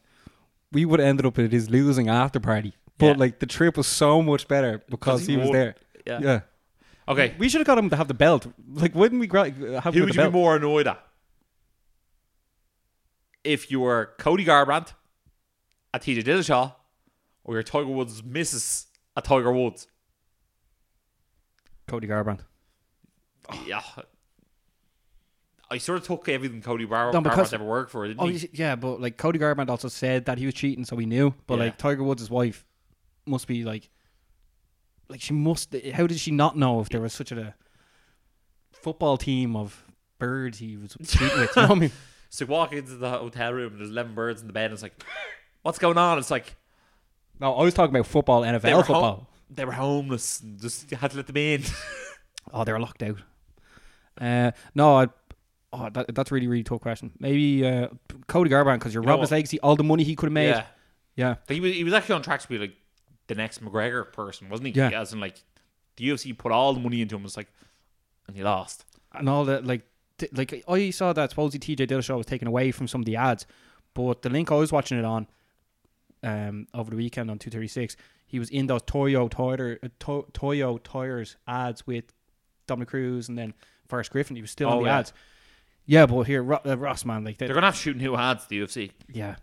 we 0.71 0.85
would 0.85 0.99
have 0.99 1.07
ended 1.09 1.25
up 1.25 1.37
at 1.39 1.51
his 1.51 1.69
losing 1.69 2.07
after 2.09 2.39
party. 2.39 2.73
But 2.97 3.05
Yeah. 3.05 3.13
like 3.17 3.39
the 3.39 3.45
trip 3.45 3.77
was 3.77 3.87
so 3.87 4.21
much 4.21 4.47
better 4.47 4.83
because 4.89 5.25
he 5.25 5.33
he, 5.33 5.37
was 5.37 5.49
won. 5.49 5.53
there. 5.57 5.75
Yeah. 6.05 6.19
Yeah. 6.21 6.39
Okay. 7.07 7.35
We 7.37 7.49
should 7.49 7.59
have 7.59 7.67
got 7.67 7.77
him 7.77 7.89
to 7.89 7.95
have 7.95 8.07
the 8.07 8.13
belt. 8.13 8.47
Like, 8.73 8.93
wouldn't 8.95 9.19
we 9.19 9.27
gra- 9.27 9.49
have 9.49 9.55
Who 9.55 9.61
him 9.61 9.83
would 9.83 9.83
with 9.83 9.95
you 9.95 10.05
the 10.05 10.11
be 10.11 10.17
belt? 10.17 10.33
more 10.33 10.55
annoyed 10.55 10.87
at? 10.87 11.03
If 13.43 13.71
you 13.71 13.79
were 13.79 14.13
Cody 14.19 14.45
Garbrandt 14.45 14.93
at 15.93 16.03
TJ 16.03 16.23
Dillashaw, 16.23 16.73
or 17.43 17.55
you're 17.55 17.63
Tiger 17.63 17.87
Woods' 17.87 18.23
missus 18.23 18.85
at 19.17 19.23
Tiger 19.23 19.51
Woods? 19.51 19.87
Cody 21.87 22.07
Garbrandt. 22.07 22.41
Yeah. 23.65 23.81
I 25.72 25.78
sort 25.78 25.99
of 25.99 26.05
took 26.05 26.28
everything 26.30 26.61
Cody 26.61 26.86
Bar- 26.86 27.11
No, 27.13 27.22
because- 27.22 27.49
Garbrandt 27.49 27.53
ever 27.53 27.63
worked 27.63 27.91
for, 27.91 28.05
didn't 28.07 28.19
Oh, 28.22 28.28
he? 28.28 28.49
yeah, 28.53 28.76
but 28.76 28.99
like 29.01 29.17
Cody 29.17 29.39
Garbrandt 29.39 29.69
also 29.69 29.88
said 29.88 30.26
that 30.26 30.38
he 30.38 30.45
was 30.45 30.53
cheating, 30.53 30.86
so 30.86 30.95
we 30.95 31.05
knew. 31.05 31.34
But 31.47 31.55
Yeah. 31.57 31.63
like 31.65 31.78
Tiger 31.78 32.03
Woods' 32.03 32.30
wife 32.30 32.65
must 33.26 33.47
be 33.47 33.63
like, 33.63 33.89
like 35.09 35.22
she 35.22 35.34
must. 35.34 35.74
How 35.93 36.05
did 36.07 36.19
she 36.19 36.32
not 36.32 36.57
know 36.57 36.82
if 36.82 36.89
there 36.89 37.01
was 37.01 37.13
such 37.13 37.32
a 37.32 37.55
football 38.72 39.17
team 39.17 39.55
of 39.55 39.84
birds 40.19 40.59
he 40.59 40.78
was 40.78 40.95
cheating 41.07 41.39
with? 41.39 41.55
You 41.55 41.61
know 41.63 41.67
what 41.69 41.78
I 41.78 41.80
mean? 41.82 41.91
So 42.30 42.45
you 42.45 42.51
walk 42.51 42.74
into 42.74 42.95
the 42.95 43.09
hotel 43.09 43.53
room 43.53 43.72
and 43.74 43.80
there's 43.82 43.89
11 43.91 44.13
birds 44.15 44.41
in 44.41 44.47
the 44.47 44.53
bed 44.53 44.65
and 44.65 44.74
it's 44.74 44.84
like, 44.84 45.03
what's 45.63 45.80
going 45.80 45.97
on? 45.97 46.17
It's 46.17 46.32
like, 46.32 46.55
No, 47.39 47.53
I 47.55 47.63
was 47.63 47.74
talking 47.74 47.93
about 47.95 48.07
football, 48.07 48.41
NFL 48.43 48.61
they 48.61 48.72
football. 48.74 49.15
home, 49.15 49.28
they 49.49 49.65
were 49.65 49.74
homeless 49.74 50.39
and 50.39 50.59
just 50.61 50.89
had 50.91 51.11
to 51.11 51.17
let 51.17 51.28
them 51.28 51.38
in. 51.38 51.63
Oh, 52.53 52.63
they 52.65 52.74
were 52.74 52.80
locked 52.80 53.03
out. 53.03 53.17
Uh, 54.19 54.51
no, 54.74 54.97
I, 54.97 55.07
oh, 55.74 55.89
that, 55.89 56.13
that's 56.15 56.32
a 56.32 56.34
really 56.34 56.47
really 56.47 56.63
tough 56.63 56.82
question. 56.82 57.11
Maybe 57.19 57.65
uh, 57.65 57.88
Cody 58.28 58.49
Garbrandt 58.49 58.80
because 58.80 58.93
you're 58.93 59.03
You 59.03 59.09
robbing 59.09 59.22
his 59.22 59.32
legacy, 59.32 59.59
all 59.61 59.76
the 59.76 59.84
money 59.84 60.03
he 60.03 60.15
could 60.15 60.28
have 60.28 60.34
made. 60.34 60.49
yeah. 60.49 60.65
yeah. 61.15 61.36
He 61.47 61.59
was, 61.59 61.74
he 61.74 61.84
was 61.84 61.93
actually 61.93 62.15
on 62.15 62.22
track 62.22 62.41
to 62.41 62.47
be 62.49 62.57
like 62.57 62.74
the 63.28 63.36
next 63.36 63.63
McGregor 63.63 64.11
person, 64.11 64.49
wasn't 64.49 64.67
he? 64.67 64.74
Yeah. 64.74 64.99
As 64.99 65.13
in, 65.13 65.19
like, 65.19 65.41
the 65.97 66.09
UFC 66.09 66.38
put 66.38 66.51
all 66.51 66.74
the 66.74 66.80
money 66.80 67.01
into 67.01 67.15
him. 67.15 67.24
It's 67.26 67.38
like, 67.38 67.47
and 68.28 68.36
he 68.36 68.43
lost. 68.43 68.86
and 69.13 69.28
all 69.30 69.45
that 69.45 69.65
like 69.65 69.82
t- 70.17 70.30
like 70.34 70.63
I 70.67 70.89
saw 70.91 71.13
that 71.13 71.30
supposedly 71.32 71.76
TJ 71.76 71.88
Dillashaw 71.88 72.17
was 72.17 72.26
taken 72.26 72.47
away 72.47 72.72
from 72.72 72.88
some 72.88 73.01
of 73.01 73.05
the 73.05 73.15
ads, 73.17 73.45
but 73.93 74.22
the 74.22 74.30
link 74.30 74.51
I 74.51 74.55
was 74.55 74.72
watching 74.72 74.97
it 74.97 75.05
on 75.05 75.28
um 76.24 76.67
over 76.74 76.91
the 76.91 76.95
weekend 76.97 77.32
on 77.32 77.39
two 77.39 77.49
thirty 77.49 77.67
six, 77.67 77.95
he 78.28 78.39
was 78.39 78.49
in 78.49 78.67
those 78.67 78.82
Toyo 78.84 79.28
Tire 79.28 79.80
uh, 79.84 79.88
to- 79.99 80.28
Toyo 80.34 80.78
tires 80.78 81.36
ads 81.47 81.86
with 81.88 82.05
Dominick 82.67 82.89
Cruz 82.89 83.28
and 83.28 83.38
then 83.38 83.53
Forrest 83.89 84.11
Griffin. 84.11 84.36
He 84.36 84.41
was 84.41 84.51
still 84.51 84.69
Oh, 84.69 84.74
on 84.78 84.84
the 84.84 84.89
yeah. 84.89 84.99
ads. 84.99 85.13
Yeah, 85.91 86.05
but 86.05 86.21
here 86.23 86.41
Ro- 86.41 86.61
uh, 86.65 86.77
Ross 86.77 87.03
man, 87.03 87.25
like 87.25 87.37
They're 87.37 87.49
going 87.49 87.61
to 87.61 87.65
have 87.67 87.75
to 87.75 87.81
shoot 87.81 87.97
new 87.97 88.15
ads, 88.15 88.45
the 88.47 88.61
UFC. 88.61 88.91
yeah. 89.11 89.35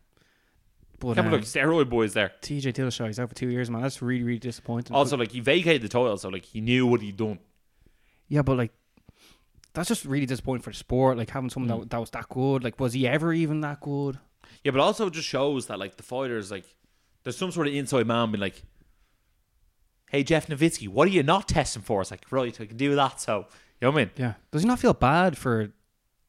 But 0.98 1.14
Can't 1.14 1.32
um, 1.32 1.40
steroid 1.42 1.90
boys 1.90 2.14
there. 2.14 2.32
TJ 2.40 2.72
Dillashaw, 2.72 3.06
he's 3.06 3.20
out 3.20 3.28
for 3.28 3.34
two 3.34 3.48
years, 3.50 3.68
man. 3.70 3.82
That's 3.82 4.00
really 4.00 4.22
really 4.24 4.38
disappointing. 4.38 4.96
Also, 4.96 5.16
like, 5.18 5.30
he 5.32 5.40
vacated 5.40 5.82
the 5.82 5.88
title, 5.88 6.16
so, 6.16 6.28
like, 6.30 6.44
he 6.46 6.60
knew 6.62 6.86
what 6.86 7.02
he'd 7.02 7.16
done. 7.18 7.38
Yeah, 8.28 8.42
but 8.42 8.56
like 8.56 8.72
that's 9.74 9.88
just 9.88 10.04
really 10.06 10.24
disappointing 10.26 10.62
for 10.62 10.70
the 10.70 10.76
sport. 10.76 11.18
Like 11.18 11.30
having 11.30 11.50
someone 11.50 11.70
Mm. 11.70 11.80
that, 11.82 11.90
that 11.90 12.00
was 12.00 12.10
that 12.10 12.28
good. 12.30 12.64
Like 12.64 12.80
was 12.80 12.94
he 12.94 13.06
ever 13.06 13.32
even 13.32 13.60
that 13.60 13.80
good? 13.80 14.18
Yeah, 14.64 14.72
but 14.72 14.80
also 14.80 15.06
it 15.06 15.12
just 15.12 15.28
shows 15.28 15.66
that, 15.66 15.78
like, 15.78 15.96
the 15.98 16.02
fighters, 16.02 16.50
like, 16.50 16.64
there's 17.22 17.36
some 17.36 17.52
sort 17.52 17.68
of 17.68 17.74
inside 17.74 18.06
man 18.06 18.32
being 18.32 18.40
like, 18.40 18.62
hey, 20.10 20.22
Jeff 20.24 20.46
Novitzky, 20.48 20.88
what 20.88 21.06
are 21.06 21.10
you 21.10 21.22
not 21.22 21.46
testing 21.46 21.82
for? 21.82 22.00
It's 22.00 22.10
like, 22.10 22.24
right, 22.32 22.58
I 22.58 22.64
can 22.64 22.76
do 22.78 22.94
that, 22.94 23.20
so, 23.20 23.40
you 23.80 23.86
know 23.86 23.90
what 23.90 24.00
I 24.00 24.04
mean? 24.04 24.10
Yeah. 24.16 24.34
Does 24.50 24.62
he 24.62 24.68
not 24.68 24.78
feel 24.80 24.94
bad 24.94 25.36
for 25.38 25.72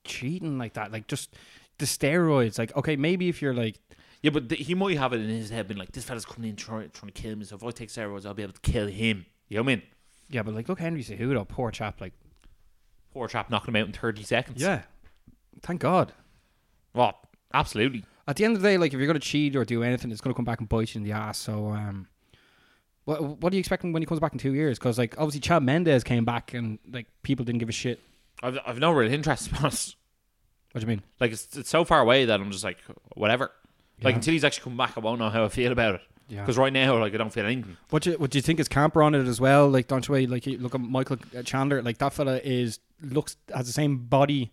cheating 0.04 0.58
like 0.58 0.74
that? 0.74 0.92
Like 0.92 1.08
just 1.08 1.36
the 1.78 1.86
steroids. 1.86 2.58
Like 2.60 2.76
okay, 2.76 2.96
maybe 2.96 3.30
if 3.30 3.42
you're 3.42 3.54
like 3.54 3.80
Yeah, 4.22 4.32
but 4.32 4.50
th- 4.50 4.66
he 4.66 4.76
might 4.76 4.98
have 4.98 5.14
it 5.14 5.22
in 5.22 5.30
his 5.30 5.50
head, 5.50 5.68
being 5.68 5.78
like, 5.80 5.92
this 5.92 6.04
fella's 6.04 6.26
coming 6.26 6.50
in 6.52 6.56
trying, 6.56 6.90
trying 6.92 7.12
to 7.12 7.22
kill 7.22 7.36
me, 7.36 7.46
so 7.46 7.56
if 7.56 7.64
I 7.64 7.72
take 7.72 7.90
steroids, 7.90 8.26
I'll 8.26 8.34
be 8.34 8.44
able 8.44 8.54
to 8.54 8.62
kill 8.62 8.88
him. 8.88 9.26
You 9.48 9.58
know 9.58 9.64
what 9.64 9.72
I 9.72 9.76
mean? 9.76 9.84
yeah, 10.30 10.44
but 10.44 10.54
like 10.54 10.70
look 10.70 10.80
Henry 10.80 11.04
Cejudo, 11.04 11.48
poor 11.48 11.72
chap. 11.72 12.00
Like 12.02 12.14
Poor 13.12 13.28
chap 13.28 13.50
knocking 13.50 13.74
him 13.74 13.82
out 13.82 13.88
in 13.88 13.94
30 13.94 14.22
seconds. 14.24 14.62
yeah, 14.62 14.84
thank 15.64 15.82
God. 15.82 16.14
Well, 16.94 17.18
absolutely. 17.54 18.04
At 18.28 18.36
the 18.36 18.46
end 18.46 18.56
of 18.56 18.62
the 18.62 18.68
day, 18.68 18.78
like 18.78 18.94
if 18.94 19.00
you're 19.00 19.08
gonna 19.08 19.20
cheat 19.20 19.56
or 19.56 19.66
do 19.66 19.82
anything, 19.82 20.12
it's 20.12 20.22
gonna 20.22 20.36
come 20.36 20.46
back 20.46 20.60
and 20.60 20.70
bite 20.70 20.94
you 20.94 21.00
in 21.00 21.04
the 21.06 21.12
ass. 21.14 21.38
So 21.40 21.70
um. 21.70 22.08
What, 23.06 23.42
what 23.42 23.52
are 23.52 23.56
you 23.56 23.60
expecting 23.60 23.92
when 23.92 24.04
he 24.04 24.06
comes 24.06 24.20
back 24.20 24.34
in 24.34 24.38
two 24.38 24.54
years? 24.54 24.78
Because 24.78 25.00
like 25.00 25.16
obviously 25.18 25.40
Chad 25.40 25.64
Mendes 25.64 26.04
came 26.04 26.26
back 26.26 26.54
and 26.54 26.78
like 26.92 27.08
people 27.24 27.44
didn't 27.44 27.58
give 27.58 27.70
a 27.70 27.72
shit. 27.72 28.00
I've, 28.42 28.60
I've 28.66 28.80
no 28.80 28.92
real 28.92 29.12
interest, 29.12 29.46
to 29.48 29.52
be 29.54 29.58
honest. 29.60 29.96
What 30.72 30.82
do 30.82 30.86
you 30.86 30.88
mean? 30.88 31.02
Like, 31.20 31.32
it's, 31.32 31.58
it's 31.58 31.70
so 31.70 31.84
far 31.84 32.00
away 32.00 32.26
that 32.26 32.40
I'm 32.40 32.52
just 32.52 32.64
like, 32.64 32.78
whatever. 33.16 33.52
Like, 34.02 34.16
until 34.16 34.32
he's 34.34 34.44
actually 34.46 34.64
come 34.64 34.78
back, 34.78 34.94
I 34.96 35.02
won't 35.02 35.20
know 35.20 35.30
how 35.30 35.44
I 35.44 35.50
feel 35.50 35.72
about 35.74 35.96
it. 35.96 36.02
Yeah. 36.30 36.42
Because 36.42 36.58
right 36.58 36.72
now, 36.72 36.98
like, 37.00 37.14
I 37.14 37.18
don't 37.18 37.34
feel 37.34 37.46
anything. 37.46 37.76
What 37.90 38.04
do 38.04 38.12
you, 38.12 38.18
what 38.18 38.30
do 38.30 38.38
you 38.38 38.42
think 38.44 38.60
is 38.60 38.68
camper 38.70 39.02
on 39.02 39.16
it 39.16 39.28
as 39.28 39.42
well? 39.42 39.68
Like, 39.68 39.88
don't 39.88 40.08
you 40.08 40.16
eh, 40.16 40.26
like 40.30 40.46
you 40.46 40.58
look 40.60 40.76
at 40.76 40.80
Michael 40.80 41.18
Chandler? 41.44 41.82
Like 41.82 41.98
that 41.98 42.14
fella 42.14 42.38
is 42.44 42.80
looks 43.02 43.36
has 43.54 43.66
the 43.66 43.74
same 43.74 43.98
body. 44.06 44.52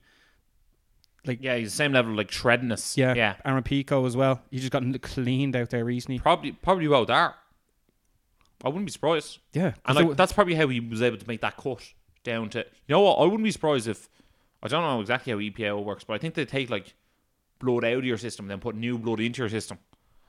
Like 1.27 1.43
yeah, 1.43 1.57
he's 1.57 1.71
the 1.73 1.77
same 1.77 1.93
level 1.93 2.13
of, 2.13 2.17
like, 2.17 2.31
shreddiness. 2.31 2.97
Yeah, 2.97 3.15
Yeah. 3.15 3.35
Aaron 3.45 3.63
Pico 3.63 4.05
as 4.07 4.17
well. 4.17 4.41
He 4.51 4.59
just 4.59 4.73
got 4.73 4.83
cleaned 5.03 5.55
out 5.55 5.71
there 5.71 5.85
recently. 5.85 6.19
Probably, 6.19 6.53
probably 6.53 6.89
both 6.89 7.11
are. 7.11 7.35
I 8.65 8.69
wouldn't 8.69 8.87
be 8.87 8.93
surprised. 8.93 9.39
Yeah, 9.53 9.75
And 9.85 9.97
like 9.97 10.07
were- 10.09 10.15
that's 10.15 10.33
probably 10.33 10.55
how 10.55 10.67
he 10.69 10.81
was 10.81 11.03
able 11.03 11.19
to 11.19 11.29
make 11.29 11.43
that 11.43 11.57
cut 11.59 11.83
down 12.27 12.51
to. 12.51 12.59
You 12.59 12.93
know 12.93 13.01
what? 13.01 13.15
I 13.15 13.23
wouldn't 13.23 13.45
be 13.45 13.51
surprised 13.51 13.89
if 13.89 14.11
I 14.63 14.69
don't 14.69 14.83
know 14.83 15.01
exactly 15.01 15.33
how 15.33 15.39
EPO 15.39 15.85
works, 15.85 16.05
but 16.05 16.15
I 16.15 16.19
think 16.19 16.35
they 16.35 16.45
take 16.45 16.69
like 16.69 16.95
blood 17.59 17.85
out 17.85 17.99
of 17.99 18.05
your 18.05 18.19
system 18.19 18.45
and 18.45 18.51
then 18.51 18.61
put 18.61 18.75
new 18.75 18.99
blood 18.99 19.21
into 19.21 19.41
your 19.41 19.49
system. 19.49 19.79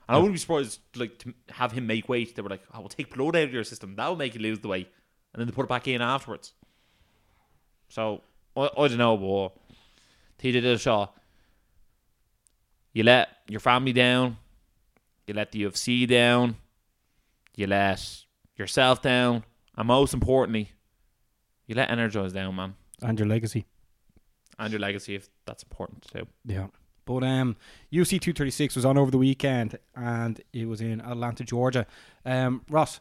And 0.08 0.16
I 0.16 0.20
wouldn't 0.20 0.36
be 0.36 0.40
surprised 0.40 0.80
like 0.96 1.18
to 1.20 1.34
have 1.50 1.74
him 1.74 1.86
make 1.88 2.08
weight. 2.08 2.36
They 2.36 2.42
were 2.42 2.50
like, 2.50 2.64
oh, 2.72 2.78
"I 2.78 2.80
will 2.80 2.90
take 2.90 3.14
blood 3.14 3.36
out 3.36 3.44
of 3.44 3.54
your 3.54 3.66
system. 3.66 3.96
That 3.98 4.08
will 4.08 4.16
make 4.16 4.36
you 4.36 4.42
lose 4.42 4.60
the 4.60 4.70
weight," 4.70 4.88
and 5.34 5.42
then 5.42 5.48
they 5.48 5.54
put 5.54 5.66
it 5.66 5.70
back 5.70 5.88
in 5.88 6.02
afterwards. 6.02 6.54
So 7.90 8.22
I, 8.56 8.70
I 8.78 8.88
don't 8.88 8.98
know, 8.98 9.18
but 9.18 9.78
TJ 10.40 10.62
Dillashaw, 10.64 11.10
you 12.94 13.04
let 13.04 13.30
your 13.50 13.60
family 13.60 13.94
down, 13.94 14.38
you 15.26 15.34
let 15.34 15.52
the 15.52 15.64
UFC 15.64 16.08
down, 16.08 16.56
you 17.56 17.68
let 17.68 18.24
yourself 18.56 19.02
down, 19.02 19.44
and 19.76 19.88
most 19.88 20.14
importantly, 20.14 20.72
you 21.68 21.76
let 21.76 21.92
energize 21.92 22.34
down, 22.34 22.56
man, 22.56 22.76
And 23.02 23.20
your 23.20 23.28
legacy. 23.28 23.66
and 24.60 24.72
your 24.72 24.80
legacy 24.80 25.16
if 25.16 25.30
that's 25.46 25.64
important 25.64 26.08
too. 26.12 26.26
Yeah. 26.46 26.68
But 27.06 27.24
um, 27.24 27.56
UFC 27.92 28.20
236 28.20 28.76
was 28.76 28.84
on 28.86 28.98
over 28.98 29.12
the 29.12 29.18
weekend 29.18 29.78
and 29.96 30.42
it 30.52 30.66
was 30.68 30.82
in 30.82 31.00
Atlanta, 31.02 31.44
Georgia. 31.44 31.86
Um, 32.26 32.64
Ross, 32.70 33.00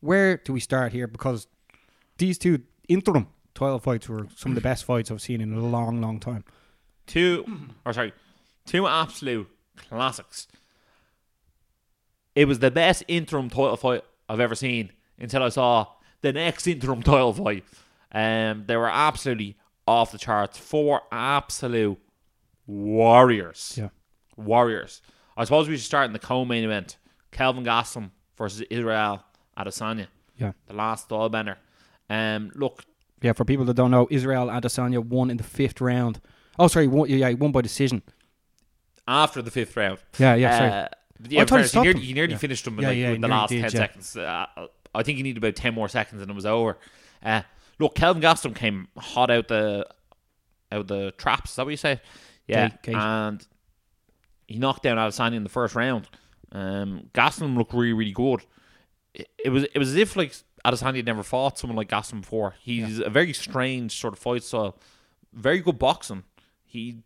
where 0.00 0.36
do 0.36 0.52
we 0.52 0.60
start 0.60 0.92
here? 0.92 1.06
Because 1.06 1.46
these 2.18 2.36
two 2.38 2.62
interim 2.88 3.28
title 3.54 3.78
fights 3.78 4.08
were 4.10 4.26
some 4.36 4.52
of 4.52 4.56
the 4.56 4.60
best 4.60 4.84
fights 4.84 5.10
I've 5.10 5.22
seen 5.22 5.40
in 5.40 5.54
a 5.54 5.60
long, 5.60 6.00
long 6.02 6.20
time. 6.20 6.44
Two, 7.06 7.46
or 7.86 7.92
sorry, 7.94 8.12
two 8.66 8.86
absolute 8.86 9.48
classics. 9.88 10.48
It 12.34 12.46
was 12.46 12.58
the 12.58 12.70
best 12.70 13.04
interim 13.08 13.48
title 13.48 13.76
fight 13.76 14.02
I've 14.28 14.40
ever 14.40 14.54
seen 14.54 14.90
until 15.18 15.42
I 15.42 15.48
saw 15.48 15.86
the 16.20 16.32
next 16.32 16.66
interim 16.66 17.02
title 17.02 17.32
fight. 17.32 17.64
Um, 18.16 18.64
they 18.66 18.76
were 18.76 18.88
absolutely 18.88 19.56
off 19.86 20.10
the 20.12 20.18
charts. 20.18 20.56
Four 20.58 21.02
absolute 21.12 21.98
warriors. 22.66 23.74
Yeah. 23.76 23.88
Warriors. 24.36 25.02
I 25.36 25.44
suppose 25.44 25.68
we 25.68 25.76
should 25.76 25.84
start 25.84 26.06
in 26.06 26.12
the 26.12 26.18
co-main 26.18 26.64
event. 26.64 26.96
Kelvin 27.30 27.64
Gastelum 27.64 28.10
versus 28.36 28.62
Israel 28.70 29.22
Adesanya. 29.58 30.06
Yeah. 30.36 30.52
The 30.66 30.74
last 30.74 31.04
style 31.06 31.28
bender. 31.28 31.58
Um, 32.08 32.50
look, 32.54 32.84
Yeah, 33.22 33.32
for 33.32 33.44
people 33.44 33.64
that 33.66 33.74
don't 33.74 33.90
know, 33.90 34.06
Israel 34.10 34.46
Adesanya 34.46 35.04
won 35.04 35.30
in 35.30 35.36
the 35.36 35.42
fifth 35.44 35.80
round. 35.80 36.20
Oh, 36.58 36.68
sorry, 36.68 36.86
won, 36.86 37.08
yeah, 37.08 37.28
he 37.28 37.34
won 37.34 37.52
by 37.52 37.60
decision. 37.62 38.02
after 39.08 39.40
the 39.42 39.50
fifth 39.50 39.76
round. 39.76 39.98
Yeah, 40.18 40.34
yeah, 40.34 40.58
sorry. 40.58 40.70
Uh, 40.70 40.88
yeah, 41.28 41.42
I 41.42 41.44
fairness, 41.46 41.72
he, 41.72 41.80
nearly, 41.80 42.00
he 42.00 42.12
nearly 42.12 42.32
Yeah. 42.32 42.38
finished 42.38 42.66
him 42.66 42.74
in, 42.78 42.82
Yeah, 42.82 42.88
like, 42.88 42.98
yeah, 42.98 43.10
with 43.12 43.20
the 43.20 43.28
last 43.28 43.48
did, 43.50 43.60
10 43.62 43.62
yeah. 43.62 43.68
seconds. 43.78 44.16
Uh, 44.16 44.46
I 44.94 45.02
think 45.02 45.16
he 45.18 45.22
needed 45.22 45.38
about 45.42 45.54
10 45.56 45.74
more 45.74 45.88
seconds 45.88 46.22
and 46.22 46.30
it 46.30 46.34
was 46.34 46.46
over. 46.46 46.78
Uh, 47.22 47.42
look, 47.78 47.94
Kelvin 47.94 48.22
Gastelum 48.22 48.54
came 48.54 48.88
hot 48.96 49.30
out 49.30 49.48
the 49.48 49.86
out 50.72 50.86
the 50.88 51.12
traps. 51.12 51.50
Is 51.50 51.56
that 51.56 51.66
what 51.66 51.70
you 51.70 51.76
say? 51.76 52.00
Yeah. 52.46 52.70
And 52.86 53.46
he 54.46 54.58
knocked 54.58 54.82
down 54.82 54.96
Adesanya 54.96 55.36
in 55.36 55.42
the 55.42 55.48
first 55.48 55.74
round. 55.74 56.08
Um, 56.52 57.10
Gastelum 57.12 57.56
looked 57.56 57.72
really, 57.74 57.92
really 57.92 58.12
good. 58.12 58.44
It, 59.14 59.28
it 59.44 59.50
was 59.50 59.64
it 59.64 59.78
was 59.78 59.90
as 59.90 59.96
if 59.96 60.16
like 60.16 60.34
Adesanya 60.64 60.96
had 60.96 61.06
never 61.06 61.22
fought 61.22 61.58
someone 61.58 61.76
like 61.76 61.88
Gastelum 61.88 62.22
before. 62.22 62.54
He's 62.60 62.98
a 62.98 63.10
very 63.10 63.32
strange 63.32 63.98
sort 63.98 64.14
of 64.14 64.18
fight 64.18 64.42
style. 64.42 64.78
Very 65.32 65.60
good 65.60 65.78
boxing. 65.78 66.24
He 66.64 67.02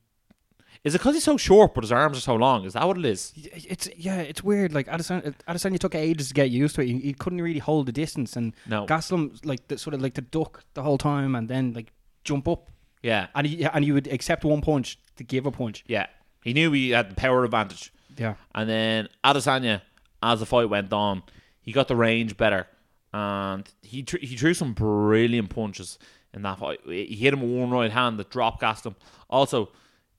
is 0.85 0.95
it 0.95 0.99
because 0.99 1.15
he's 1.15 1.25
so 1.25 1.37
short 1.37 1.75
but 1.75 1.85
his 1.85 1.93
arms 1.93 2.17
are 2.17 2.21
so 2.23 2.35
long? 2.37 2.65
Is 2.65 2.73
that 2.73 2.87
what 2.87 2.97
it 2.99 3.05
is? 3.05 3.33
It's 3.37 3.89
yeah, 3.97 4.21
it's 4.21 4.43
weird. 4.43 4.73
Like 4.73 4.87
Adesanya, 4.87 5.29
uh, 5.29 5.53
Adesanya 5.53 5.79
took 5.79 5.95
ages 5.95 6.29
to 6.29 6.35
get 6.35 6.51
used 6.51 6.75
to 6.77 6.81
it. 6.83 6.87
He, 6.89 6.99
he 6.99 7.13
couldn't 7.13 7.43
really 7.43 7.59
hold 7.59 7.87
the 7.87 7.93
distance, 7.93 8.37
and 8.37 8.55
No. 8.67 8.87
Gastelum 8.87 9.39
like 9.45 9.69
the, 9.69 9.77
sort 9.79 9.95
of 9.95 10.01
like 10.03 10.15
to 10.15 10.23
duck 10.23 10.65
the 10.75 10.83
whole 10.83 10.99
time, 10.99 11.35
and 11.35 11.49
then 11.49 11.73
like 11.75 11.93
jump 12.25 12.49
up, 12.49 12.71
Yeah, 13.03 13.27
and 13.35 13.47
he 13.47 13.65
and 13.65 13.85
he 13.85 13.93
would 13.93 14.07
accept 14.07 14.45
one 14.45 14.61
punch 14.63 14.99
to 15.17 15.25
give 15.25 15.47
a 15.47 15.51
punch. 15.51 15.85
yeah. 15.87 16.07
He 16.43 16.55
knew 16.55 16.73
he 16.73 16.91
had 16.91 17.11
the 17.11 17.15
power 17.15 17.45
advantage. 17.45 17.93
Yeah, 18.17 18.35
And 18.55 18.69
then 18.69 19.09
Adesanya, 19.23 19.83
as 20.23 20.41
the 20.41 20.47
fight 20.47 20.69
went 20.71 20.91
on, 20.93 21.23
he 21.61 21.71
got 21.73 21.87
the 21.89 21.97
range 21.97 22.37
better, 22.39 22.67
and 23.13 23.69
he 23.83 24.03
tr- 24.03 24.19
he 24.19 24.37
threw 24.37 24.55
some 24.55 24.73
brilliant 24.73 25.51
punches 25.51 25.99
in 26.33 26.43
that 26.43 26.59
fight. 26.59 26.81
He 26.87 27.17
hit 27.17 27.35
him 27.35 27.43
with 27.43 27.51
one 27.51 27.71
right 27.71 27.91
hand 27.91 28.19
that 28.19 28.31
dropped 28.31 28.63
Gastelum. 28.63 28.95
Also, 29.29 29.69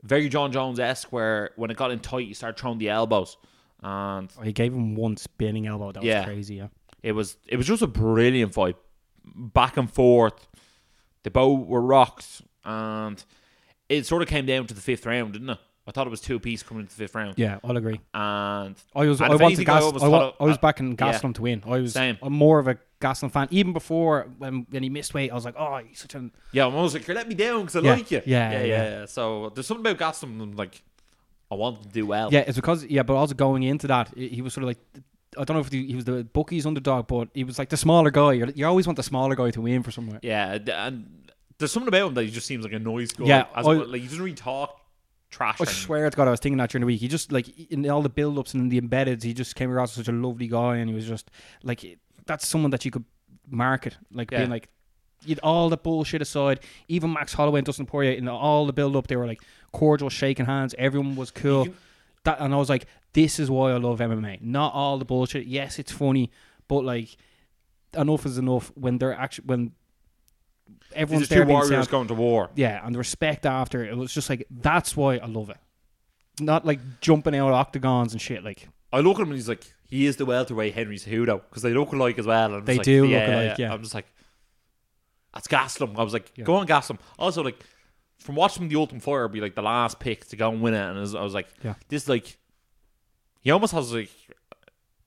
very 0.03 0.29
Jon 0.29 0.51
Jones 0.51 0.79
esque, 0.79 1.11
where 1.11 1.51
when 1.55 1.71
it 1.71 1.77
got 1.77 1.91
in 1.91 1.99
tight, 1.99 2.27
he 2.27 2.33
started 2.33 2.59
throwing 2.59 2.77
the 2.77 2.89
elbows, 2.89 3.37
and 3.81 4.31
oh, 4.39 4.41
he 4.41 4.53
gave 4.53 4.73
him 4.73 4.95
one 4.95 5.17
spinning 5.17 5.67
elbow. 5.67 5.91
That 5.91 6.01
was 6.01 6.07
Yeah. 6.07 6.23
crazy. 6.25 6.55
Yeah, 6.55 6.67
it 7.03 7.11
was 7.13 7.37
it 7.47 7.57
was 7.57 7.67
just 7.67 7.81
a 7.81 7.87
brilliant 7.87 8.53
fight, 8.53 8.75
back 9.35 9.77
and 9.77 9.91
forth. 9.91 10.47
They 11.23 11.29
both 11.29 11.67
were 11.67 11.81
rocks, 11.81 12.41
and 12.65 13.23
it 13.89 14.05
sort 14.05 14.21
of 14.23 14.27
came 14.27 14.45
down 14.45 14.67
to 14.67 14.73
the 14.73 14.81
fifth 14.81 15.05
round, 15.05 15.33
didn't 15.33 15.49
it? 15.51 15.57
I 15.87 15.91
thought 15.91 16.05
it 16.07 16.11
was 16.11 16.21
two 16.21 16.39
piece 16.39 16.61
coming 16.63 16.81
into 16.81 16.95
the 16.95 17.03
fifth 17.03 17.15
round, 17.15 17.33
yeah, 17.37 17.57
I'll 17.63 17.75
agree. 17.75 17.99
and 18.13 18.75
I 18.95 19.05
was 19.07 19.19
And 19.19 19.27
I 19.33 19.35
wanted 19.35 19.45
anything, 19.45 19.69
I 19.69 19.73
Gas, 19.73 19.81
I, 19.81 19.85
always 19.87 20.03
wa- 20.03 20.33
I 20.39 20.43
was 20.45 20.57
backing 20.59 20.95
yeah. 20.97 21.17
To 21.17 21.41
win. 21.41 21.63
I 21.65 21.79
was 21.79 21.93
Same. 21.93 22.17
I'm 22.21 22.33
more 22.33 22.59
of 22.59 22.67
a 22.67 22.77
Gastelum 23.01 23.31
fan. 23.31 23.47
Even 23.51 23.73
before 23.73 24.27
when 24.37 24.65
when 24.69 24.83
he 24.83 24.89
missed 24.89 25.13
weight, 25.13 25.31
I 25.31 25.35
was 25.35 25.45
like, 25.45 25.55
oh, 25.57 25.77
he's 25.87 25.99
such 25.99 26.15
an 26.15 26.31
Yeah, 26.51 26.65
I'm 26.67 26.75
almost 26.75 26.93
like, 26.93 27.07
you 27.07 27.13
let 27.13 27.27
me 27.27 27.35
down 27.35 27.61
because 27.61 27.75
I 27.75 27.79
Yeah, 27.81 27.91
like 27.93 28.11
you. 28.11 28.21
yeah, 28.25 28.51
yeah, 28.51 28.59
yeah. 28.59 28.65
yeah, 28.65 28.89
yeah. 28.99 29.05
So 29.05 29.51
there's 29.53 29.67
something 29.67 29.85
about 29.85 29.97
Gaston, 29.99 30.39
I'm 30.39 30.55
like, 30.55 30.81
I 31.51 31.55
want 31.55 31.83
to 31.83 31.89
do 31.89 32.05
well. 32.05 32.29
Yeah, 32.31 32.45
it's 32.47 32.55
because 32.55 32.85
yeah, 32.85 33.03
but 33.03 33.15
also 33.15 33.33
going 33.35 33.63
into 33.63 33.87
that, 33.87 34.15
he 34.17 34.41
was 34.41 34.53
sort 34.53 34.63
of 34.63 34.67
like 34.69 34.79
I 35.37 35.43
don't 35.45 35.55
know 35.55 35.61
if 35.61 35.71
he, 35.71 35.85
he 35.87 35.95
was 35.95 36.05
the 36.05 36.23
bookies 36.23 36.65
underdog, 36.65 37.07
but 37.07 37.29
he 37.33 37.43
was 37.43 37.57
like 37.59 37.69
the 37.69 37.77
smaller 37.77 38.11
guy. 38.11 38.33
You're, 38.33 38.49
you 38.49 38.65
always 38.65 38.85
want 38.87 38.97
the 38.97 39.03
smaller 39.03 39.35
guy 39.35 39.51
to 39.51 39.61
win 39.61 39.81
for 39.83 39.91
somewhere. 39.91 40.19
Yeah, 40.21 40.57
and 40.67 41.31
there's 41.57 41.71
something 41.71 41.87
about 41.87 42.07
him 42.07 42.13
that 42.15 42.23
he 42.23 42.31
just 42.31 42.47
seems 42.47 42.63
like 42.63 42.73
a 42.73 42.79
noise 42.79 43.11
guy. 43.11 43.25
Yeah, 43.25 43.45
as 43.55 43.65
I- 43.65 43.69
well. 43.69 43.85
like 43.87 44.01
he 44.01 44.07
doesn't 44.07 44.21
really 44.23 44.35
talk 44.35 44.77
trash. 45.29 45.61
I 45.61 45.63
swear 45.65 46.09
to 46.09 46.17
God, 46.17 46.27
I 46.27 46.31
was 46.31 46.41
thinking 46.41 46.57
that 46.57 46.69
during 46.71 46.81
the 46.81 46.87
week. 46.87 46.99
He 46.99 47.07
just 47.07 47.31
like 47.31 47.47
in 47.71 47.89
all 47.89 48.01
the 48.01 48.09
build-ups 48.09 48.53
and 48.53 48.69
the 48.69 48.81
embeddeds, 48.81 49.23
he 49.23 49.33
just 49.33 49.55
came 49.55 49.71
across 49.71 49.91
as 49.91 50.05
such 50.05 50.09
a 50.09 50.11
lovely 50.17 50.47
guy, 50.47 50.75
and 50.77 50.89
he 50.89 50.93
was 50.95 51.07
just 51.07 51.31
like 51.63 51.81
that's 52.25 52.47
someone 52.47 52.71
that 52.71 52.85
you 52.85 52.91
could 52.91 53.05
market, 53.49 53.97
like 54.11 54.31
Yeah. 54.31 54.39
being 54.39 54.49
like. 54.49 54.69
You'd 55.23 55.37
all 55.43 55.69
the 55.69 55.77
bullshit 55.77 56.19
aside, 56.23 56.61
even 56.87 57.13
Max 57.13 57.33
Holloway 57.33 57.59
and 57.59 57.65
Dustin 57.67 57.85
Poirier 57.85 58.13
in 58.13 58.27
all 58.27 58.65
the 58.65 58.73
build 58.73 58.95
up, 58.95 59.05
they 59.05 59.15
were 59.15 59.27
like 59.27 59.43
cordial, 59.71 60.09
shaking 60.09 60.47
hands. 60.47 60.73
Everyone 60.79 61.15
was 61.15 61.29
cool. 61.29 61.65
can- 61.65 61.75
that, 62.23 62.39
and 62.39 62.51
I 62.55 62.57
was 62.57 62.69
like, 62.69 62.87
this 63.13 63.39
is 63.39 63.47
why 63.51 63.69
I 63.71 63.77
love 63.77 63.99
MMA. 63.99 64.41
Not 64.41 64.73
all 64.73 64.97
the 64.97 65.05
bullshit. 65.05 65.45
Yes, 65.45 65.77
it's 65.77 65.91
funny, 65.91 66.31
but 66.67 66.83
like 66.83 67.17
enough 67.95 68.25
is 68.25 68.39
enough 68.39 68.71
when 68.73 68.97
they're 68.97 69.13
actually 69.13 69.45
when 69.45 69.73
everyone's 70.93 71.31
are 71.31 71.35
two 71.35 71.43
warriors 71.45 71.69
sound- 71.69 71.89
going 71.89 72.07
to 72.07 72.13
war. 72.15 72.49
yeah, 72.55 72.83
and 72.85 72.95
the 72.95 72.99
respect 72.99 73.45
after 73.45 73.83
it 73.85 73.95
was 73.95 74.11
just 74.13 74.29
like 74.29 74.47
that's 74.49 74.95
why 74.97 75.17
I 75.17 75.25
love 75.27 75.49
it. 75.51 75.57
Not 76.39 76.65
like 76.65 76.79
jumping 77.01 77.35
out 77.35 77.53
octagons 77.53 78.13
and 78.13 78.21
shit. 78.21 78.43
Like 78.43 78.69
I 78.91 79.01
look 79.01 79.17
at 79.17 79.21
him 79.21 79.27
and 79.29 79.35
he's 79.35 79.49
like, 79.49 79.71
he 79.91 80.05
is 80.07 80.15
the 80.15 80.25
welterweight 80.25 80.73
Henry 80.73 80.97
Cejudo 80.97 81.41
because 81.49 81.61
they 81.61 81.73
look 81.73 81.91
alike 81.91 82.17
as 82.17 82.25
well. 82.25 82.55
And 82.55 82.65
They 82.65 82.77
just 82.77 82.85
do 82.85 83.05
like, 83.05 83.11
look 83.11 83.27
alike, 83.35 83.57
yeah. 83.59 83.71
I'm 83.73 83.81
just 83.83 83.93
like, 83.93 84.07
that's 85.33 85.47
Gaslam. 85.47 85.97
I 85.99 86.03
was 86.03 86.13
like, 86.13 86.31
Yeah. 86.35 86.45
go 86.45 86.55
on, 86.55 86.65
Gaslam. 86.65 86.97
Also, 87.19 87.43
like, 87.43 87.59
from 88.17 88.35
watching 88.35 88.67
the 88.69 88.75
Ultimate 88.77 89.03
Fighter 89.03 89.27
be 89.27 89.41
like 89.41 89.53
the 89.55 89.61
last 89.61 89.99
pick 89.99 90.25
to 90.29 90.35
go 90.35 90.49
and 90.51 90.61
win 90.61 90.73
it, 90.73 90.81
and 90.81 90.97
I 90.97 91.01
was, 91.01 91.13
I 91.15 91.21
was 91.21 91.33
like, 91.33 91.47
Yeah. 91.63 91.75
this 91.89 92.07
like, 92.09 92.37
he 93.41 93.51
almost 93.51 93.73
has 93.73 93.93
like 93.93 94.09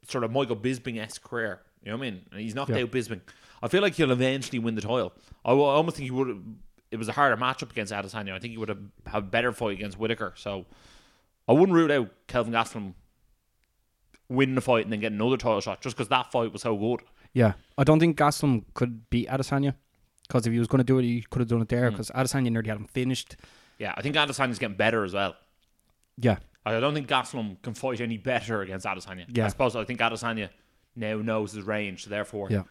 sort 0.08 0.22
of 0.24 0.30
Michael 0.32 0.56
Bisping 0.56 0.98
esque 1.00 1.22
career. 1.22 1.60
You 1.82 1.90
know 1.90 1.98
what 1.98 2.06
I 2.06 2.10
mean? 2.10 2.22
And 2.30 2.40
he's 2.40 2.54
knocked 2.54 2.70
Yeah. 2.70 2.82
out 2.82 2.90
Bisping. 2.90 3.20
I 3.62 3.68
feel 3.68 3.82
like 3.82 3.94
he'll 3.94 4.10
eventually 4.10 4.58
win 4.58 4.74
the 4.74 4.80
title. 4.82 5.12
I 5.44 5.52
almost 5.52 5.96
think 5.96 6.04
he 6.06 6.10
would. 6.10 6.56
It 6.90 6.96
was 6.98 7.08
a 7.08 7.12
harder 7.12 7.36
matchup 7.36 7.70
against 7.70 7.92
Adesanya. 7.92 8.32
I 8.34 8.38
think 8.38 8.52
he 8.52 8.58
would 8.58 8.68
have 8.68 8.78
had 9.06 9.18
a 9.18 9.22
better 9.22 9.52
fight 9.52 9.72
against 9.72 9.98
Whittaker. 9.98 10.34
So 10.36 10.66
I 11.48 11.52
wouldn't 11.52 11.72
rule 11.72 11.90
out 11.90 12.10
Kelvin 12.28 12.52
Gastelum 12.52 12.94
winning 14.28 14.54
the 14.54 14.60
fight 14.60 14.84
and 14.84 14.92
then 14.92 15.00
get 15.00 15.12
another 15.12 15.36
title 15.36 15.60
shot 15.60 15.80
just 15.80 15.96
because 15.96 16.08
that 16.08 16.32
fight 16.32 16.52
was 16.52 16.62
so 16.62 16.76
good. 16.76 17.00
yeah, 17.32 17.52
I 17.76 17.84
don't 17.84 18.00
think 18.00 18.16
Gaslam 18.16 18.64
could 18.74 19.08
beat 19.10 19.28
Adesanya 19.28 19.74
because 20.26 20.46
if 20.46 20.52
he 20.52 20.58
was 20.58 20.68
going 20.68 20.78
to 20.78 20.84
do 20.84 20.98
it, 20.98 21.02
he 21.02 21.22
could 21.28 21.40
have 21.40 21.48
done 21.48 21.60
it 21.62 21.68
there. 21.68 21.90
Because 21.90 22.10
Adesanya 22.10 22.50
nearly 22.50 22.68
had 22.68 22.78
him 22.78 22.86
finished. 22.86 23.36
Yeah, 23.78 23.92
I 23.96 24.02
think 24.02 24.16
Adesanya's 24.16 24.58
getting 24.58 24.76
better 24.76 25.04
as 25.04 25.12
well. 25.14 25.36
Yeah, 26.16 26.36
I 26.64 26.78
don't 26.80 26.94
think 26.94 27.08
Gaslam 27.08 27.60
can 27.62 27.74
fight 27.74 28.00
any 28.00 28.16
better 28.18 28.62
against 28.62 28.86
Adesanya. 28.86 29.26
Yeah. 29.28 29.46
I 29.46 29.48
suppose 29.48 29.76
I 29.76 29.84
think 29.84 30.00
Adesanya 30.00 30.48
now 30.96 31.16
knows 31.16 31.52
his 31.52 31.64
range, 31.64 32.04
so 32.04 32.10
therefore, 32.10 32.48
yeah, 32.50 32.62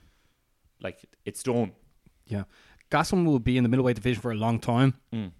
like 0.81 0.99
it's 1.25 1.43
done. 1.43 1.73
yeah. 2.25 2.43
Gaslam 2.89 3.25
will 3.25 3.39
be 3.39 3.57
in 3.57 3.63
the 3.63 3.69
middleweight 3.69 3.95
division 3.95 4.21
for 4.21 4.31
a 4.31 4.35
long 4.35 4.59
time. 4.59 4.93
Mm. 5.11 5.31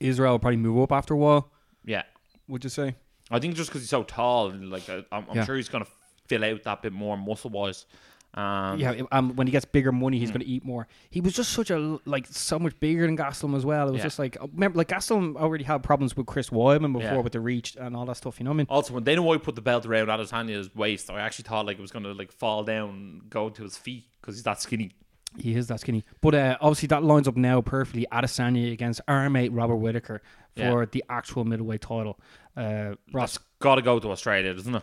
Israel 0.00 0.32
will 0.32 0.38
probably 0.40 0.56
move 0.56 0.82
up 0.82 0.92
after 0.92 1.14
a 1.14 1.16
while. 1.16 1.50
Yeah, 1.84 2.02
Would 2.48 2.64
you 2.64 2.70
say? 2.70 2.96
I 3.30 3.38
think 3.38 3.54
just 3.54 3.70
because 3.70 3.82
he's 3.82 3.90
so 3.90 4.02
tall, 4.02 4.50
like 4.50 4.88
I- 4.88 5.04
I'm, 5.12 5.26
I'm 5.30 5.36
Yeah. 5.36 5.44
sure 5.44 5.56
he's 5.56 5.68
gonna 5.68 5.86
fill 6.26 6.44
out 6.44 6.62
that 6.64 6.82
bit 6.82 6.92
more 6.92 7.16
muscle 7.16 7.50
wise. 7.50 7.86
Um, 8.32 8.78
yeah, 8.78 9.02
um, 9.10 9.34
when 9.34 9.48
he 9.48 9.50
gets 9.50 9.64
bigger 9.64 9.90
money, 9.90 10.20
he's 10.20 10.30
going 10.30 10.40
to 10.42 10.46
eat 10.46 10.64
more. 10.64 10.86
He 11.10 11.20
was 11.20 11.32
just 11.32 11.50
such 11.52 11.68
a 11.70 11.98
like 12.04 12.28
so 12.28 12.60
much 12.60 12.78
bigger 12.78 13.04
than 13.04 13.16
Gastelum 13.16 13.56
as 13.56 13.66
well. 13.66 13.88
It 13.88 13.90
was 13.90 13.98
Yeah. 13.98 14.04
just 14.04 14.20
like 14.20 14.36
remember, 14.40 14.78
like 14.78 14.86
Gastelum 14.86 15.34
already 15.34 15.64
had 15.64 15.82
problems 15.82 16.16
with 16.16 16.26
Chris 16.26 16.50
Weidman 16.50 16.92
before 16.92 17.10
Yeah. 17.14 17.18
with 17.18 17.32
the 17.32 17.40
reach 17.40 17.74
and 17.76 17.96
all 17.96 18.06
that 18.06 18.16
stuff. 18.18 18.38
You 18.38 18.44
know 18.44 18.50
what 18.52 18.54
I 18.54 18.58
mean? 18.58 18.66
Also, 18.70 18.94
when 18.94 19.02
Dana 19.02 19.20
White 19.22 19.42
put 19.42 19.56
the 19.56 19.60
belt 19.60 19.84
around 19.84 20.06
Adesanya's 20.06 20.72
waist, 20.76 21.10
I 21.10 21.20
actually 21.20 21.42
thought 21.48 21.66
like 21.66 21.78
it 21.78 21.82
was 21.82 21.90
gonna 21.90 22.12
like 22.14 22.30
fall 22.30 22.62
down, 22.62 23.22
go 23.28 23.48
to 23.50 23.62
his 23.64 23.76
feet 23.76 24.04
because 24.20 24.36
he's 24.36 24.44
that 24.44 24.60
skinny. 24.62 24.92
He 25.36 25.56
is 25.56 25.66
that 25.66 25.80
skinny. 25.80 26.04
But 26.20 26.34
uh, 26.36 26.56
obviously 26.60 26.86
that 26.88 27.02
lines 27.02 27.26
up 27.26 27.36
now 27.36 27.60
perfectly. 27.62 28.06
Adesanya 28.12 28.72
against 28.72 29.00
our 29.08 29.28
mate 29.28 29.50
Robert 29.52 29.76
Whittaker 29.76 30.22
for 30.56 30.80
Yeah. 30.82 30.86
the 30.90 31.04
actual 31.08 31.44
middleweight 31.44 31.80
title. 31.80 32.18
Uh, 32.56 32.94
Ross, 33.12 33.34
That's 33.34 33.44
got 33.60 33.76
to 33.76 33.82
go 33.82 33.98
to 33.98 34.10
Australia, 34.10 34.52
doesn't 34.54 34.74
it? 34.74 34.82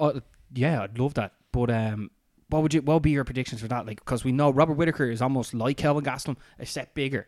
uh, 0.00 0.20
yeah, 0.54 0.82
I'd 0.82 0.98
love 0.98 1.14
that. 1.14 1.32
But 1.52 1.70
um, 1.70 2.10
what 2.48 2.62
would 2.62 2.74
you? 2.74 2.82
What 2.82 2.94
would 2.94 3.02
be 3.02 3.10
your 3.10 3.24
predictions 3.24 3.60
for 3.60 3.68
that? 3.68 3.86
Like, 3.86 4.00
because 4.00 4.24
we 4.24 4.32
know 4.32 4.50
Robert 4.50 4.74
Whittaker 4.74 5.10
is 5.10 5.20
almost 5.22 5.54
like 5.54 5.76
Kelvin 5.76 6.04
Gastelum, 6.04 6.36
except 6.58 6.94
bigger. 6.94 7.26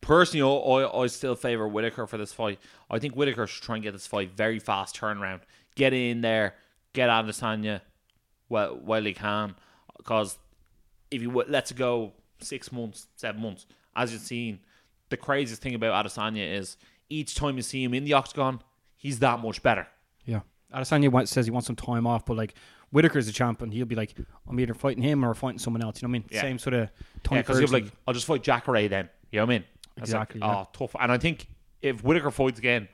Personally, 0.00 0.44
I, 0.84 0.98
I, 0.98 1.06
still 1.06 1.34
favour 1.34 1.66
Whittaker 1.66 2.06
for 2.06 2.18
this 2.18 2.32
fight. 2.32 2.58
I 2.90 2.98
think 2.98 3.14
Whittaker 3.14 3.46
should 3.46 3.62
try 3.62 3.76
and 3.76 3.82
get 3.82 3.92
this 3.92 4.06
fight 4.06 4.32
very 4.36 4.58
fast 4.58 4.94
turnaround. 5.00 5.40
Get 5.76 5.94
in 5.94 6.20
there, 6.20 6.54
get 6.92 7.08
Adesanya 7.08 7.80
while, 8.48 8.76
while 8.76 9.02
he 9.02 9.14
can. 9.14 9.54
Because 9.96 10.36
if 11.10 11.22
you 11.22 11.30
let's 11.48 11.72
go 11.72 12.12
six 12.38 12.70
months, 12.70 13.06
seven 13.16 13.40
months, 13.40 13.66
as 13.96 14.12
you've 14.12 14.20
seen, 14.20 14.60
the 15.14 15.22
craziest 15.22 15.62
thing 15.62 15.74
about 15.74 16.04
Adesanya 16.04 16.58
is 16.58 16.76
each 17.08 17.36
time 17.36 17.56
you 17.56 17.62
see 17.62 17.84
him 17.84 17.94
in 17.94 18.04
the 18.04 18.14
octagon, 18.14 18.60
he's 18.96 19.20
that 19.20 19.38
much 19.40 19.62
better. 19.62 19.86
Yeah. 20.24 20.40
Adesanya 20.74 21.08
wants, 21.08 21.30
says 21.30 21.46
he 21.46 21.52
wants 21.52 21.68
some 21.68 21.76
time 21.76 22.04
off, 22.04 22.26
but 22.26 22.36
like 22.36 22.54
Whittaker's 22.90 23.28
a 23.28 23.32
champion. 23.32 23.70
He'll 23.70 23.86
be 23.86 23.94
like, 23.94 24.14
I'm 24.48 24.58
either 24.58 24.74
fighting 24.74 25.02
him 25.04 25.24
or 25.24 25.32
fighting 25.34 25.60
someone 25.60 25.82
else. 25.84 26.02
You 26.02 26.08
know 26.08 26.12
what 26.12 26.16
I 26.16 26.20
mean? 26.20 26.28
Yeah. 26.30 26.40
Same 26.40 26.58
sort 26.58 26.74
of 26.74 26.80
Yeah, 26.80 26.88
Tony 27.22 27.40
because 27.42 27.58
he'll 27.58 27.68
be 27.68 27.72
like, 27.84 27.92
I'll 28.08 28.14
just 28.14 28.26
fight 28.26 28.42
Jacare 28.42 28.88
then. 28.88 29.08
You 29.30 29.38
know 29.38 29.46
what 29.46 29.54
I 29.54 29.58
mean? 29.58 29.64
It's 29.96 30.08
Exactly, 30.08 30.40
Like, 30.40 30.50
yeah. 30.50 30.64
Oh, 30.66 30.68
tough. 30.72 30.96
And 30.98 31.12
I 31.12 31.18
think 31.18 31.46
if 31.80 32.02
Whittaker 32.02 32.32
fights 32.32 32.58
again, 32.58 32.88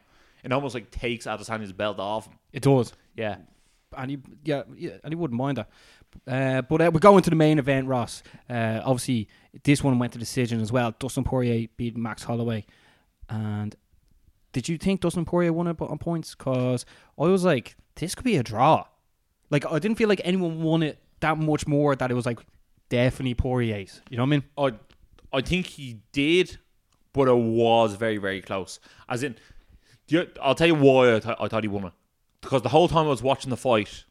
it 0.44 0.52
almost 0.52 0.74
like 0.74 0.90
takes 0.90 1.26
Adesanya's 1.26 1.72
belt 1.72 1.98
off 1.98 2.26
him. 2.26 2.34
it 2.52 2.62
does. 2.62 2.92
Yeah. 3.16 3.36
and 3.96 4.10
he 4.10 4.18
yeah, 4.44 4.62
yeah 4.76 4.92
and 5.02 5.12
he 5.12 5.16
wouldn't 5.16 5.38
mind 5.38 5.56
that. 5.56 5.70
Uh, 6.26 6.62
but 6.62 6.80
uh, 6.80 6.90
we're 6.92 7.00
going 7.00 7.22
to 7.22 7.30
the 7.30 7.36
main 7.36 7.58
event, 7.58 7.86
Ross. 7.86 8.22
Uh, 8.48 8.80
obviously, 8.84 9.28
this 9.64 9.82
one 9.82 9.98
went 9.98 10.12
to 10.12 10.18
decision 10.18 10.60
as 10.60 10.70
well. 10.72 10.94
Dustin 10.98 11.24
Poirier 11.24 11.68
beat 11.76 11.96
Max 11.96 12.22
Holloway, 12.24 12.66
and 13.28 13.74
did 14.52 14.68
you 14.68 14.78
think 14.78 15.00
Dustin 15.00 15.24
Poirier 15.24 15.52
won 15.52 15.66
it 15.66 15.80
on 15.80 15.98
points? 15.98 16.34
Because 16.34 16.84
I 17.18 17.24
was 17.24 17.44
like, 17.44 17.76
this 17.96 18.14
could 18.14 18.24
be 18.24 18.36
a 18.36 18.42
draw. 18.42 18.86
Like 19.50 19.64
I 19.70 19.78
didn't 19.78 19.98
feel 19.98 20.08
like 20.08 20.20
anyone 20.24 20.62
won 20.62 20.82
it 20.82 20.98
that 21.20 21.38
much 21.38 21.66
more. 21.66 21.94
That 21.96 22.10
it 22.10 22.14
was 22.14 22.26
like 22.26 22.40
definitely 22.88 23.34
Poirier's. 23.34 24.00
You 24.10 24.16
know 24.16 24.24
what 24.24 24.26
I 24.26 24.30
mean? 24.30 24.44
I 25.32 25.38
I 25.38 25.40
think 25.40 25.66
he 25.66 26.00
did, 26.12 26.58
but 27.12 27.28
it 27.28 27.36
was 27.36 27.94
very 27.94 28.18
very 28.18 28.40
close. 28.40 28.80
As 29.08 29.22
in, 29.22 29.36
I'll 30.40 30.54
tell 30.54 30.66
you 30.66 30.74
why 30.74 31.16
I, 31.16 31.18
th- 31.20 31.36
I 31.40 31.48
thought 31.48 31.64
he 31.64 31.68
won 31.68 31.84
it. 31.86 31.92
Because 32.40 32.62
the 32.62 32.68
whole 32.70 32.88
time 32.88 33.06
I 33.06 33.10
was 33.10 33.22
watching 33.22 33.50
the 33.50 33.56
fight, 33.56 34.04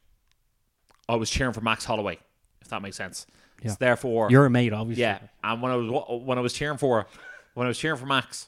I 1.09 1.15
was 1.15 1.29
cheering 1.29 1.51
for 1.53 1.61
Max 1.61 1.83
Holloway. 1.83 2.19
If 2.61 2.69
that 2.69 2.81
makes 2.81 2.95
sense. 2.97 3.25
Yeah. 3.63 3.71
So 3.71 3.77
therefore, 3.79 4.29
You're 4.31 4.45
a 4.45 4.49
mate, 4.49 4.71
obviously. 4.71 5.01
yeah. 5.01 5.19
And 5.43 5.61
when 5.61 5.71
I 5.71 5.75
was 5.75 6.21
when 6.23 6.37
I 6.37 6.41
was 6.41 6.53
cheering 6.53 6.77
for 6.77 7.05
when 7.55 7.65
I 7.65 7.67
was 7.67 7.77
cheering 7.77 7.97
for 7.97 8.05
Max, 8.05 8.47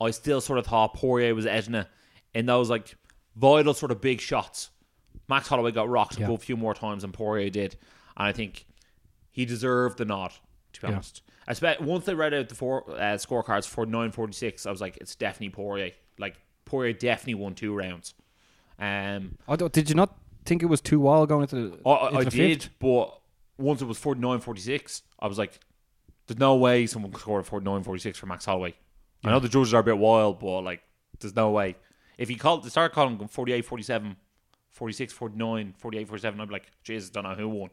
I 0.00 0.10
still 0.10 0.40
sort 0.42 0.58
of 0.58 0.66
thought 0.66 0.92
Poirier 0.94 1.34
was 1.34 1.46
edging 1.46 1.74
it 1.76 1.86
in 2.34 2.44
those 2.46 2.68
like 2.68 2.96
vital 3.36 3.72
sort 3.72 3.92
of 3.92 4.00
big 4.02 4.20
shots. 4.20 4.70
Max 5.28 5.48
Holloway 5.48 5.70
got 5.72 5.88
rocked 5.88 6.18
Yeah. 6.18 6.30
a 6.30 6.36
few 6.38 6.56
more 6.56 6.74
times 6.74 7.02
than 7.02 7.12
Poirier 7.12 7.48
did, 7.50 7.76
and 8.16 8.26
I 8.26 8.32
think 8.32 8.66
he 9.30 9.44
deserved 9.44 9.96
the 9.98 10.04
nod. 10.04 10.32
To 10.74 10.80
be 10.80 10.88
Yeah. 10.88 10.94
honest, 10.94 11.22
I 11.48 11.52
spent 11.54 11.80
once 11.80 12.04
they 12.04 12.14
read 12.14 12.34
out 12.34 12.48
the 12.48 12.54
four 12.54 12.90
uh, 12.90 13.16
scorecards 13.16 13.66
for 13.68 13.86
nine 13.86 14.10
forty 14.10 14.32
six. 14.32 14.66
I 14.66 14.70
was 14.70 14.80
like, 14.80 14.96
it's 14.98 15.14
definitely 15.14 15.50
Poirier. 15.50 15.92
Like 16.18 16.36
Poirier 16.64 16.92
definitely 16.92 17.34
won 17.36 17.54
two 17.54 17.74
rounds. 17.74 18.14
Um, 18.78 19.36
I 19.48 19.56
don't- 19.56 19.72
did 19.72 19.88
you 19.88 19.94
not 19.94 20.16
think 20.44 20.62
it 20.62 20.66
was 20.66 20.80
too 20.80 21.00
wild 21.00 21.28
going 21.28 21.42
into 21.42 21.56
the? 21.70 21.78
I, 21.86 21.90
I, 21.90 22.06
I 22.08 22.18
into 22.22 22.30
did, 22.36 22.62
fifth? 22.62 22.70
but 22.78 23.18
once 23.58 23.82
it 23.82 23.86
was 23.86 23.98
49 23.98 24.40
46, 24.40 25.02
I 25.20 25.26
was 25.26 25.38
like, 25.38 25.58
there's 26.26 26.38
no 26.38 26.56
way 26.56 26.86
someone 26.86 27.12
could 27.12 27.20
score 27.20 27.40
a 27.40 27.44
49 27.44 27.82
46 27.82 28.18
for 28.18 28.26
Max 28.26 28.44
Holloway. 28.44 28.74
I 29.24 29.30
know 29.30 29.40
the 29.40 29.48
judges 29.48 29.74
are 29.74 29.80
a 29.80 29.84
bit 29.84 29.98
wild, 29.98 30.40
but 30.40 30.62
like, 30.62 30.82
there's 31.18 31.36
no 31.36 31.50
way. 31.50 31.76
If 32.16 32.28
he 32.28 32.36
called, 32.36 32.64
they 32.64 32.68
started 32.70 32.94
calling 32.94 33.18
him 33.18 33.28
48 33.28 33.64
47, 33.64 34.16
46 34.70 35.12
49, 35.12 35.74
48 35.76 36.08
47, 36.08 36.40
I'd 36.40 36.48
be 36.48 36.52
like, 36.52 36.70
Jesus, 36.84 37.10
don't 37.10 37.24
know 37.24 37.34
who 37.34 37.48
won. 37.48 37.70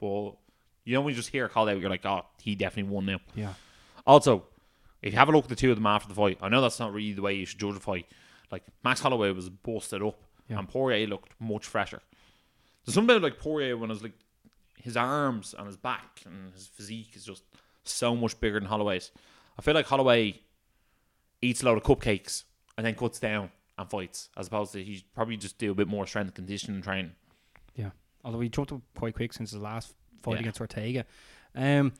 But 0.00 0.32
you 0.84 0.94
know, 0.94 1.00
when 1.02 1.12
you 1.12 1.16
just 1.16 1.28
hear 1.30 1.46
a 1.46 1.48
call 1.48 1.68
out, 1.68 1.78
you're 1.80 1.90
like, 1.90 2.04
oh, 2.06 2.24
he 2.42 2.54
definitely 2.54 2.90
won 2.92 3.06
now. 3.06 3.20
Yeah. 3.34 3.54
Also, 4.06 4.44
if 5.02 5.12
you 5.12 5.18
have 5.18 5.28
a 5.28 5.32
look 5.32 5.44
at 5.44 5.50
the 5.50 5.56
two 5.56 5.70
of 5.70 5.76
them 5.76 5.86
after 5.86 6.08
the 6.08 6.14
fight, 6.14 6.38
I 6.42 6.48
know 6.48 6.60
that's 6.60 6.80
not 6.80 6.92
really 6.92 7.12
the 7.12 7.22
way 7.22 7.34
you 7.34 7.46
should 7.46 7.60
judge 7.60 7.76
a 7.76 7.80
fight. 7.80 8.06
Like 8.50 8.64
Max 8.84 9.00
Holloway 9.00 9.30
was 9.32 9.48
busted 9.48 10.02
up, 10.02 10.18
Yeah. 10.48 10.58
and 10.58 10.68
Poirier 10.68 11.06
looked 11.06 11.32
much 11.40 11.66
fresher. 11.66 12.00
There's 12.84 12.94
something 12.94 13.16
about 13.16 13.22
like 13.22 13.38
Poirier 13.38 13.76
when 13.76 13.90
I 13.90 13.94
was 13.94 14.02
like 14.02 14.18
his 14.76 14.96
arms 14.96 15.54
and 15.56 15.66
his 15.66 15.76
back 15.76 16.20
and 16.24 16.52
his 16.54 16.66
physique 16.66 17.10
is 17.14 17.24
just 17.24 17.42
so 17.84 18.16
much 18.16 18.38
bigger 18.40 18.58
than 18.58 18.68
Holloway's. 18.68 19.10
I 19.58 19.62
feel 19.62 19.74
like 19.74 19.86
Holloway 19.86 20.40
eats 21.42 21.62
a 21.62 21.66
lot 21.66 21.76
of 21.76 21.82
cupcakes 21.82 22.44
and 22.78 22.86
then 22.86 22.94
cuts 22.94 23.18
down 23.18 23.50
and 23.78 23.88
fights, 23.90 24.28
as 24.36 24.46
opposed 24.46 24.72
to 24.72 24.82
he 24.82 25.04
probably 25.14 25.36
just 25.36 25.58
do 25.58 25.70
a 25.70 25.74
bit 25.74 25.88
more 25.88 26.06
strength 26.06 26.28
and 26.28 26.34
conditioning 26.34 26.80
training. 26.82 27.12
Yeah. 27.74 27.90
Although 28.24 28.40
he 28.40 28.48
jumped 28.48 28.72
up 28.72 28.80
quite 28.96 29.14
quick 29.14 29.32
since 29.32 29.50
his 29.50 29.60
last 29.60 29.94
fight 30.22 30.34
Yeah. 30.34 30.40
against 30.40 30.60
Ortega. 30.60 31.04
Um, 31.54 31.92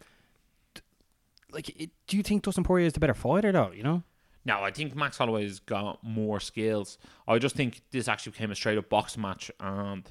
like, 1.53 1.69
it, 1.81 1.91
do 2.07 2.17
you 2.17 2.23
think 2.23 2.43
Dustin 2.45 2.65
Poirier 2.65 2.87
is 2.87 2.93
the 2.93 3.01
better 3.01 3.15
fighter, 3.15 3.51
though? 3.53 3.73
You 3.73 3.83
know? 3.83 4.03
No, 4.45 4.63
I 4.63 4.71
think 4.71 4.95
Max 4.95 5.19
Holloway's 5.19 5.59
got 5.61 6.03
more 6.03 6.41
skills. 6.41 6.97
I 7.29 7.39
just 7.39 7.57
think 7.57 7.83
this 7.91 8.09
actually 8.09 8.33
became 8.33 8.51
a 8.51 8.55
straight 8.55 8.79
up 8.79 8.89
boxing 8.89 9.23
match, 9.23 9.51
and 9.61 10.11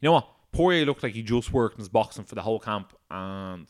you 0.00 0.08
know 0.08 0.12
what? 0.12 0.28
Poirier 0.52 0.86
looked 0.86 1.02
like 1.02 1.12
he 1.14 1.22
just 1.22 1.52
worked 1.52 1.74
in 1.76 1.80
his 1.80 1.88
boxing 1.88 2.24
for 2.24 2.34
the 2.34 2.42
whole 2.42 2.58
camp, 2.58 2.92
and 3.10 3.66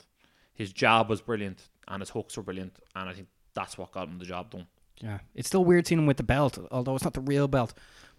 his 0.55 0.73
jab 0.73 1.09
was 1.09 1.21
brilliant, 1.21 1.69
and 1.89 2.01
his 2.01 2.11
hooks 2.11 2.37
were 2.37 2.43
brilliant, 2.43 2.79
and 2.95 3.09
I 3.09 3.13
think 3.15 3.29
that's 3.55 3.77
what 3.77 3.93
got 3.93 4.09
him 4.09 4.19
the 4.19 4.25
job 4.25 4.51
done. 4.51 4.67
Yeah. 5.01 5.19
It's 5.35 5.49
still 5.49 5.65
weird 5.65 5.87
seeing 5.87 6.01
him 6.01 6.07
with 6.07 6.17
the 6.17 6.23
belt, 6.23 6.59
although 6.71 6.95
it's 6.95 7.05
not 7.05 7.15
the 7.15 7.21
real 7.21 7.49
belt. 7.49 7.73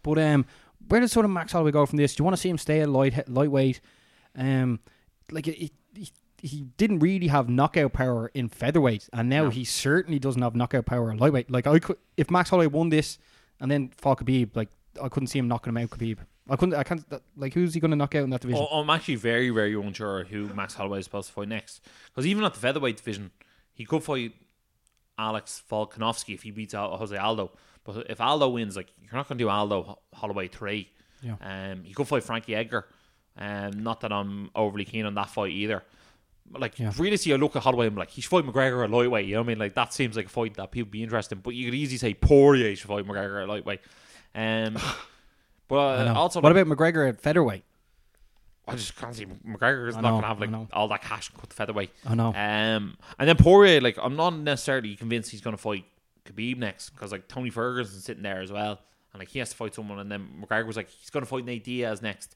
But 0.03 0.17
um, 0.19 0.45
where 0.87 1.01
does 1.01 1.11
sort 1.11 1.25
of 1.25 1.31
Max 1.31 1.51
Holloway 1.51 1.71
go 1.71 1.85
from 1.85 1.97
this? 1.97 2.15
Do 2.15 2.21
you 2.21 2.25
want 2.25 2.35
to 2.37 2.41
see 2.41 2.49
him 2.49 2.57
stay 2.57 2.81
at 2.81 2.89
light 2.89 3.27
lightweight? 3.29 3.81
Um, 4.35 4.79
like 5.31 5.47
it, 5.47 5.55
he, 5.55 5.71
he 6.41 6.61
didn't 6.77 6.99
really 6.99 7.27
have 7.27 7.49
knockout 7.49 7.91
power 7.93 8.31
in 8.33 8.47
featherweight, 8.49 9.09
and 9.13 9.27
now 9.29 9.45
No. 9.45 9.49
he 9.49 9.65
certainly 9.65 10.19
doesn't 10.19 10.41
have 10.41 10.55
knockout 10.55 10.85
power 10.85 11.11
at 11.11 11.19
lightweight. 11.19 11.51
Like 11.51 11.67
I 11.67 11.79
could, 11.79 11.97
if 12.17 12.31
Max 12.31 12.49
Holloway 12.49 12.67
won 12.67 12.89
this 12.89 13.17
and 13.59 13.69
then 13.69 13.91
fought 13.97 14.19
Khabib, 14.19 14.55
like 14.55 14.69
I 15.01 15.09
couldn't 15.09 15.27
see 15.27 15.39
him 15.39 15.47
knocking 15.49 15.71
him 15.71 15.77
out. 15.77 15.89
Khabib, 15.89 16.19
I 16.49 16.55
couldn't. 16.55 16.75
I 16.75 16.83
can't. 16.83 17.03
Like 17.37 17.53
who's 17.53 17.73
he 17.73 17.79
going 17.79 17.91
to 17.91 17.97
knock 17.97 18.15
out 18.15 18.23
in 18.23 18.29
that 18.31 18.41
division? 18.41 18.65
Oh, 18.69 18.79
I'm 18.81 18.89
actually 18.89 19.15
very, 19.15 19.49
very 19.49 19.73
unsure 19.75 20.23
who 20.25 20.47
Max 20.53 20.73
Holloway 20.73 20.99
is 20.99 21.05
supposed 21.05 21.27
to 21.27 21.33
fight 21.33 21.47
next, 21.49 21.81
because 22.07 22.25
even 22.25 22.43
at 22.43 22.53
the 22.53 22.59
featherweight 22.59 22.97
division, 22.97 23.31
he 23.73 23.85
could 23.85 24.03
fight 24.03 24.33
Alex 25.17 25.61
Volkanovski 25.69 26.33
if 26.33 26.43
he 26.43 26.51
beats 26.51 26.73
Al- 26.73 26.97
Jose 26.97 27.15
Aldo. 27.15 27.51
But 27.83 28.09
if 28.09 28.19
Aldo 28.21 28.49
wins, 28.49 28.75
like 28.75 28.87
you're 29.01 29.13
not 29.13 29.27
going 29.27 29.37
to 29.37 29.43
do 29.43 29.49
Aldo 29.49 29.99
Holloway 30.13 30.47
three. 30.47 30.89
Yeah. 31.21 31.35
Um, 31.41 31.83
he 31.83 31.93
could 31.93 32.07
fight 32.07 32.23
Frankie 32.23 32.55
Edgar. 32.55 32.87
Um, 33.37 33.83
not 33.83 34.01
that 34.01 34.11
I'm 34.11 34.49
overly 34.55 34.85
keen 34.85 35.05
on 35.05 35.15
that 35.15 35.29
fight 35.29 35.51
either. 35.51 35.83
But, 36.51 36.61
Like 36.61 36.79
Yeah. 36.79 36.91
really, 36.97 37.17
see, 37.17 37.31
a 37.31 37.37
look 37.37 37.55
at 37.55 37.63
Holloway. 37.63 37.87
I'm 37.87 37.95
like, 37.95 38.09
he's 38.09 38.23
should 38.23 38.31
fight 38.31 38.45
McGregor 38.45 38.83
at 38.83 38.89
lightweight. 38.89 39.25
You 39.25 39.33
know 39.35 39.41
what 39.41 39.45
I 39.45 39.47
mean? 39.49 39.59
Like 39.59 39.73
that 39.75 39.93
seems 39.93 40.15
like 40.15 40.25
a 40.27 40.29
fight 40.29 40.55
that 40.55 40.71
people 40.71 40.89
be 40.91 41.03
interested 41.03 41.37
in. 41.37 41.41
But 41.41 41.55
you 41.55 41.65
could 41.65 41.75
easily 41.75 41.97
say 41.97 42.13
Poirier 42.13 42.75
should 42.75 42.87
fight 42.87 43.05
McGregor 43.05 43.41
at 43.43 43.49
lightweight. 43.49 43.81
Um, 44.35 44.77
but 45.69 46.07
uh, 46.07 46.13
also, 46.13 46.41
what 46.41 46.51
about 46.51 46.67
McGregor 46.67 47.07
at 47.07 47.21
featherweight? 47.21 47.63
I 48.67 48.75
just 48.75 48.95
can't 48.97 49.15
see 49.15 49.25
McGregor 49.25 49.87
is 49.87 49.95
not 49.95 50.03
going 50.03 50.21
to 50.21 50.27
have 50.27 50.39
like 50.41 50.67
all 50.73 50.87
that 50.89 51.01
cash 51.01 51.29
and 51.29 51.39
cut 51.39 51.49
the 51.49 51.55
featherweight. 51.55 51.91
I 52.05 52.13
know. 52.15 52.27
Um, 52.27 52.97
and 53.17 53.27
then 53.29 53.37
Poirier, 53.37 53.79
like 53.81 53.97
I'm 54.01 54.15
not 54.15 54.35
necessarily 54.35 54.95
convinced 54.95 55.31
he's 55.31 55.41
going 55.41 55.55
to 55.55 55.61
fight 55.61 55.85
Khabib 56.25 56.57
next 56.57 56.89
because 56.91 57.11
like 57.11 57.27
Tony 57.27 57.49
Ferguson's 57.49 58.03
sitting 58.03 58.21
there 58.23 58.41
as 58.41 58.51
well, 58.51 58.79
and 59.13 59.19
like 59.19 59.29
he 59.29 59.39
has 59.39 59.49
to 59.49 59.55
fight 59.55 59.73
someone. 59.73 59.99
And 59.99 60.11
then 60.11 60.27
McGregor 60.43 60.67
was 60.67 60.75
like 60.75 60.89
he's 60.89 61.09
going 61.09 61.23
to 61.23 61.29
fight 61.29 61.45
Nate 61.45 61.63
Diaz 61.63 62.01
next. 62.01 62.35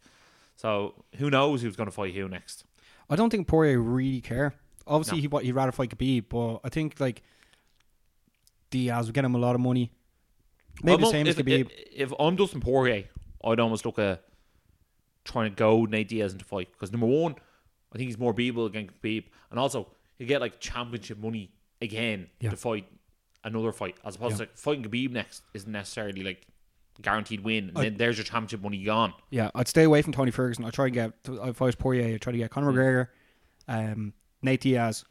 So 0.55 0.93
who 1.17 1.29
knows 1.29 1.61
who's 1.61 1.75
going 1.75 1.87
to 1.89 1.91
fight 1.91 2.13
who 2.15 2.27
next? 2.27 2.63
I 3.09 3.15
don't 3.15 3.29
think 3.29 3.47
Poirier 3.47 3.79
really 3.79 4.21
care. 4.21 4.53
Obviously, 4.87 5.17
No. 5.17 5.21
he 5.21 5.27
what 5.27 5.43
he'd 5.43 5.51
rather 5.53 5.71
fight 5.71 5.89
Khabib, 5.89 6.25
but 6.29 6.59
I 6.63 6.69
think 6.69 6.99
like 6.99 7.21
Diaz 8.71 9.05
would 9.05 9.15
get 9.15 9.23
him 9.25 9.35
a 9.35 9.39
lot 9.39 9.55
of 9.55 9.61
money. 9.61 9.91
Maybe 10.81 11.03
the 11.03 11.11
same 11.11 11.27
as 11.27 11.35
Khabib. 11.35 11.69
If, 11.93 12.11
if 12.11 12.13
I'm 12.19 12.35
Dustin 12.35 12.59
Poirier, 12.59 13.05
I'd 13.43 13.59
almost 13.59 13.85
look 13.85 13.99
at 13.99 14.23
trying 15.25 15.49
to 15.49 15.55
go 15.55 15.85
Nate 15.85 16.09
Diaz 16.09 16.33
into 16.33 16.45
fight 16.45 16.69
because 16.71 16.91
number 16.91 17.07
one, 17.07 17.35
I 17.93 17.97
think 17.97 18.07
he's 18.07 18.17
more 18.17 18.33
beatable 18.33 18.65
against 18.67 18.99
Khabib, 19.01 19.25
and 19.51 19.59
also 19.59 19.87
you 20.17 20.25
get 20.25 20.41
like 20.41 20.59
championship 20.59 21.17
money 21.17 21.51
again 21.81 22.29
Yeah. 22.39 22.51
to 22.51 22.57
fight 22.57 22.87
another 23.43 23.71
fight 23.71 23.97
as 24.05 24.15
opposed 24.15 24.33
Yeah. 24.33 24.37
to 24.37 24.43
like, 24.43 24.57
fighting 24.57 24.83
Khabib 24.83 25.11
next 25.11 25.43
isn't 25.53 25.71
necessarily 25.71 26.23
like 26.23 26.45
guaranteed 27.01 27.41
win. 27.41 27.69
And 27.69 27.77
I- 27.77 27.83
then 27.83 27.97
there's 27.97 28.17
your 28.17 28.23
championship 28.25 28.61
money 28.61 28.83
gone. 28.83 29.13
Yeah, 29.29 29.49
I'd 29.55 29.67
stay 29.67 29.83
away 29.83 30.01
from 30.01 30.13
Tony 30.13 30.31
Ferguson. 30.31 30.63
I'd 30.65 30.73
try 30.73 30.85
and 30.85 30.93
get 30.93 31.13
if 31.27 31.61
I 31.61 31.65
was 31.65 31.75
Poirier, 31.75 32.15
I'd 32.15 32.21
try 32.21 32.31
to 32.31 32.37
get 32.37 32.51
Conor 32.51 32.71
McGregor, 32.71 33.07
um, 33.67 34.13
Nate 34.41 34.61
Diaz, 34.61 35.03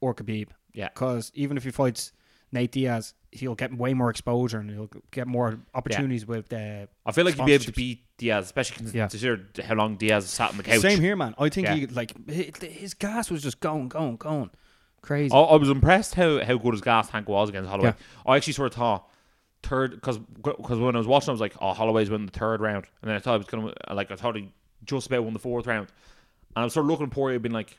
or 0.00 0.14
Khabib. 0.14 0.48
Yeah. 0.72 0.88
Because 0.88 1.30
even 1.34 1.56
if 1.56 1.64
he 1.64 1.70
fights 1.70 2.12
Nate 2.52 2.72
Diaz, 2.72 3.14
he'll 3.32 3.54
get 3.54 3.76
way 3.76 3.92
more 3.94 4.10
exposure 4.10 4.58
and 4.58 4.70
he'll 4.70 4.90
get 5.10 5.26
more 5.26 5.58
opportunities 5.74 6.26
with. 6.26 6.52
Uh, 6.52 6.86
I 7.04 7.12
feel 7.12 7.24
like 7.24 7.34
he'd 7.34 7.44
be 7.46 7.52
able 7.52 7.64
to 7.64 7.72
beat 7.72 8.04
Diaz, 8.16 8.46
especially 8.46 8.86
Yeah. 8.92 9.08
consider 9.08 9.46
how 9.64 9.74
long 9.74 9.96
Diaz 9.96 10.28
sat 10.28 10.50
on 10.50 10.56
the 10.56 10.62
couch. 10.62 10.80
Same 10.80 11.00
here, 11.00 11.14
man. 11.16 11.34
I 11.38 11.48
think 11.48 11.66
Yeah. 11.66 11.74
he 11.74 11.86
like 11.86 12.28
his 12.28 12.94
gas 12.94 13.30
was 13.30 13.42
just 13.42 13.60
going, 13.60 13.88
going, 13.88 14.16
going, 14.16 14.50
crazy. 15.02 15.34
I, 15.34 15.38
I 15.38 15.56
was 15.56 15.68
impressed 15.68 16.14
how, 16.14 16.42
how 16.42 16.56
good 16.56 16.72
his 16.72 16.80
gas 16.80 17.10
tank 17.10 17.28
was 17.28 17.48
against 17.50 17.68
Holloway. 17.68 17.88
Yeah. 17.88 17.94
I 18.26 18.36
actually 18.36 18.54
sort 18.54 18.72
of 18.72 18.74
thought 18.78 19.08
third 19.62 19.90
because 19.92 20.18
because 20.18 20.78
when 20.78 20.94
I 20.94 20.98
was 20.98 21.06
watching, 21.06 21.28
I 21.30 21.32
was 21.32 21.40
like, 21.40 21.54
oh, 21.60 21.72
Holloway's 21.74 22.08
winning 22.10 22.26
the 22.26 22.38
third 22.38 22.60
round, 22.60 22.86
and 23.02 23.08
then 23.10 23.16
I 23.16 23.18
thought 23.20 23.32
he 23.34 23.38
was 23.38 23.46
gonna 23.46 23.72
like 23.94 24.10
I 24.10 24.16
thought 24.16 24.36
he 24.36 24.52
just 24.84 25.06
about 25.08 25.24
won 25.24 25.32
the 25.32 25.38
fourth 25.38 25.66
round, 25.66 25.88
and 26.56 26.62
I 26.62 26.64
was 26.64 26.72
sort 26.72 26.84
of 26.86 26.90
looking 26.90 27.06
at 27.06 27.12
Poirier, 27.12 27.38
being 27.40 27.52
like, 27.52 27.76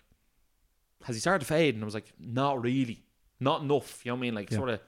has 1.06 1.16
he 1.16 1.20
started 1.22 1.40
to 1.40 1.46
fade? 1.46 1.74
And 1.76 1.84
I 1.84 1.86
was 1.86 1.94
like, 1.94 2.12
not 2.20 2.62
really, 2.62 3.02
not 3.40 3.62
enough. 3.62 4.06
You 4.06 4.12
know 4.12 4.16
what 4.16 4.20
I 4.20 4.22
mean? 4.22 4.36
Like 4.36 4.52
Yeah. 4.52 4.58
sort 4.58 4.70
of. 4.70 4.80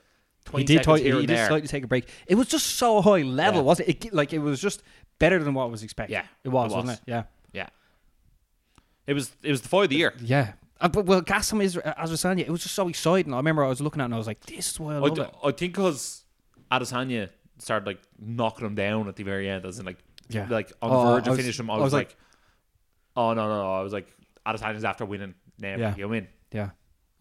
He 0.56 0.64
did, 0.64 0.84
seconds 0.84 1.00
t- 1.00 1.06
here 1.06 1.20
he 1.20 1.26
did 1.26 1.48
slightly 1.48 1.68
take 1.68 1.84
a 1.84 1.88
break. 1.88 2.08
It 2.28 2.36
was 2.36 2.48
just 2.48 2.66
so 2.78 3.02
high 3.02 3.22
level, 3.22 3.62
Yeah. 3.62 3.66
wasn't 3.66 3.90
it? 3.90 4.06
it? 4.06 4.14
Like 4.14 4.34
it 4.34 4.40
was 4.40 4.60
just 4.60 4.82
better 5.20 5.44
than 5.44 5.54
what 5.54 5.70
was 5.72 5.84
expected. 5.84 6.14
Yeah, 6.14 6.26
it 6.44 6.50
was, 6.50 6.72
it 6.72 6.76
was. 6.76 6.86
not 6.86 6.94
it? 6.96 7.02
Yeah, 7.06 7.24
Yeah, 7.54 7.70
it 9.08 9.14
was 9.14 9.32
it 9.44 9.52
was 9.52 9.62
the 9.62 9.70
fight 9.70 9.84
of 9.86 9.90
the 9.90 9.96
year. 9.98 10.14
yeah. 10.22 10.54
Uh, 10.80 10.88
but 10.88 11.06
well, 11.06 11.22
Gaslam 11.22 11.62
is 11.62 11.78
as 11.78 11.94
I 11.96 12.12
was 12.12 12.22
saying, 12.22 12.40
it 12.40 12.50
was 12.50 12.64
just 12.64 12.74
so 12.74 12.88
exciting. 12.88 13.34
I 13.34 13.38
remember 13.38 13.64
I 13.64 13.68
was 13.68 13.82
looking 13.82 14.02
at 14.02 14.06
it 14.06 14.06
and 14.06 14.16
I 14.16 14.18
was 14.18 14.26
like, 14.26 14.40
"This 14.48 14.72
is 14.72 14.80
why 14.80 14.94
I 14.94 14.96
I, 14.96 15.00
love 15.00 15.16
d- 15.16 15.22
it." 15.22 15.30
I 15.44 15.52
think 15.52 15.74
because 15.74 16.24
Adesanya 16.72 17.30
started 17.60 17.86
like 17.86 18.00
knocking 18.20 18.66
him 18.66 18.74
down 18.74 19.08
at 19.08 19.16
the 19.16 19.22
very 19.24 19.48
end, 19.48 19.64
as 19.66 19.78
in 19.78 19.86
like 19.86 20.00
Yeah. 20.30 20.48
like 20.50 20.72
on 20.82 20.90
Oh, 20.92 21.06
the 21.06 21.12
verge 21.18 21.28
I 21.28 21.32
of 21.32 21.38
finishing 21.38 21.66
him. 21.66 21.70
I 21.70 21.74
I 21.76 21.78
was, 21.78 21.84
was 21.84 21.94
like, 21.94 22.08
like- 22.08 22.18
oh 23.16 23.34
no 23.36 23.48
no 23.48 23.62
no! 23.62 23.74
I 23.76 23.82
was 23.82 23.94
like 23.94 24.08
Adesanya's 24.44 24.84
after 24.84 25.06
winning. 25.06 25.36
Now 25.60 25.76
Yeah. 25.78 25.96
you 25.96 26.10
win. 26.10 26.28
Yeah, 26.52 26.72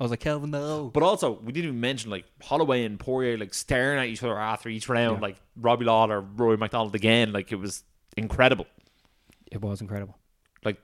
I 0.01 0.03
was 0.03 0.11
like, 0.11 0.21
"Kelvin, 0.21 0.51
no." 0.51 0.91
But 0.95 1.03
also, 1.03 1.33
we 1.33 1.53
didn't 1.53 1.69
even 1.69 1.81
mention 1.81 2.11
like 2.11 2.25
Holloway 2.43 2.85
and 2.85 2.99
Poirier 2.99 3.37
like 3.37 3.53
staring 3.53 3.99
at 4.01 4.07
each 4.07 4.23
other 4.23 4.39
after 4.39 4.71
each 4.71 4.89
round, 4.89 5.17
Yeah. 5.19 5.21
like 5.23 5.37
Robbie 5.57 5.85
Lawler, 5.85 6.21
Rory 6.23 6.57
MacDonald 6.57 6.95
again. 6.95 7.33
Like 7.33 7.53
it 7.53 7.57
was 7.57 7.85
incredible. 8.17 8.67
It 9.53 9.61
was 9.61 9.81
incredible. 9.83 10.17
Like 10.65 10.81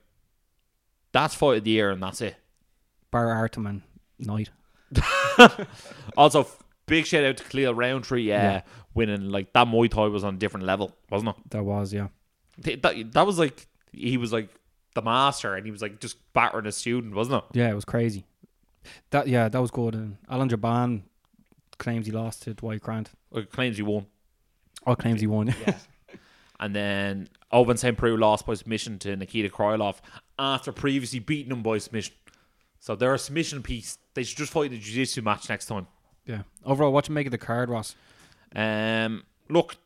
that's 1.12 1.34
fight 1.34 1.56
of 1.58 1.64
the 1.64 1.70
year, 1.70 1.90
and 1.90 2.02
that's 2.02 2.20
it. 2.20 2.36
Bar 3.10 3.30
Artem 3.32 3.66
and 3.66 3.82
Knight. 4.18 4.50
Also, 6.16 6.40
f- 6.40 6.62
big 6.86 7.06
shout 7.06 7.24
out 7.24 7.36
to 7.38 7.44
Khalil 7.44 7.74
Rountree, 7.74 8.30
uh, 8.32 8.34
Yeah. 8.36 8.62
winning. 8.94 9.30
Like 9.30 9.52
that 9.52 9.66
Muay 9.66 9.90
Thai 9.90 10.06
was 10.06 10.24
on 10.24 10.34
a 10.34 10.38
different 10.38 10.66
level, 10.66 10.94
wasn't 11.10 11.30
it? 11.30 11.50
That 11.50 11.64
was 11.64 11.92
yeah. 11.92 12.08
Th- 12.62 12.80
That, 12.82 13.12
that 13.12 13.26
was 13.26 13.38
like 13.38 13.66
he 13.92 14.16
was 14.16 14.32
like 14.32 14.48
the 14.94 15.02
master, 15.02 15.54
and 15.54 15.64
he 15.66 15.70
was 15.72 15.82
like 15.82 16.00
just 16.00 16.16
battering 16.32 16.66
a 16.66 16.72
student, 16.72 17.14
wasn't 17.14 17.42
it? 17.42 17.58
Yeah, 17.58 17.70
it 17.70 17.74
was 17.74 17.84
crazy. 17.84 18.24
That 19.10 19.28
yeah, 19.28 19.48
that 19.48 19.60
was 19.60 19.70
good. 19.70 19.94
And 19.94 20.16
Alan 20.28 20.48
Jouban 20.48 21.02
claims 21.78 22.06
he 22.06 22.12
lost 22.12 22.42
to 22.42 22.54
Dwight 22.54 22.80
Grant. 22.82 23.10
Like, 23.30 23.50
claims 23.50 23.76
he 23.76 23.82
won, 23.82 24.06
Or 24.86 24.96
claims 24.96 25.20
he 25.20 25.26
won. 25.26 25.54
and 26.60 26.74
then 26.74 27.28
Owen 27.52 27.76
St. 27.76 27.96
Preux 27.96 28.16
lost 28.16 28.46
by 28.46 28.54
submission 28.54 28.98
to 29.00 29.14
Nikita 29.16 29.48
Krylov 29.48 29.96
after 30.38 30.72
previously 30.72 31.18
beating 31.18 31.52
him 31.52 31.62
by 31.62 31.78
submission. 31.78 32.14
So 32.80 32.94
they're 32.96 33.14
a 33.14 33.18
submission 33.18 33.62
piece. 33.62 33.98
They 34.14 34.22
should 34.22 34.38
just 34.38 34.52
fight 34.52 34.72
a 34.72 34.76
jiu-jitsu 34.78 35.22
match 35.22 35.48
next 35.48 35.66
time. 35.66 35.86
yeah. 36.24 36.42
Overall, 36.64 36.92
what 36.92 37.08
you 37.08 37.14
make 37.14 37.26
of 37.26 37.30
the 37.32 37.38
card, 37.38 37.68
Ross? 37.68 37.94
Um, 38.54 39.24
look, 39.48 39.76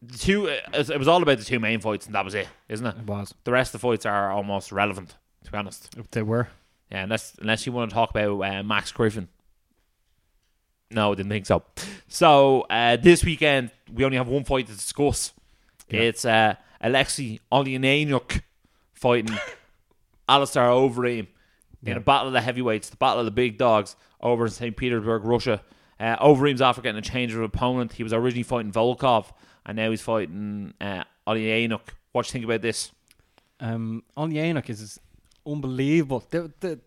the 0.00 0.16
two. 0.18 0.46
It 0.46 0.98
was 0.98 1.08
all 1.08 1.22
about 1.22 1.38
the 1.38 1.44
two 1.44 1.58
main 1.58 1.80
fights, 1.80 2.06
and 2.06 2.14
that 2.14 2.24
was 2.24 2.34
it, 2.34 2.48
isn't 2.68 2.86
it? 2.86 2.96
It 2.98 3.06
was. 3.06 3.34
The 3.44 3.52
rest 3.52 3.74
of 3.74 3.80
the 3.80 3.86
fights 3.86 4.06
are 4.06 4.30
almost 4.30 4.70
irrelevant, 4.72 5.14
to 5.44 5.50
be 5.52 5.58
honest. 5.58 5.94
They 6.12 6.22
were. 6.22 6.48
Yeah, 6.94 7.02
unless 7.02 7.34
unless 7.40 7.66
you 7.66 7.72
want 7.72 7.90
to 7.90 7.94
talk 7.94 8.10
about 8.10 8.40
uh, 8.40 8.62
Max 8.62 8.92
Griffin. 8.92 9.26
No, 10.92 11.10
I 11.10 11.16
didn't 11.16 11.30
think 11.30 11.44
so. 11.44 11.64
So 12.06 12.60
uh, 12.70 12.96
this 12.98 13.24
weekend 13.24 13.72
we 13.92 14.04
only 14.04 14.16
have 14.16 14.28
one 14.28 14.44
fight 14.44 14.68
to 14.68 14.72
discuss. 14.72 15.32
Yeah. 15.88 16.02
It's 16.02 16.24
uh, 16.24 16.54
Alexei 16.80 17.40
Olenyanuk 17.50 18.42
fighting 18.92 19.36
Alistair 20.28 20.68
Overeem 20.68 21.26
in 21.84 21.96
a 21.96 22.00
battle 22.00 22.28
of 22.28 22.32
the 22.32 22.40
heavyweights, 22.40 22.90
the 22.90 22.96
battle 22.96 23.18
of 23.18 23.24
the 23.24 23.32
big 23.32 23.58
dogs 23.58 23.96
over 24.20 24.44
in 24.44 24.52
St. 24.52 24.76
Petersburg, 24.76 25.24
Russia. 25.24 25.62
Uh, 25.98 26.16
Overeem's 26.24 26.62
after 26.62 26.80
getting 26.80 27.00
a 27.00 27.02
change 27.02 27.34
of 27.34 27.42
opponent. 27.42 27.94
He 27.94 28.04
was 28.04 28.12
originally 28.12 28.44
fighting 28.44 28.70
Volkov, 28.70 29.32
and 29.66 29.74
now 29.74 29.90
he's 29.90 30.00
fighting 30.00 30.74
uh. 30.80 31.02
What 31.24 31.34
do 31.34 31.40
you 31.40 31.78
think 32.22 32.44
about 32.44 32.62
this? 32.62 32.92
Um, 33.58 34.04
on 34.16 34.30
is 34.30 35.00
unbelievable. 35.46 36.24
The, 36.30 36.52
the 36.60 36.80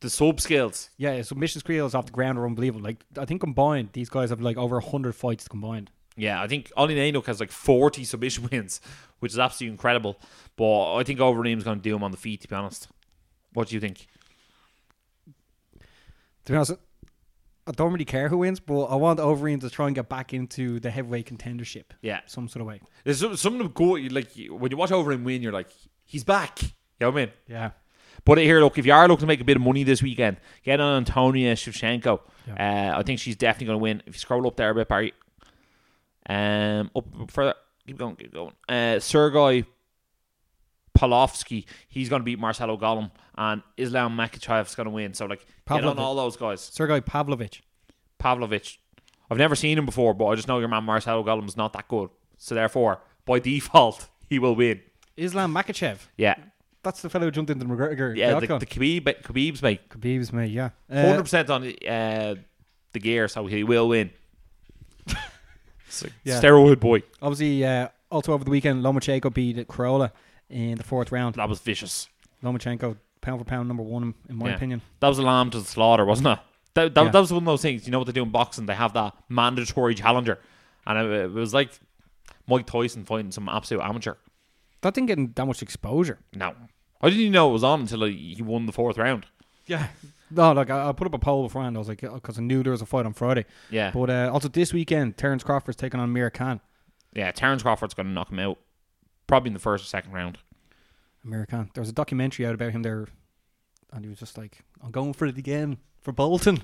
The 0.00 0.10
sub 0.10 0.40
skills. 0.40 0.90
yeah, 0.98 1.20
submission 1.22 1.60
skills 1.60 1.94
off 1.94 2.06
the 2.06 2.12
ground 2.12 2.38
are 2.38 2.46
unbelievable. 2.46 2.84
Like 2.84 3.04
I 3.18 3.24
think 3.24 3.40
combined, 3.40 3.90
these 3.92 4.08
guys 4.08 4.30
have 4.30 4.40
like 4.40 4.56
over 4.56 4.80
hundred 4.80 5.14
fights 5.14 5.48
combined. 5.48 5.90
Yeah, 6.18 6.40
I 6.42 6.46
think 6.48 6.72
Ollie 6.76 6.94
Nanuk 6.96 7.26
has 7.26 7.40
like 7.40 7.50
40 7.52 8.04
submission 8.04 8.48
wins, 8.50 8.80
which 9.18 9.32
is 9.32 9.38
absolutely 9.38 9.72
incredible. 9.72 10.18
But 10.56 10.94
I 10.94 11.02
think 11.04 11.18
Overeem's 11.20 11.62
going 11.64 11.78
to 11.78 11.82
do 11.82 11.94
him 11.94 12.02
on 12.02 12.10
the 12.10 12.16
feet, 12.16 12.40
to 12.42 12.48
be 12.48 12.54
honest. 12.54 12.88
What 13.52 13.68
do 13.68 13.74
you 13.74 13.80
think? 13.80 14.06
To 16.46 16.52
be 16.52 16.56
honest, 16.56 16.72
I 17.66 17.72
don't 17.72 17.92
really 17.92 18.04
care 18.04 18.28
who 18.28 18.38
wins, 18.38 18.60
but 18.60 18.84
I 18.84 18.94
want 18.94 19.18
Overeem 19.18 19.60
to 19.60 19.70
try 19.70 19.86
and 19.86 19.94
get 19.94 20.08
back 20.08 20.32
into 20.32 20.78
the 20.80 20.90
heavyweight 20.90 21.26
contendership 21.26 21.84
Yeah. 22.00 22.20
some 22.26 22.48
sort 22.48 22.60
of 22.62 22.66
way. 22.68 22.80
There's 23.04 23.18
some, 23.20 23.36
some 23.36 23.54
of 23.54 23.58
them 23.58 23.72
go, 23.74 23.92
like, 24.10 24.28
when 24.48 24.70
you 24.70 24.76
watch 24.76 24.90
Overeem 24.90 25.24
win, 25.24 25.42
you're 25.42 25.52
like, 25.52 25.68
he's 26.04 26.22
back. 26.24 26.60
You 27.00 27.06
know 27.06 27.10
what 27.10 27.20
I 27.22 27.24
mean? 27.26 27.32
Yeah, 27.48 27.70
But 28.24 28.38
here, 28.38 28.60
look, 28.60 28.78
if 28.78 28.86
you 28.86 28.92
are 28.92 29.06
looking 29.06 29.20
to 29.22 29.26
make 29.26 29.40
a 29.40 29.44
bit 29.44 29.56
of 29.56 29.62
money 29.62 29.82
this 29.84 30.02
weekend, 30.02 30.38
get 30.64 30.80
on 30.80 30.98
Antonia 30.98 31.54
Shevchenko. 31.54 32.20
Uh, 32.48 32.98
I 32.98 33.02
think 33.02 33.20
she's 33.20 33.36
definitely 33.36 33.66
going 33.66 33.78
to 33.78 33.82
win. 33.82 34.02
If 34.06 34.14
you 34.14 34.18
scroll 34.20 34.46
up 34.46 34.56
there 34.56 34.70
a 34.70 34.74
bit, 34.74 34.88
Barry. 34.88 35.12
Um, 36.28 36.90
up 36.96 37.04
further. 37.30 37.54
Keep 37.86 37.98
going, 37.98 38.16
keep 38.16 38.32
going. 38.32 38.52
Uh, 38.68 38.98
Sergei 38.98 39.64
Polovsky, 40.96 41.66
he's 41.88 42.08
going 42.08 42.20
to 42.20 42.24
beat 42.24 42.38
Marcelo 42.38 42.76
Gollum. 42.76 43.10
And 43.36 43.62
Islam 43.76 44.16
Makhachev's 44.16 44.74
going 44.74 44.86
to 44.86 44.90
win. 44.90 45.14
So, 45.14 45.26
like, 45.26 45.46
get 45.68 45.84
on 45.84 45.98
all 45.98 46.14
those 46.16 46.36
guys. 46.36 46.60
Sergei 46.60 47.00
Pavlovich. 47.00 47.62
Pavlovich. 48.18 48.80
I've 49.30 49.38
never 49.38 49.54
seen 49.54 49.76
him 49.76 49.84
before, 49.86 50.14
but 50.14 50.26
I 50.26 50.34
just 50.36 50.48
know 50.48 50.58
your 50.58 50.68
man 50.68 50.84
Marcelo 50.84 51.22
Gollum's 51.22 51.56
not 51.56 51.72
that 51.74 51.86
good. 51.88 52.08
So, 52.38 52.54
therefore, 52.54 53.00
by 53.26 53.38
default, 53.40 54.08
he 54.28 54.38
will 54.38 54.56
win. 54.56 54.80
Islam 55.16 55.54
Makhachev. 55.54 55.98
Yeah. 56.16 56.34
That's 56.86 57.02
the 57.02 57.10
fellow 57.10 57.24
who 57.24 57.32
jumped 57.32 57.50
into 57.50 57.66
the 57.66 57.74
McGregor. 57.74 58.16
Yeah, 58.16 58.38
the, 58.38 58.46
the 58.58 58.64
Khabib, 58.64 59.02
Khabib's 59.22 59.60
mate. 59.60 59.88
Khabib's 59.88 60.32
mate. 60.32 60.52
Yeah, 60.52 60.70
Hundred 60.88 61.18
uh, 61.18 61.22
percent 61.22 61.50
on 61.50 61.64
uh, 61.64 62.36
the 62.92 63.00
gear, 63.00 63.26
so 63.26 63.46
he 63.46 63.64
will 63.64 63.88
win. 63.88 64.10
Yeah. 66.24 66.40
Steroid 66.40 66.78
boy, 66.78 67.02
obviously, 67.22 67.64
uh, 67.64 67.88
also 68.10 68.34
over 68.34 68.44
the 68.44 68.50
weekend, 68.50 68.84
Lomachenko 68.84 69.32
beat 69.32 69.66
Crolla 69.66 70.12
in 70.50 70.76
the 70.76 70.84
fourth 70.84 71.10
round. 71.10 71.36
that 71.36 71.48
was 71.48 71.60
vicious. 71.60 72.06
Lomachenko, 72.42 72.98
pound 73.22 73.40
for 73.40 73.44
pound, 73.44 73.66
number 73.66 73.82
one 73.82 74.14
in 74.28 74.36
my 74.36 74.50
Yeah. 74.50 74.56
opinion. 74.56 74.82
That 75.00 75.08
was 75.08 75.18
a 75.18 75.22
lamb 75.22 75.50
to 75.50 75.58
the 75.58 75.64
slaughter, 75.64 76.04
wasn't 76.04 76.28
it? 76.28 76.38
That, 76.74 76.94
that, 76.94 77.04
Yeah. 77.04 77.10
that 77.10 77.18
was 77.20 77.32
one 77.32 77.44
of 77.44 77.46
those 77.46 77.62
things. 77.62 77.86
You 77.86 77.92
know 77.92 77.98
what 77.98 78.06
they 78.06 78.12
do 78.12 78.24
in 78.24 78.30
boxing? 78.30 78.66
They 78.66 78.74
have 78.74 78.92
that 78.92 79.14
mandatory 79.30 79.94
challenger, 79.94 80.38
and 80.86 80.98
it, 80.98 81.10
it 81.10 81.30
was 81.32 81.54
like 81.54 81.70
Mike 82.46 82.66
Tyson 82.66 83.04
fighting 83.04 83.32
some 83.32 83.48
absolute 83.48 83.82
amateur. 83.82 84.14
That 84.82 84.92
didn't 84.92 85.06
get 85.08 85.36
that 85.36 85.46
much 85.46 85.62
exposure. 85.62 86.18
No, 86.34 86.54
I 87.02 87.08
didn't 87.08 87.20
even 87.20 87.32
know 87.32 87.50
it 87.50 87.52
was 87.52 87.64
on 87.64 87.80
until 87.80 88.04
he 88.04 88.34
he 88.34 88.42
won 88.42 88.66
the 88.66 88.72
fourth 88.72 88.98
round. 88.98 89.26
Yeah. 89.66 89.88
No, 90.30 90.52
like 90.52 90.70
I, 90.70 90.88
I 90.88 90.92
put 90.92 91.06
up 91.06 91.14
a 91.14 91.18
poll 91.18 91.44
beforehand. 91.44 91.76
I 91.76 91.78
was 91.78 91.88
like, 91.88 92.00
because 92.00 92.38
I 92.38 92.42
knew 92.42 92.62
there 92.62 92.72
was 92.72 92.82
a 92.82 92.86
fight 92.86 93.06
on 93.06 93.12
Friday. 93.12 93.44
Yeah, 93.70 93.90
But 93.92 94.10
uh, 94.10 94.30
also 94.32 94.48
this 94.48 94.72
weekend, 94.72 95.16
Terence 95.16 95.44
Crawford's 95.44 95.76
taking 95.76 96.00
on 96.00 96.08
Amir 96.08 96.30
Khan. 96.30 96.60
yeah. 97.14 97.30
Terence 97.30 97.62
Crawford's 97.62 97.94
going 97.94 98.06
to 98.06 98.12
knock 98.12 98.30
him 98.32 98.40
out, 98.40 98.58
probably 99.28 99.48
in 99.50 99.54
the 99.54 99.60
first 99.60 99.84
or 99.84 99.86
second 99.88 100.12
round. 100.12 100.38
Amir 101.24 101.46
Khan. 101.46 101.70
There 101.74 101.80
was 101.80 101.88
a 101.90 101.92
documentary 101.92 102.44
out 102.46 102.54
about 102.54 102.72
him 102.72 102.82
there, 102.82 103.06
and 103.92 104.04
he 104.04 104.08
was 104.08 104.18
just 104.18 104.36
like, 104.36 104.58
"I'm 104.82 104.90
going 104.90 105.12
for 105.12 105.26
it 105.26 105.38
again 105.38 105.76
for 106.02 106.10
Bolton." 106.12 106.62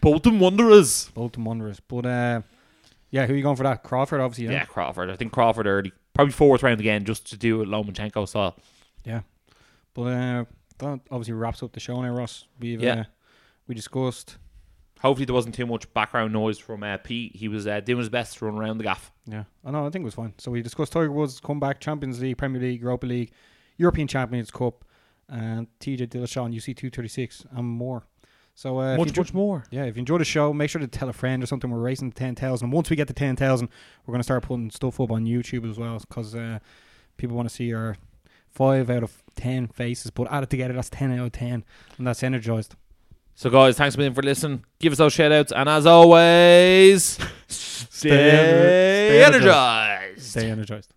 Bolton 0.00 0.38
Wanderers. 0.38 1.10
Bolton 1.14 1.44
Wanderers. 1.44 1.80
But 1.80 2.06
uh, 2.06 2.42
yeah, 3.10 3.26
who 3.26 3.34
are 3.34 3.36
you 3.36 3.42
going 3.42 3.56
for 3.56 3.62
that? 3.64 3.82
Crawford, 3.82 4.20
obviously. 4.20 4.44
Yeah. 4.46 4.60
Yeah. 4.60 4.64
Crawford. 4.64 5.10
I 5.10 5.16
think 5.16 5.32
Crawford 5.32 5.66
early, 5.66 5.92
probably 6.14 6.32
fourth 6.32 6.62
round 6.62 6.80
again, 6.80 7.04
just 7.04 7.28
to 7.30 7.36
do 7.36 7.62
it 7.62 7.68
Lomachenko 7.68 8.26
style. 8.28 8.56
Yeah, 9.04 9.20
but 9.94 10.02
uh, 10.02 10.44
that 10.78 11.00
obviously 11.10 11.34
wraps 11.34 11.62
up 11.62 11.72
the 11.72 11.80
show 11.80 12.00
now, 12.02 12.10
Ross. 12.10 12.46
We've 12.58 12.80
Yeah. 12.82 13.00
uh, 13.00 13.04
we 13.66 13.74
discussed. 13.74 14.38
Hopefully, 15.00 15.24
there 15.24 15.34
wasn't 15.34 15.54
too 15.56 15.66
much 15.66 15.92
background 15.94 16.32
noise 16.32 16.58
from 16.58 16.82
uh, 16.84 16.96
Pete. 16.98 17.34
He 17.34 17.48
was 17.48 17.66
uh, 17.66 17.80
doing 17.80 17.98
his 17.98 18.08
best 18.08 18.38
to 18.38 18.44
run 18.46 18.54
around 18.56 18.78
the 18.78 18.84
gaff. 18.84 19.10
Yeah, 19.26 19.44
I 19.64 19.72
know. 19.72 19.84
I 19.86 19.90
think 19.90 20.02
it 20.02 20.04
was 20.04 20.14
fine. 20.14 20.32
So 20.38 20.50
we 20.52 20.62
discussed 20.62 20.92
Tiger 20.92 21.10
Woods 21.10 21.40
comeback, 21.40 21.80
Champions 21.80 22.20
League, 22.20 22.38
Premier 22.38 22.60
League, 22.60 22.80
Europa 22.80 23.06
League, 23.06 23.32
European 23.78 24.06
Champions 24.06 24.50
Cup, 24.52 24.84
and 25.28 25.66
TJ 25.80 26.06
Dillashaw, 26.08 26.44
and 26.46 26.54
UFC 26.54 26.76
two 26.76 26.88
thirty 26.90 27.08
six, 27.08 27.44
and 27.50 27.66
more. 27.66 28.04
So 28.54 28.78
uh, 28.78 28.96
much, 28.98 29.16
much 29.16 29.32
more. 29.34 29.64
Yeah, 29.70 29.84
if 29.84 29.96
you 29.96 30.00
enjoy 30.00 30.18
the 30.18 30.24
show, 30.26 30.52
make 30.52 30.68
sure 30.70 30.80
to 30.80 30.86
tell 30.86 31.08
a 31.08 31.12
friend 31.14 31.42
or 31.42 31.46
something. 31.46 31.70
We're 31.70 31.78
racing 31.80 32.12
to 32.12 32.16
10,000. 32.18 32.70
Once 32.70 32.90
we 32.90 32.96
get 32.96 33.08
to 33.08 33.14
10,000, 33.14 33.66
we're 34.06 34.12
going 34.12 34.18
to 34.20 34.24
start 34.24 34.42
putting 34.42 34.70
stuff 34.70 35.00
up 35.00 35.10
on 35.10 35.24
YouTube 35.24 35.68
as 35.68 35.78
well 35.78 35.98
because 36.00 36.34
uh, 36.34 36.58
people 37.16 37.34
want 37.34 37.48
to 37.48 37.54
see 37.54 37.72
our 37.72 37.96
5 38.52 38.90
out 38.90 39.02
of 39.02 39.22
10 39.36 39.68
faces. 39.68 40.10
But 40.10 40.30
add 40.30 40.44
it 40.44 40.50
together, 40.50 40.74
that's 40.74 40.90
10 40.90 41.18
out 41.18 41.26
of 41.26 41.32
10. 41.32 41.64
And 41.98 42.06
that's 42.06 42.22
energized. 42.22 42.74
So, 43.34 43.50
guys, 43.50 43.76
thanks 43.76 43.94
a 43.94 43.98
million 43.98 44.14
for 44.14 44.22
listening. 44.22 44.64
Give 44.78 44.92
us 44.92 44.98
those 44.98 45.12
shout 45.14 45.32
outs. 45.32 45.52
And 45.52 45.68
as 45.68 45.86
always, 45.86 47.18
stay, 47.48 47.88
stay 47.88 49.24
energized. 49.24 49.44
energized. 49.44 50.22
Stay 50.22 50.50
energized. 50.50 50.94